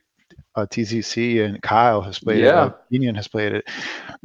[0.55, 2.45] Uh, TCC and Kyle has played it.
[2.45, 2.61] Yeah.
[2.61, 3.69] Uh, Union has played it.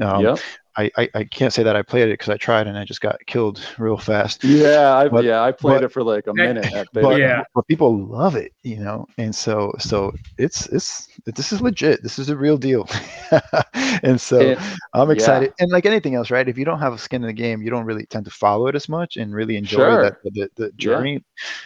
[0.01, 0.39] Um, Yep.
[0.77, 3.01] I, I, I can't say that I played it because I tried and I just
[3.01, 4.43] got killed real fast.
[4.43, 7.19] Yeah, I, But- yeah, I played but- it for like a minute But.
[7.19, 7.43] Yeah.
[7.55, 12.03] but people love it, you know, and so so it's it's this is legit.
[12.03, 12.89] This is a real deal,
[14.03, 14.61] and so And-
[14.95, 15.15] I'm yeah.
[15.15, 15.53] excited.
[15.59, 16.49] And like anything else, right?
[16.49, 18.67] If you don't have a skin in the game, you don't really tend to follow
[18.69, 20.03] it as much and really enjoy Sure.
[20.03, 21.23] that the, the journey.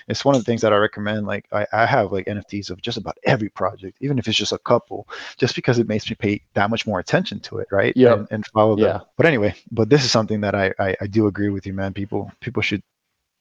[0.09, 1.27] It's one of the things that I recommend.
[1.27, 4.53] Like I, I have like NFTs of just about every project, even if it's just
[4.53, 7.97] a couple, just because it makes me pay that much more attention to it, right?
[7.97, 8.19] Yep.
[8.19, 8.96] And, and follow Yeah.
[8.99, 9.07] Them.
[9.17, 11.93] But anyway, but this is something that I, I I do agree with you, man.
[11.93, 12.83] People people should.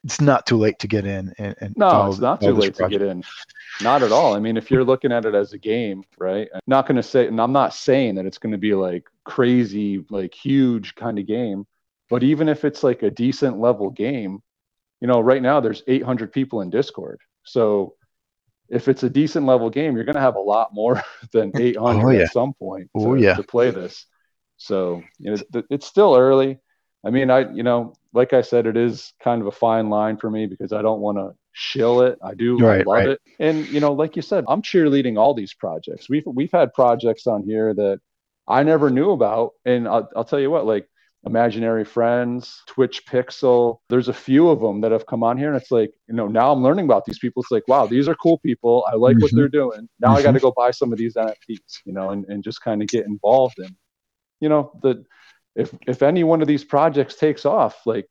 [0.03, 2.75] It's not too late to get in and, and No, follow- it's not too late
[2.75, 3.23] to get in.
[3.81, 4.35] Not at all.
[4.35, 6.47] I mean, if you're looking at it as a game, right?
[6.53, 9.07] I'm not going to say, and I'm not saying that it's going to be like
[9.23, 11.65] crazy, like huge kind of game,
[12.07, 14.43] but even if it's like a decent level game,
[15.01, 17.19] you know, right now there's 800 people in Discord.
[17.43, 17.95] So
[18.69, 21.01] if it's a decent level game, you're going to have a lot more
[21.33, 22.21] than 800 Oh, yeah.
[22.25, 23.33] at some point oh, to, Oh, yeah.
[23.33, 24.05] to play this.
[24.57, 26.59] So you know, it's still early.
[27.05, 30.17] I mean, I you know, like I said, it is kind of a fine line
[30.17, 32.17] for me because I don't want to shill it.
[32.23, 33.11] I do Right, love right.
[33.13, 36.09] it, and you know, like you said, I'm cheerleading all these projects.
[36.09, 37.99] We've we've had projects on here that
[38.47, 40.87] I never knew about, and I'll, I'll tell you what, like
[41.25, 43.79] Imaginary Friends, Twitch Pixel.
[43.89, 46.27] There's a few of them that have come on here, and it's like, you know,
[46.27, 47.41] now I'm learning about these people.
[47.41, 48.85] It's like, wow, these are cool people.
[48.91, 49.35] I like what Mhm.
[49.35, 49.89] they're doing.
[49.99, 52.61] Now I got to go buy some of these NFTs, you know, and, and just
[52.61, 53.75] kind of get involved in,
[54.39, 55.05] you know, the
[55.55, 58.07] if if any one of these projects takes off, like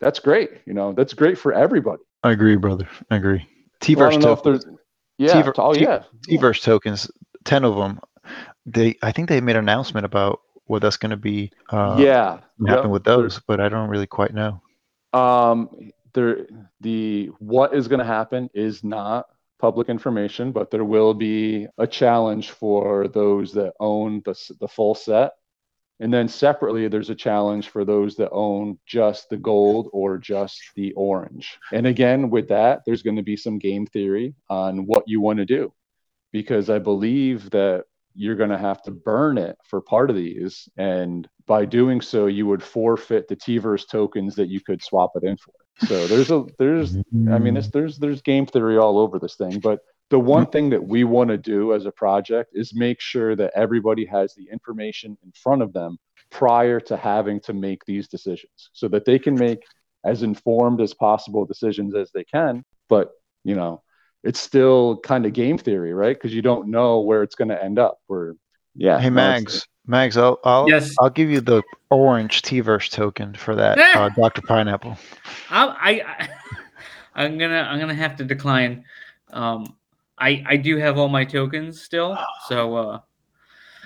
[0.00, 0.50] that's great.
[0.66, 2.02] You know, that's great for everybody.
[2.22, 2.88] I agree, brother.
[3.10, 3.46] I agree.
[3.88, 4.66] Well, don't know if tokens.
[5.18, 7.10] yeah, T-ver- oh T- yeah, T-verse tokens.
[7.44, 8.00] Ten of them.
[8.66, 8.96] They.
[9.02, 11.50] I think they made an announcement about what that's going to be.
[11.68, 12.38] Uh, yeah.
[12.66, 12.90] Happen Yep.
[12.90, 14.60] with those, but I don't really quite know.
[15.12, 15.68] Um,
[16.14, 16.46] there,
[16.80, 19.26] the what is going to happen is not
[19.58, 24.94] public information, but there will be a challenge for those that own the the full
[24.94, 25.32] set,
[26.02, 30.60] and then separately, there's a challenge for those that own just the gold or just
[30.74, 31.58] the orange.
[31.72, 35.38] And again, with that, there's going to be some game theory on what you want
[35.38, 35.72] to do,
[36.32, 37.84] because I believe that
[38.14, 42.26] you're going to have to burn it for part of these, and by doing so,
[42.26, 45.54] you would forfeit the T-verse tokens that you could swap it in for.
[45.86, 46.96] So there's a there's
[47.30, 49.80] I mean, there's there's game theory all over this thing, but
[50.12, 53.50] the one thing that we want to do as a project is make sure that
[53.56, 55.96] everybody has the information in front of them
[56.30, 59.60] prior to having to make these decisions, so that they can make
[60.04, 62.62] as informed as possible decisions as they can.
[62.90, 63.12] But
[63.42, 63.82] you know,
[64.22, 66.14] it's still kind of game theory, right?
[66.14, 67.96] Because you don't know where it's going to end up.
[68.06, 68.34] Where
[68.74, 70.94] yeah, Hey no, it's- Mags, Mags, I'll I'll, Yes.
[71.00, 74.98] I'll give you the orange T-verse token for that, uh, Doctor Pineapple.
[75.48, 76.28] I, I, I
[77.24, 78.84] I'm gonna I'm gonna have to decline.
[79.32, 79.74] Um,
[80.18, 82.18] I I do have all my tokens still,
[82.48, 83.00] so uh,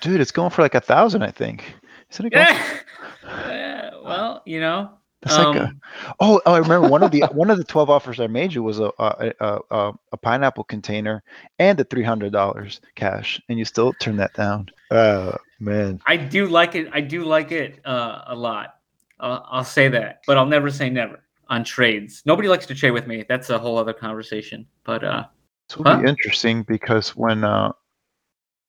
[0.00, 1.74] Dude, it's going for like a thousand, I think.
[2.12, 2.46] Isn't it going?
[2.46, 2.80] yeah.
[3.24, 4.90] Uh, well, you know,
[5.22, 5.80] That's like a, um,
[6.20, 8.62] oh, oh, I remember one of the one of the twelve offers I made you
[8.62, 11.22] was a a, a, a, a pineapple container
[11.58, 14.68] and a three hundred dollars cash, and you still turned that down.
[14.90, 16.88] Oh man, I do like it.
[16.92, 18.76] I do like it uh, a lot.
[19.18, 22.22] Uh, I'll say that, but I'll never say never on trades.
[22.26, 23.24] Nobody likes to trade with me.
[23.28, 24.66] That's a whole other conversation.
[24.84, 25.26] But uh,
[25.68, 27.72] this will be interesting because when uh,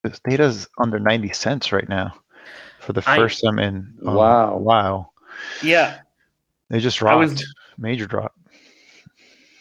[0.04, 2.14] this is under ninety cents right now
[2.80, 4.58] for the I- first time in uh, Wow.
[4.58, 5.10] wow,
[5.64, 6.00] yeah,
[6.70, 7.46] they just I was- dropped,
[7.78, 8.34] major drop.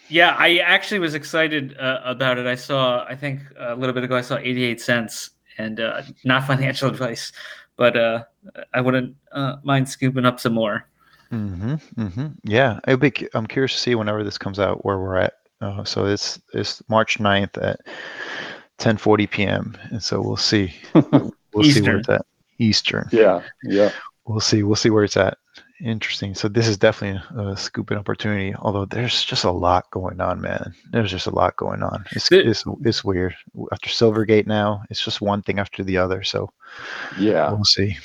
[0.09, 0.35] yeah.
[0.39, 2.47] I actually was excited uh, about it.
[2.47, 6.47] I saw, I think a little bit ago, I saw 88 cents, and uh, not
[6.47, 7.33] financial advice,
[7.77, 8.25] but uh,
[8.73, 10.89] I wouldn't uh, mind scooping up some more.
[11.33, 11.75] Mm-hmm.
[12.01, 12.27] Mm-hmm.
[12.45, 13.13] Yeah, it'll be.
[13.35, 15.36] I'm curious to see whenever this comes out where we're at.
[15.61, 17.81] Uh, so it's it's March 9th at
[18.79, 19.77] 10:40 p.m.
[19.91, 20.75] and so we'll see.
[21.55, 22.27] We'll see where it's at.
[22.59, 23.09] Eastern.
[23.13, 23.91] yeah, yeah.
[24.27, 24.63] We'll see.
[24.63, 25.39] We'll see where it's at.
[25.83, 26.35] Interesting.
[26.35, 28.55] So this is definitely a scooping opportunity.
[28.59, 30.75] Although there's just a lot going on, man.
[30.93, 32.05] There's just a lot going on.
[32.13, 33.35] It's The- it's it's weird.
[33.73, 36.23] After Silvergate now, it's just one thing after the other.
[36.23, 36.51] So
[37.19, 37.51] Yeah.
[37.53, 37.97] we'll see.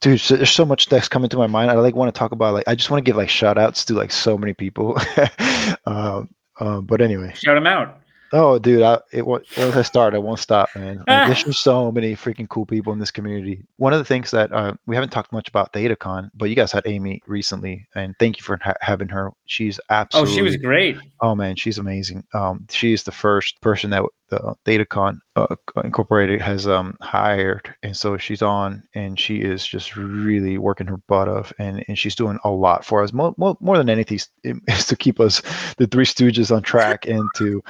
[0.00, 1.72] Dude, so there's so much that's coming to my mind.
[1.72, 3.84] I like want to talk about like I just want to give like shout outs
[3.86, 4.96] to like so many people.
[5.86, 6.28] um,
[6.60, 8.00] uh, but anyway, Shout them out.
[8.32, 10.96] Oh, dude, I, it, once I start, I won't stop, man.
[11.06, 13.64] Like, there's just so many freaking cool people in this community.
[13.76, 16.70] One of the things that uh, we haven't talked much about ThetaCon, but you guys
[16.72, 19.32] had Amy recently, and thank you for ha- having her.
[19.48, 20.32] She's absolutely.
[20.32, 20.98] Oh, she was great.
[21.20, 22.22] Oh man, she's amazing.
[22.34, 28.18] Um, she's the first person that the ThetaCon uh, Incorporated has um hired, and so
[28.18, 32.38] she's on, and she is just really working her butt off, and, and she's doing
[32.44, 33.14] a lot for us.
[33.14, 35.40] More, more, more than anything, is to keep us
[35.78, 37.62] the Three Stooges on track and to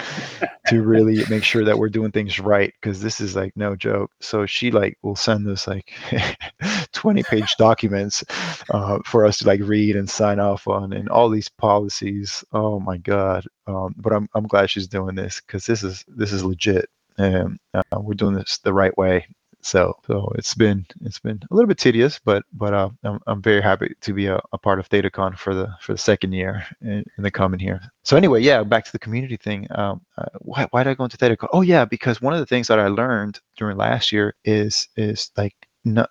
[0.66, 4.10] to really make sure that we're doing things right because this is like no joke.
[4.20, 5.92] So she like will send us like
[6.92, 8.24] 20 page documents
[8.70, 12.42] uh, for us to like read and sign off on and all these policies.
[12.52, 13.44] Oh my god.
[13.66, 16.88] Um, but I'm I'm glad she's doing this because this is this is legit.
[17.18, 19.26] And uh, we're doing this the right way.
[19.60, 23.42] So so it's been it's been a little bit tedious, but but uh, I'm I'm
[23.42, 26.64] very happy to be a, a part of ThetaCon for the for the second year
[26.80, 27.80] in, in the coming year.
[28.02, 29.66] So anyway, yeah, back to the community thing.
[29.70, 31.48] Um, uh, why why did I go into ThetaCon?
[31.52, 35.30] Oh yeah, because one of the things that I learned during last year is is
[35.36, 36.08] like not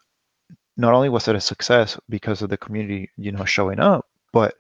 [0.76, 4.54] not only was it a success because of the community you know showing up, but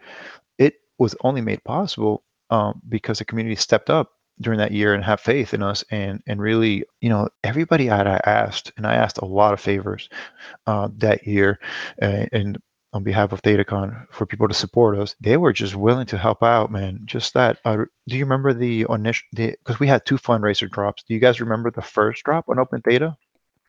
[0.97, 5.19] was only made possible um, because the community stepped up during that year and have
[5.19, 9.17] faith in us and and really you know everybody I, I asked and I asked
[9.17, 10.09] a lot of favors
[10.67, 11.59] uh, that year
[11.99, 12.57] and, and
[12.93, 16.43] on behalf of ThetaCon for people to support us they were just willing to help
[16.43, 20.69] out man just that uh, do you remember the initial because we had two fundraiser
[20.69, 23.15] drops do you guys remember the first drop on OpenTheta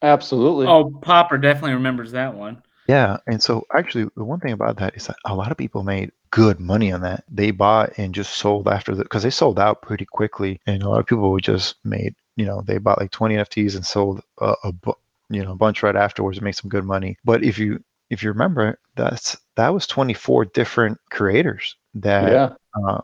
[0.03, 0.67] Absolutely.
[0.67, 2.63] Oh, Popper definitely remembers that one.
[2.89, 5.83] Yeah and so actually the one thing about that is that a lot of people
[5.83, 9.59] made good money on that they bought and just sold after the because they sold
[9.59, 13.11] out pretty quickly and a lot of people just made you know they bought like
[13.11, 14.93] 20 nfts and sold a, a bu-
[15.31, 18.23] you know a bunch right afterwards and make some good money but if you if
[18.23, 22.55] you remember that's that was 24 different creators that yeah.
[22.83, 23.01] uh,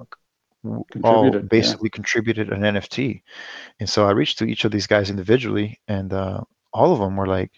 [0.66, 1.48] all Contributed, yeah.
[1.48, 3.22] basically contributed an NFT.
[3.80, 6.40] And so I reached to each of these guys individually, and uh,
[6.72, 7.52] all of them were like,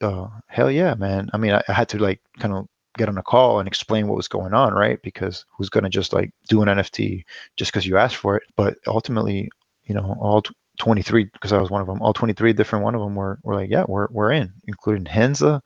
[0.00, 2.66] uh, "Hell yeah, man!" I mean, I, I had to like kind of
[2.96, 5.00] get on a call and explain what was going on, right?
[5.02, 7.24] Because who's going to just like do an NFT
[7.56, 8.42] just because you asked for it?
[8.56, 9.50] But ultimately,
[9.84, 12.02] you know, all t- 23 because I was one of them.
[12.02, 15.60] All 23 different one of them were were like, "Yeah, we're we're in," including Henza,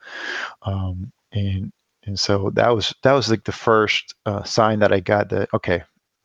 [0.62, 1.73] um, and
[2.05, 5.49] and so that was that was like the first uh, sign that I got that
[5.55, 5.82] okay,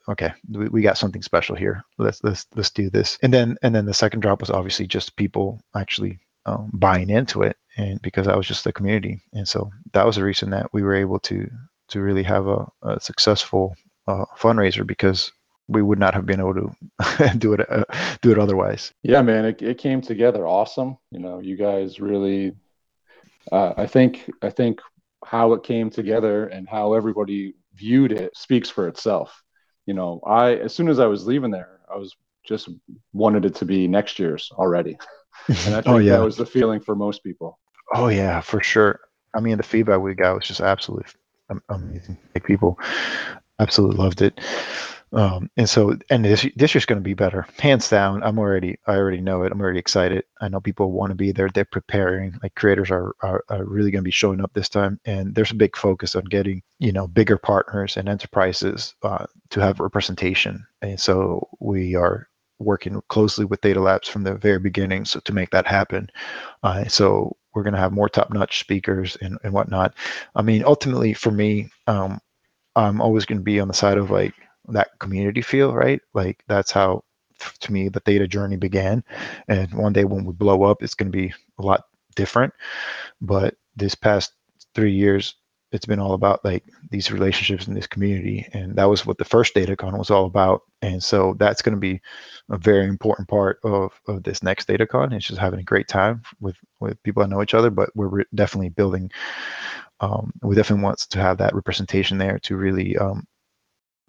[0.10, 1.84] okay, we, we got something special here.
[1.98, 3.18] Let's let's let's do this.
[3.22, 7.42] And then and then the second drop was obviously just people actually um, buying into
[7.44, 10.74] it, and because I was just the community, and so that was the reason that
[10.74, 11.50] we were able to
[11.90, 13.76] to really have a, a successful
[14.08, 15.32] uh, fundraiser because
[15.68, 17.84] we would not have been able to do it uh,
[18.22, 18.92] do it otherwise.
[19.04, 20.98] Yeah, man, it, it came together awesome.
[21.12, 22.54] You know, you guys really,
[23.52, 24.82] uh, I think, I think
[25.24, 29.44] how it came together and how everybody viewed it speaks for itself.
[29.86, 32.70] You know, I, as soon as I was leaving there, I was just
[33.14, 34.98] wanted it to be next year's already.
[35.48, 37.60] And I think oh yeah, that was the feeling for most people.
[37.94, 39.00] oh yeah, for sure.
[39.34, 41.12] I mean, the feedback we got was just absolutely
[41.70, 42.18] amazing.
[42.34, 42.80] Like people
[43.60, 44.40] absolutely loved it.
[45.12, 48.22] Um, and so, and this this year's going to be better, hands down.
[48.22, 49.52] I'm already, I already know it.
[49.52, 50.24] I'm already excited.
[50.40, 51.50] I know people want to be there.
[51.50, 52.38] They're preparing.
[52.44, 55.52] Like creators are are, are really going to be showing up this time, and there's
[55.52, 60.66] a big focus on getting you know bigger partners and enterprises uh, to have representation.
[60.84, 62.28] And so we are
[62.60, 66.10] working closely with Theta Labs from the very beginning, so to make that happen.
[66.62, 69.96] Uh, so we're going to have more top-notch speakers and and whatnot.
[70.36, 72.20] I mean, ultimately, for me, um,
[72.76, 74.34] I'm always going to be on the side of like
[74.68, 76.02] that community feel, right?
[76.14, 77.04] Like that's how,
[77.60, 79.04] to me, the Theta journey began.
[79.48, 82.54] And one day when we blow up, it's going to be a lot different.
[83.22, 84.34] But this past
[84.76, 85.36] three years,
[85.72, 89.26] it's been all about like these relationships in this community, and that was what the
[89.26, 90.62] first ThetaCon was all about.
[90.82, 92.02] And so that's going to be
[92.50, 95.14] a very important part of of this next ThetaCon.
[95.14, 98.08] It's just having a great time with with people that know each other, but we're
[98.08, 99.12] re- definitely building.
[100.02, 103.28] Um, we definitely want to have that representation there to really um,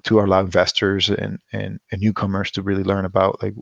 [0.05, 3.55] to allow investors and, and, and newcomers to really learn about like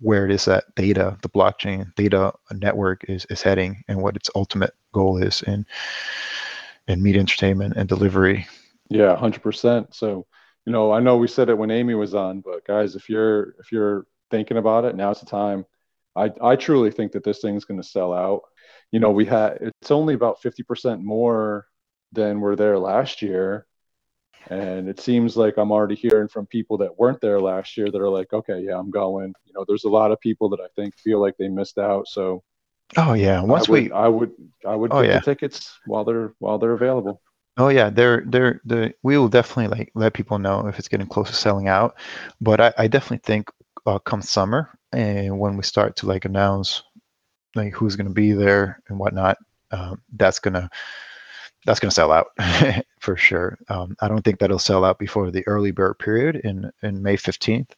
[0.00, 4.30] where it is that Theta, the blockchain Theta network is, is heading and what its
[4.34, 5.66] ultimate goal is in
[6.90, 8.46] in media entertainment and delivery.
[8.88, 9.94] Yeah, hundred percent.
[9.94, 10.26] So,
[10.66, 13.54] you know, I know we said it when Amy was on, but guys, if you're
[13.60, 15.64] if you're thinking about it, now's the time.
[16.16, 18.42] I I truly think that this thing's going to sell out.
[18.90, 21.66] You know, we had it's only about fifty percent more
[22.12, 23.66] than were there last year,
[24.48, 28.00] and it seems like I'm already hearing from people that weren't there last year that
[28.00, 29.32] are like, okay, yeah, I'm going.
[29.44, 32.08] You know, there's a lot of people that I think feel like they missed out.
[32.08, 32.42] So
[32.96, 34.32] Oh yeah, once I would, we I would,
[34.66, 35.12] I would Oh, get yeah.
[35.12, 37.20] the tickets while they're while they're available.
[37.56, 41.06] Oh yeah, they're they're the we will definitely like let people know if it's getting
[41.06, 41.96] close to selling out.
[42.40, 43.50] But I, I definitely think
[43.86, 46.82] uh, come summer and when we start to like announce
[47.56, 49.38] like who's going to be there and whatnot,
[49.72, 50.70] um, that's gonna
[51.66, 52.28] that's gonna sell out
[53.00, 53.58] for sure.
[53.68, 57.16] Um, I don't think that'll sell out before the early bird period in in May
[57.16, 57.74] fifteenth.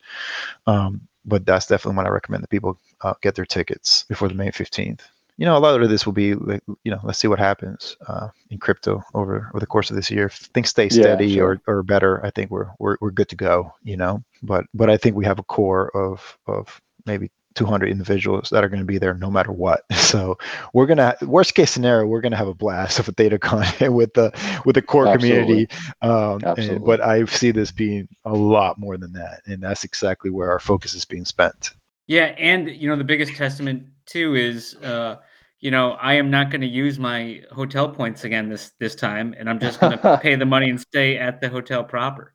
[0.67, 4.35] Um, but that's definitely when I recommend that people uh, get their tickets before the
[4.35, 5.07] May fifteenth.
[5.39, 7.97] You know, a lot of this will be, like, you know, let's see what happens
[8.07, 10.27] uh, in crypto over over the course of this year.
[10.27, 11.61] If things stay Yeah, steady sure.
[11.67, 13.73] or, or better, I think we're, we're we're good to go.
[13.83, 18.51] You know, but but I think we have a core of of maybe 200 individuals
[18.51, 19.85] that are going to be there no matter what.
[20.13, 20.37] So
[20.75, 24.31] we're gonna worst case scenario, we're gonna have a blast of a ThetaCon with the
[24.67, 25.69] with the core community.
[26.03, 26.87] Um, and- Absolutely.
[26.87, 30.59] but I see this being a lot more than that, and that's exactly where our
[30.59, 31.71] focus is being spent.
[32.07, 35.17] Yeah, and you know the biggest testament too is uh
[35.61, 39.35] you know I am not going to use my hotel points again this this time,
[39.39, 42.35] and I'm just going to pay the money and stay at the hotel proper.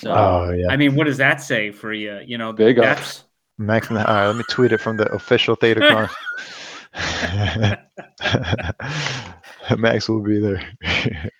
[0.00, 2.20] So Oh yeah, I mean, what does that say for you?
[2.24, 3.24] You know, Big ups.
[3.66, 4.08] That's Max.
[4.08, 6.10] All right, let me tweet it from the official ThetaCon.
[9.78, 10.62] Max will be there.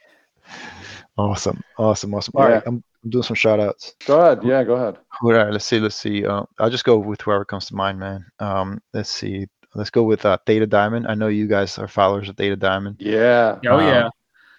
[1.19, 2.33] awesome, awesome, awesome.
[2.37, 2.63] All right, Yeah.
[2.67, 3.95] I'm, I'm doing some shout outs.
[4.07, 4.43] Go ahead.
[4.45, 4.99] Yeah, go ahead.
[5.23, 6.25] All right, let's see, let's see.
[6.25, 8.25] Uh, I'll just go with whoever comes to mind, man.
[8.39, 9.47] Um, let's see.
[9.75, 11.07] Let's go with uh, Theta Diamond.
[11.09, 12.97] I know you guys are followers of Theta Diamond.
[12.99, 13.59] Yeah.
[13.67, 14.09] oh Um, yeah,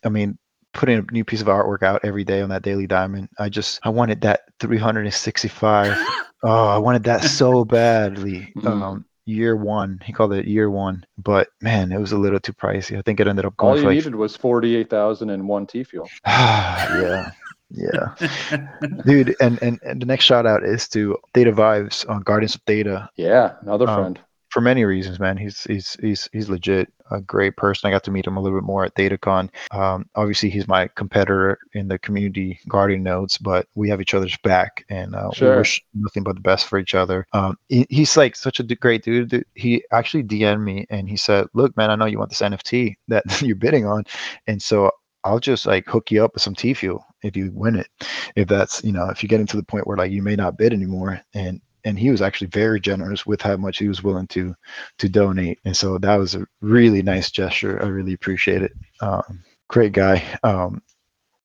[0.04, 0.38] I mean,
[0.74, 3.30] putting a new piece of artwork out every day on that Daily Diamond.
[3.40, 5.96] I just, I wanted that 365.
[6.44, 8.52] oh, I wanted that so badly.
[8.58, 8.66] Mhm.
[8.82, 12.54] Um, year one, he called it year one, but man, it was a little too
[12.54, 12.98] pricey.
[12.98, 13.72] I think it ended up going.
[13.72, 16.10] All you like, needed was forty-eight thousand and one T fuel.
[16.28, 17.32] yeah,
[17.70, 18.16] yeah,
[19.06, 19.36] dude.
[19.40, 23.10] And, and and the next shout out is to Theta Vibes on Guardians of Theta.
[23.16, 24.20] Yeah, another Um, friend.
[24.54, 25.36] For many reasons, man.
[25.36, 27.88] He's he's he's he's legit a great person.
[27.88, 29.50] I got to meet him a little bit more at ThetaCon.
[29.72, 34.38] Um, obviously, he's my competitor in the community guardian nodes, but we have each other's
[34.44, 35.52] back, and uh, Sure.
[35.54, 37.26] we wish nothing but the best for each other.
[37.34, 39.30] Um, he- he's like such a great dude.
[39.30, 42.42] Dude, He actually DM'd me and he said, "Look, man, I know you want this
[42.42, 44.04] NFT that you're bidding on,
[44.48, 44.92] and so."
[45.26, 47.88] I'll just like hook you up with some T fuel if you win it.
[48.36, 50.58] If that's you know if you get into the point where like you may not
[50.58, 54.28] bid anymore, and and he was actually very generous with how much he was willing
[54.28, 54.56] to
[55.00, 55.60] to donate.
[55.66, 57.82] And so that was a really nice gesture.
[57.84, 58.74] I really appreciate it.
[59.02, 60.24] Um, great guy.
[60.44, 60.82] Um,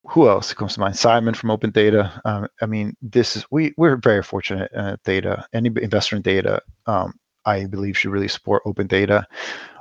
[0.09, 0.97] who else comes to mind?
[0.97, 2.21] Simon from OpenTheta.
[2.25, 6.61] Um, i mean this is we we're very fortunate at Theta any investor in Theta
[6.87, 9.25] um, i believe should really support OpenTheta.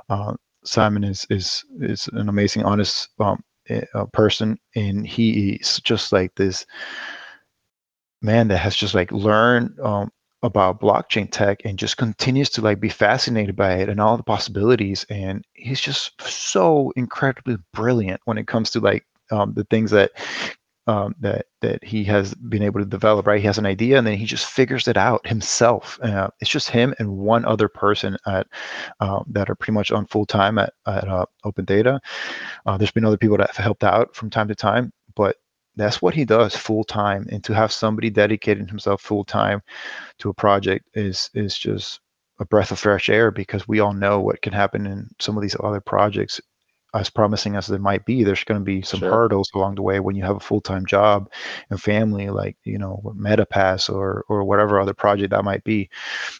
[0.08, 5.80] Uh, simon is is is an amazing honest um, eh, uh, person and he is
[5.80, 6.66] just like this
[8.20, 10.10] man that has just like learned um,
[10.42, 14.22] about blockchain tech and just continues to like be fascinated by it and all the
[14.22, 19.90] possibilities and he's just so incredibly brilliant when it comes to like um, the things
[19.90, 20.12] that
[20.86, 23.40] um, that that he has been able to develop right?
[23.40, 26.70] He has an idea and then he just figures it out himself uh, it's just
[26.70, 28.46] him and one other person at
[29.00, 31.98] um, that are pretty much on full time at, at uh, OpenTheta.
[32.64, 35.36] Uh, there's been other people that have helped out from time to time but
[35.78, 39.62] that's what he does full time and to have somebody dedicating himself full time
[40.18, 42.00] to a project is is just
[42.40, 45.42] a breath of fresh air because we all know what can happen in some of
[45.42, 46.40] these other projects
[46.94, 48.24] as promising as they might be.
[48.24, 49.10] There's going to be some Sure.
[49.10, 51.30] hurdles along the way when you have a full-time job
[51.70, 55.90] and family like you know metapass or or whatever other project that might be.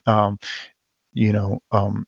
[0.07, 0.39] Um
[1.15, 2.07] you know um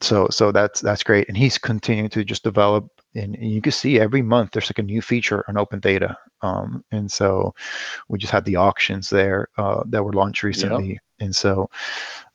[0.00, 1.28] so so that's that's great.
[1.28, 4.78] And he's continuing to just develop and, and you can see every month there's like
[4.78, 7.54] a new feature on OpenTheta um and so
[8.08, 11.68] we just had the auctions there uh, that were launched recently and so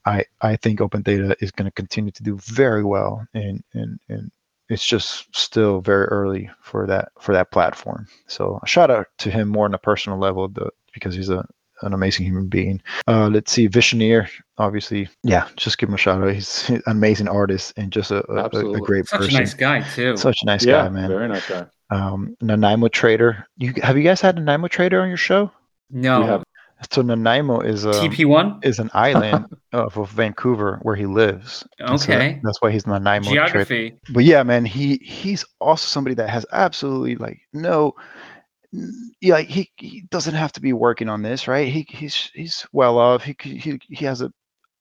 [0.05, 4.31] i i think OpenTheta is going to continue to do very well and and and
[4.69, 8.07] it's just still very early for that for that platform.
[8.27, 11.47] So a shout out to him more on a personal level the, because he's a
[11.83, 14.27] an amazing human being uh, let's see visioneer
[14.57, 18.17] obviously yeah just give him a shout out he's an amazing artist and just a,
[18.31, 18.81] a- a, a Absolutely.
[18.81, 20.17] great such person a nice guy too.
[20.17, 21.65] such a nice yeah, guy man very nice guy.
[21.91, 25.51] um nanaimo trader you have you guys had nanaimo trader on your show
[25.91, 26.43] no, We have-
[26.91, 28.59] so nanaimo is a TP one.
[28.61, 32.41] is an island of, of vancouver where he lives And so Okay.
[32.43, 33.97] that's why he's nanaimo trader Geography.
[34.09, 38.32] but yeah, man, he he's also somebody that has absolutely like no, n-
[39.21, 41.67] yeah, he he doesn't have to be working on this, right?
[41.67, 43.23] He he's he's well off.
[43.23, 44.31] He he he has a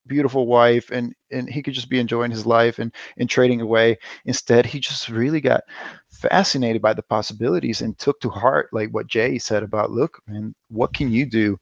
[0.07, 3.97] beautiful wife, and and he could just be enjoying his life and and trading away.
[4.25, 5.61] Instead, he just really got
[6.09, 10.55] fascinated by the possibilities and took to heart like what Jay said about, look, man,
[10.69, 11.57] what can you do?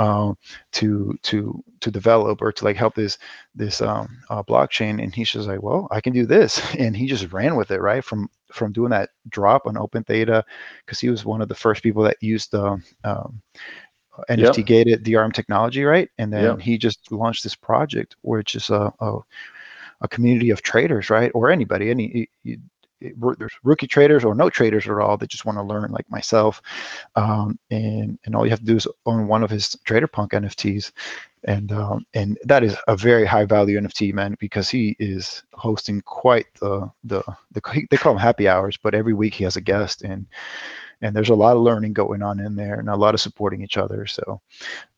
[0.00, 0.36] Um,
[0.72, 3.16] to to to develop or to like help this
[3.54, 7.06] this um, uh, blockchain and he's just like well i can do this and he
[7.06, 10.42] just ran with it right from from doing that drop on OpenTheta
[10.84, 13.42] because he was one of the first people that used the um,
[14.30, 16.08] NFT gated DRM technology, right?
[16.18, 16.60] And then Yep.
[16.60, 19.18] he just launched this project, which is a, a
[20.00, 21.30] a community of traders, right?
[21.34, 22.28] Or anybody, any
[23.38, 26.62] there's rookie traders or no traders at all that just want to learn, like myself.
[27.16, 30.32] Um, and and all you have to do is own one of his Trader Punk
[30.32, 30.92] NFTs,
[31.44, 36.00] and um, and that is a very high value NFT, man, because he is hosting
[36.02, 37.22] quite the the
[37.52, 40.26] the they call them happy hours, but every week he has a guest and.
[41.02, 43.62] And there's a lot of learning going on in there, and a lot of supporting
[43.62, 44.06] each other.
[44.06, 44.40] So,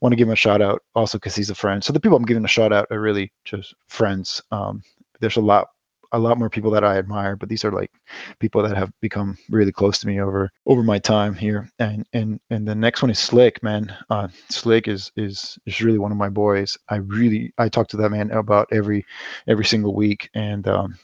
[0.01, 1.83] want to give him a shout out also because he's a friend.
[1.83, 4.41] So the people I'm giving a shout out are really just friends.
[4.53, 4.85] Um,
[5.20, 5.70] there's a lot
[6.16, 7.93] a lot more people that I admire, but these are like
[8.38, 11.70] people that have become really close to me over over my time here.
[11.78, 13.94] And and and the next one is Slick, man.
[14.10, 16.76] Uh, Slick is is is really one of my boys.
[16.88, 19.05] I really I talk to that man about every
[19.47, 20.98] every single week, and um,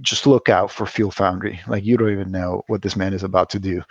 [0.00, 1.60] just look out for Fuel Foundry.
[1.66, 3.82] Like you don't even know what this man is about to do.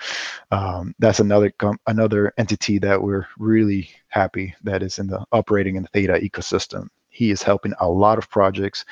[0.49, 5.75] Um, that's another com- another entity that we're really happy that is in the operating
[5.75, 6.87] in the Theta ecosystem.
[7.11, 8.85] He is helping a lot of projects,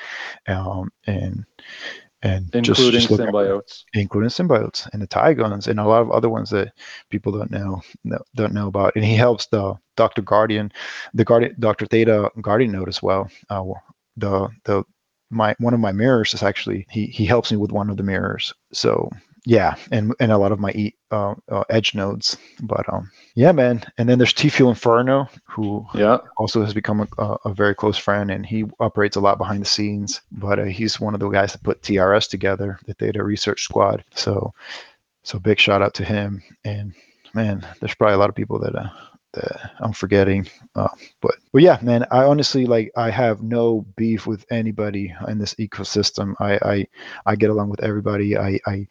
[0.47, 1.45] um, and
[2.21, 3.83] and including just for- symbiotes.
[3.93, 6.73] including symbiotes and the tie guns and a lot of other ones that
[7.09, 8.93] people don't know no- don't know about.
[8.95, 10.71] And he helps the dr guardian
[11.13, 13.29] the guardian dr theta guardian node as well.
[13.49, 13.63] Uh,
[14.17, 14.83] the the
[15.31, 18.03] my one of my mirrors is actually he he helps me with one of the
[18.03, 18.53] mirrors.
[18.73, 19.09] So
[19.49, 23.51] yeah and and a lot of my e, uh, uh, edge nodes but um yeah
[23.51, 27.53] man and then there's t fuel inferno who Yeah, also has become a, a, a
[27.53, 31.15] very close friend and he operates a lot behind the scenes but uh, he's one
[31.15, 34.53] of the guys that put trs together the Theta research squad so
[35.23, 36.93] so big shout out to him and
[37.33, 38.89] man there's probably a lot of people that uh,
[39.33, 44.27] that i'm forgetting uh, but but yeah man i honestly like i have no beef
[44.27, 46.33] with anybody in this ecosystem.
[46.39, 46.87] I i
[47.25, 48.37] i get along with everybody.
[48.37, 48.87] I i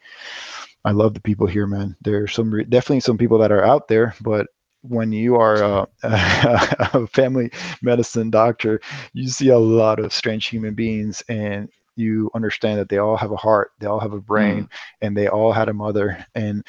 [0.85, 1.95] I love the people here, man.
[2.01, 4.47] There's some re- definitely some people that are out there, but
[4.81, 8.79] when you are uh, a family medicine doctor,
[9.13, 13.31] you see a lot of strange human beings, and you understand that they all have
[13.31, 14.69] a heart, they all have a brain,
[15.01, 16.65] and they all had a mother, and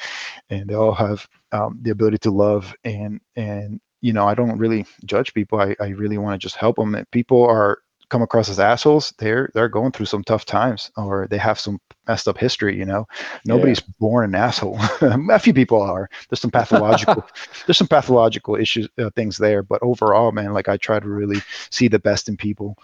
[0.49, 4.57] and they all have um, the ability to love, and and you know I don't
[4.57, 5.59] really judge people.
[5.59, 6.95] I, I really want to just help them.
[6.95, 7.79] If people are
[8.09, 11.79] come across as assholes, they're they're going through some tough times, or they have some
[12.07, 12.77] messed up history.
[12.77, 13.07] You know,
[13.45, 14.77] nobody's born an asshole.
[15.01, 16.09] a few people are.
[16.29, 17.25] There's some pathological
[17.65, 21.41] there's some pathological issues uh, things there but overall man like i try to really
[21.69, 22.77] see the best in people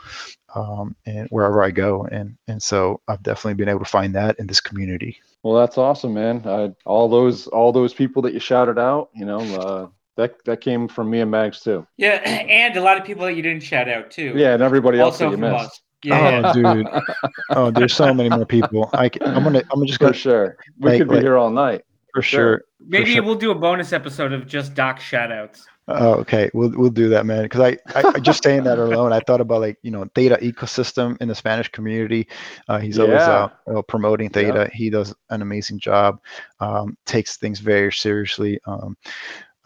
[0.55, 4.37] um, and wherever i go and and so i've definitely been able to find that
[4.39, 6.41] in this community well, that's awesome, man.
[6.45, 9.87] I, all those all those people that you shouted out, you know, uh,
[10.17, 11.87] that that came from me and Mags too.
[11.97, 14.33] Yeah, and a lot of people that you didn't shout out too.
[14.35, 15.65] Yeah, and everybody else also that you missed.
[15.65, 15.81] us.
[16.03, 16.51] Yeah, yeah.
[16.51, 16.87] oh dude
[17.49, 20.57] oh there's so many more people i can, i'm gonna i'm just For gonna sure,
[20.79, 21.85] we Like- could be like- here all night.
[22.13, 22.39] for sure.
[22.39, 23.23] sure maybe sure.
[23.23, 25.65] we'll do a bonus episode of just Doc shout outs.
[25.89, 26.51] Oh, okay.
[26.53, 27.43] We'll we'll do that, man.
[27.43, 30.35] Because I, I I just saying that alone, I thought about like you know Theta
[30.41, 32.27] ecosystem in the Spanish community.
[32.67, 34.33] Uh, he's always uh, uh, promoting Yeah.
[34.33, 34.69] Theta.
[34.73, 36.19] He does an amazing job.
[36.59, 38.59] Um, takes things very seriously.
[38.67, 38.97] Um,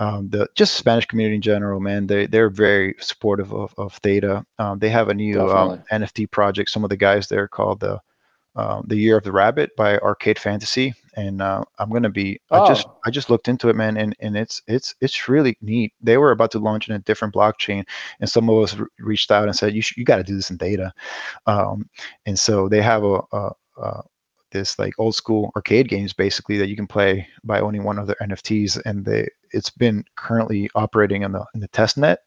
[0.01, 2.07] um, the just Spanish community in general, man.
[2.07, 4.43] They they're very supportive of of Theta.
[4.57, 6.71] Um, they have a new um, NFT project.
[6.71, 8.01] Some of the guys there called the
[8.55, 12.41] um, the Year of the Rabbit by Arcade Fantasy, and uh, I'm gonna be.
[12.49, 12.63] Oh.
[12.63, 12.87] I just.
[13.05, 15.93] I just looked into it, man, and and it's it's it's really neat.
[16.01, 17.85] They were about to launch in a different blockchain,
[18.19, 20.35] and some of us re- reached out and said, "You should, you got to do
[20.35, 20.91] this in Theta,"
[21.45, 21.87] um,
[22.25, 23.21] and so they have a.
[23.31, 24.01] a, a
[24.51, 28.05] this like old school arcade games basically that you can play by owning one of
[28.05, 32.19] their NFTs and they it's been currently operating in the in the test net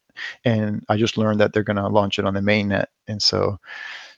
[0.44, 3.20] and I just learned that they're going to launch it on the main net and
[3.20, 3.58] so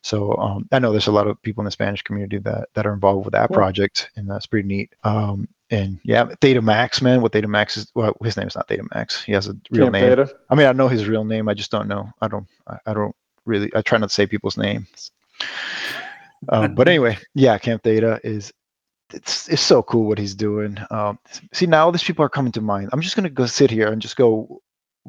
[0.07, 2.87] so um, I know there's a lot of people in the Spanish community that that
[2.87, 3.57] are involved with that Cool.
[3.57, 4.95] project, and that's pretty neat.
[5.03, 7.23] Um, and yeah, Theta Max, man.
[7.23, 7.91] What Theta Max is?
[7.97, 9.25] Well, his name is not Theta Max.
[9.25, 10.09] He has a real Camp name.
[10.11, 10.33] Theta.
[10.49, 11.49] I mean, I know his real name.
[11.49, 12.09] I just don't know.
[12.21, 12.47] I don't.
[12.69, 13.17] I, I don't
[13.47, 13.69] really.
[13.75, 15.11] I try not to say people's names.
[16.51, 18.53] Um, but anyway, yeah, Camp Theta is.
[19.17, 20.77] It's it's so cool what he's doing.
[20.91, 21.19] Um,
[21.53, 22.91] see, now all these people are coming to mind.
[22.93, 24.61] I'm just gonna go sit here and just go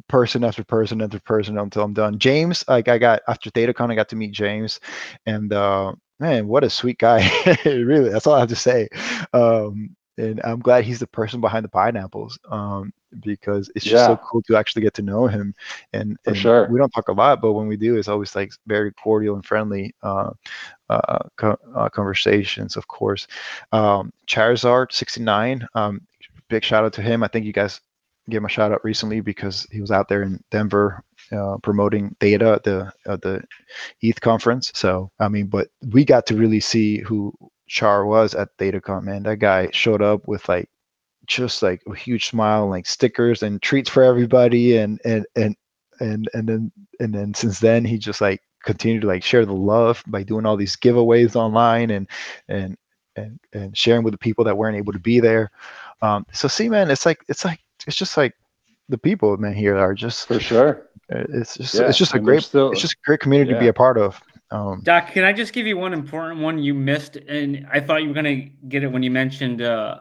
[0.08, 2.20] person after person after person until I'm done.
[2.20, 4.80] James, like I got after ThetaCon, I got to meet James,
[5.26, 7.30] and uh, man, what a sweet guy!
[7.66, 8.88] really, that's all I have to say.
[9.34, 12.92] Um, and I'm glad he's the person behind the pineapples um,
[13.22, 15.54] because it's just so cool to actually get to know him.
[15.94, 16.68] And, For and sure.
[16.70, 19.46] we don't talk a lot, but when we do, it's always like very cordial and
[19.46, 20.32] friendly uh,
[20.90, 22.76] uh, co- uh, conversations.
[22.76, 23.28] Of course,
[23.72, 25.68] um, Charizard 69.
[25.76, 26.02] Um,
[26.50, 27.24] big shout out to him.
[27.24, 27.80] I think you guys
[28.30, 32.16] gave him a shout out recently because he was out there in Denver uh, promoting
[32.20, 33.44] Theta at the at the
[34.02, 34.72] ETH conference.
[34.76, 37.34] So I mean, but we got to really see who
[37.68, 39.04] Char was at ThetaCon.
[39.04, 40.70] Man, that guy showed up with like
[41.26, 45.56] just like a huge smile, and, like stickers and treats for everybody, and and and
[46.00, 49.54] and and then and then since then he just like continued to like share the
[49.54, 52.08] love by doing all these giveaways online and
[52.48, 52.78] and
[53.16, 55.52] and and sharing with the people that weren't able to be there.
[56.02, 58.34] Um, so see, man, it's like it's like it's just like
[58.90, 60.88] the people, man, here are just For sure.
[61.10, 63.60] it's just Yeah, it's just a and great still- it's just a great community to
[63.60, 64.22] be a part of.
[64.52, 67.18] Um, Doc, can I just give you one important one you missed?
[67.18, 70.00] And I thought you were going to get it when you mentioned uh,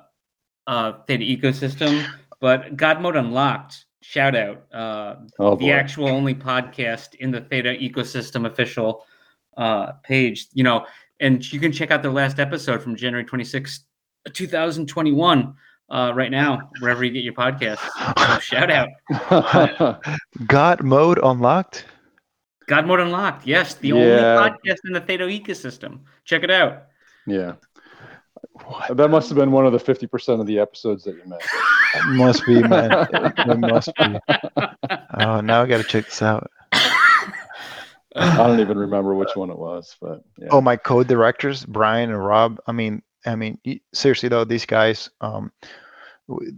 [0.67, 2.07] uh, Theta Ecosystem,
[2.41, 4.65] but God Mode Unlocked, shout out.
[4.73, 5.73] Uh, Oh, the boy.
[5.73, 9.05] actual only podcast in the Theta Ecosystem official
[9.57, 10.87] uh, page, you know,
[11.21, 13.81] and you can check out the last episode from January 26,
[14.33, 15.55] 2021,
[15.89, 17.79] uh, right now, wherever you get your podcast.
[18.35, 20.03] So shout out.
[20.47, 21.87] God mode unlocked.
[22.67, 23.47] God Mode Unlocked.
[23.47, 23.95] Yes, the Yeah.
[23.95, 26.01] only podcast in the Theta Ecosystem.
[26.25, 26.85] Check it out.
[27.27, 27.53] yeah.
[28.91, 31.49] That must have been one of the 50% of the episodes that you missed.
[31.95, 33.07] It must be, man.
[33.13, 34.19] it must be.
[35.19, 36.51] Oh, now I got to check this out.
[38.15, 40.49] I don't even remember which one it was, but yeah.
[40.51, 42.59] Oh, my co-directors, Brian and Rob.
[42.67, 43.59] I mean, I mean,
[43.93, 45.53] seriously though, these guys um,
[46.29, 46.53] w-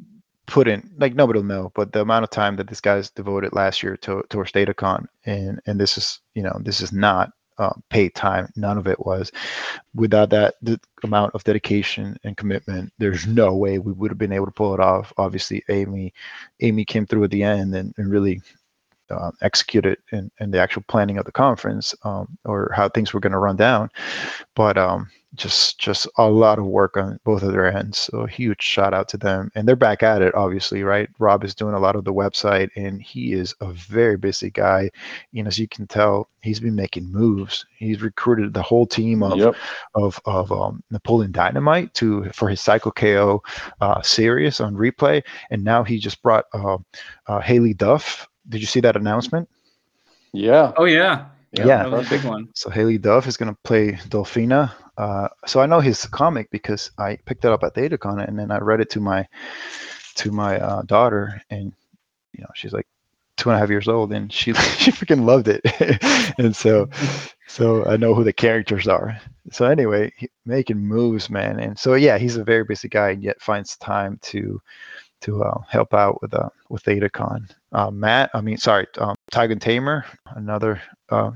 [0.49, 3.53] put in like nobody will know, but the amount of time that this guys devoted
[3.53, 7.75] last year to towards ThetaCon, and and this is you know this is not uh,
[7.91, 8.49] paid time.
[8.57, 9.31] None of it was.
[9.95, 14.33] Without that the amount of dedication and commitment, there's no way we would have been
[14.33, 15.13] able to pull it off.
[15.19, 16.13] Obviously, Amy,
[16.61, 18.41] Amy came through at the end and, and really
[19.11, 23.21] uh, executed in, in the actual planning of the conference um, or how things were
[23.21, 23.91] going to run down.
[24.55, 27.99] But um, just just a lot of work on both of their ends.
[27.99, 29.51] So a huge shout out to them.
[29.55, 31.09] And they're back at it, obviously, right?
[31.19, 34.91] Rob is doing a lot of the website, and he is a very busy guy.
[35.33, 37.67] You know, as you can tell, he's been making moves.
[37.77, 39.55] He's recruited the whole team of Yep.
[39.95, 43.43] of of um, Napoleon Dynamite to for his Psycho KO
[43.81, 46.79] uh, series on replay, and now he just brought uh,
[47.27, 48.29] uh, Haylie Duff.
[48.49, 49.49] Did you see that announcement?
[50.33, 50.73] Yeah.
[50.77, 51.27] Oh, yeah.
[51.53, 51.65] Yeah.
[51.67, 52.49] That was a big one.
[52.55, 54.73] So Haylie Duff is going to play Delphina.
[54.97, 58.51] Uh, so I know his comic because I picked it up at ThetaCon and then
[58.51, 59.27] I read it to my
[60.19, 61.73] to my uh, daughter, and
[62.33, 62.87] you know she's like
[63.37, 65.63] two and a half years old, and she she freaking loved it,
[66.39, 66.89] and so
[67.47, 69.19] so I know who the characters are.
[69.53, 73.23] So anyway, he, making moves, man, and so yeah, he's a very busy guy, and
[73.23, 74.61] yet finds time to
[75.21, 77.49] to uh, help out with uh with ThetaCon.
[77.73, 80.05] Uh, Matt, I mean, sorry, um, Tamer,
[80.35, 80.81] another
[81.11, 81.33] uh,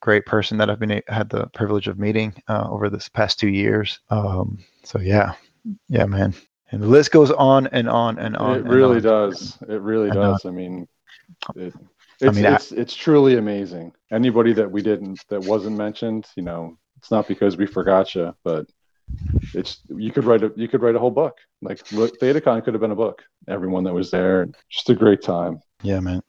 [0.00, 3.48] great person that I've been had the privilege of meeting uh, over this past two
[3.48, 3.98] years.
[4.10, 5.34] Um, so yeah,
[5.88, 6.34] yeah, man,
[6.72, 8.56] and the list goes on and on and on.
[8.56, 9.02] it and really on.
[9.02, 9.58] does.
[9.68, 10.32] It really I know.
[10.32, 10.46] does.
[10.46, 10.88] I mean,
[11.56, 11.74] it,
[12.20, 13.92] it's, mean, I- it's, it's truly amazing.
[14.10, 18.34] Anybody that we didn't, that wasn't mentioned, you know, it's not because we forgot you,
[18.44, 18.66] but
[19.52, 21.36] it's, you could write a, you could write a whole book.
[21.60, 23.22] Like look, ThetaCon could have been a book.
[23.48, 25.60] Everyone that was there, just a great time.
[25.84, 26.22] Yeah, man.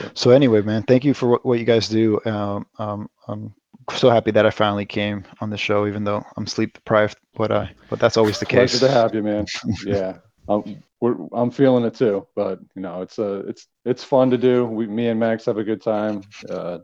[0.00, 0.08] Yeah.
[0.14, 2.18] So anyway, man, thank you for what, what you guys do.
[2.24, 3.54] Um, um, I'm
[3.94, 7.18] so happy that I finally came on the show, even though I'm sleep deprived.
[7.34, 8.78] But uh, but that's always the case.
[8.78, 9.46] Pleasure to have you, man.
[9.86, 10.18] yeah.
[10.48, 14.38] I'm, we're, I'm feeling it too, but you know, it's a, it's, it's fun to
[14.38, 14.64] do.
[14.64, 16.22] We, me and Max have a good time.
[16.48, 16.78] Uh,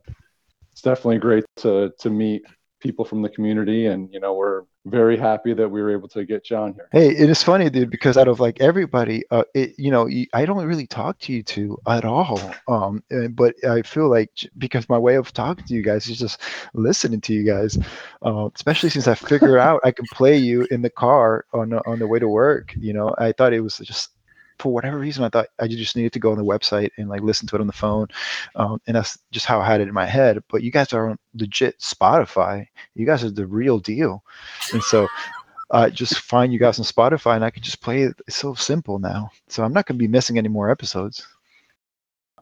[0.73, 2.43] it's definitely great to, to meet
[2.81, 6.25] people from the community and, you know, we're very happy that we were able to
[6.25, 6.89] get John here.
[6.93, 10.45] Hey, it is funny, dude, because out of like everybody, uh, it, you know, i
[10.45, 12.41] don't really talk to you two at all.
[12.69, 16.19] Um, uh, but I feel like because my way of talking to you guys is
[16.19, 16.41] just
[16.75, 17.79] listening to you guys,
[18.25, 21.99] uh, especially since I figured out I can play you in the car on on
[21.99, 22.75] the way to work.
[22.79, 24.11] You know, I thought it was just
[24.59, 27.23] for whatever reason, I thought I just needed to go on the website and like
[27.23, 28.09] listen to it on the phone,
[28.57, 30.43] um, and that's just how I had it in my head.
[30.51, 32.67] But you guys are on legit Spotify.
[32.95, 34.23] You guys are the real deal,
[34.73, 35.07] and so
[35.71, 38.19] uh, just find you guys on Spotify and I can just play it.
[38.27, 39.31] It's so simple now.
[39.49, 41.27] So I'm not going to be missing any more episodes.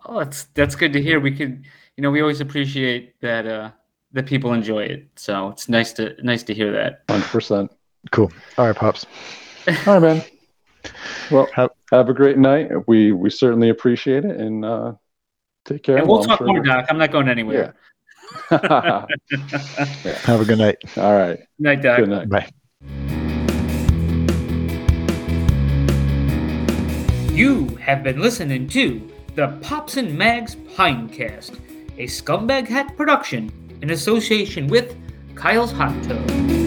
[0.05, 1.19] Oh, that's that's good to hear.
[1.19, 1.65] We could,
[1.97, 3.71] you know, we always appreciate that uh
[4.13, 5.09] that people enjoy it.
[5.17, 7.07] So it's nice to nice to hear that.
[7.09, 7.69] 100%.
[8.13, 8.31] Cool.
[8.57, 9.05] All right, Pops.
[9.87, 10.25] All right, man.
[11.31, 12.71] Well, Have- have, a great night.
[12.87, 14.93] We, we certainly appreciate it and, uh,
[15.65, 15.97] take care.
[15.99, 16.87] And we'll Well, I'm talk sure more, Doc.
[16.89, 17.75] I'm not going anywhere.
[18.51, 19.07] Yeah.
[20.25, 20.79] Have a good night.
[20.97, 21.39] All right.
[21.61, 21.99] night, Doc.
[21.99, 22.29] Good night.
[22.29, 22.51] Bye.
[27.33, 31.59] You have been listening to the Pops and Mags Pinecast,
[31.99, 33.53] a Scumbag Hat production
[33.83, 34.97] in association with
[35.35, 36.66] Kyle's Hot Tub.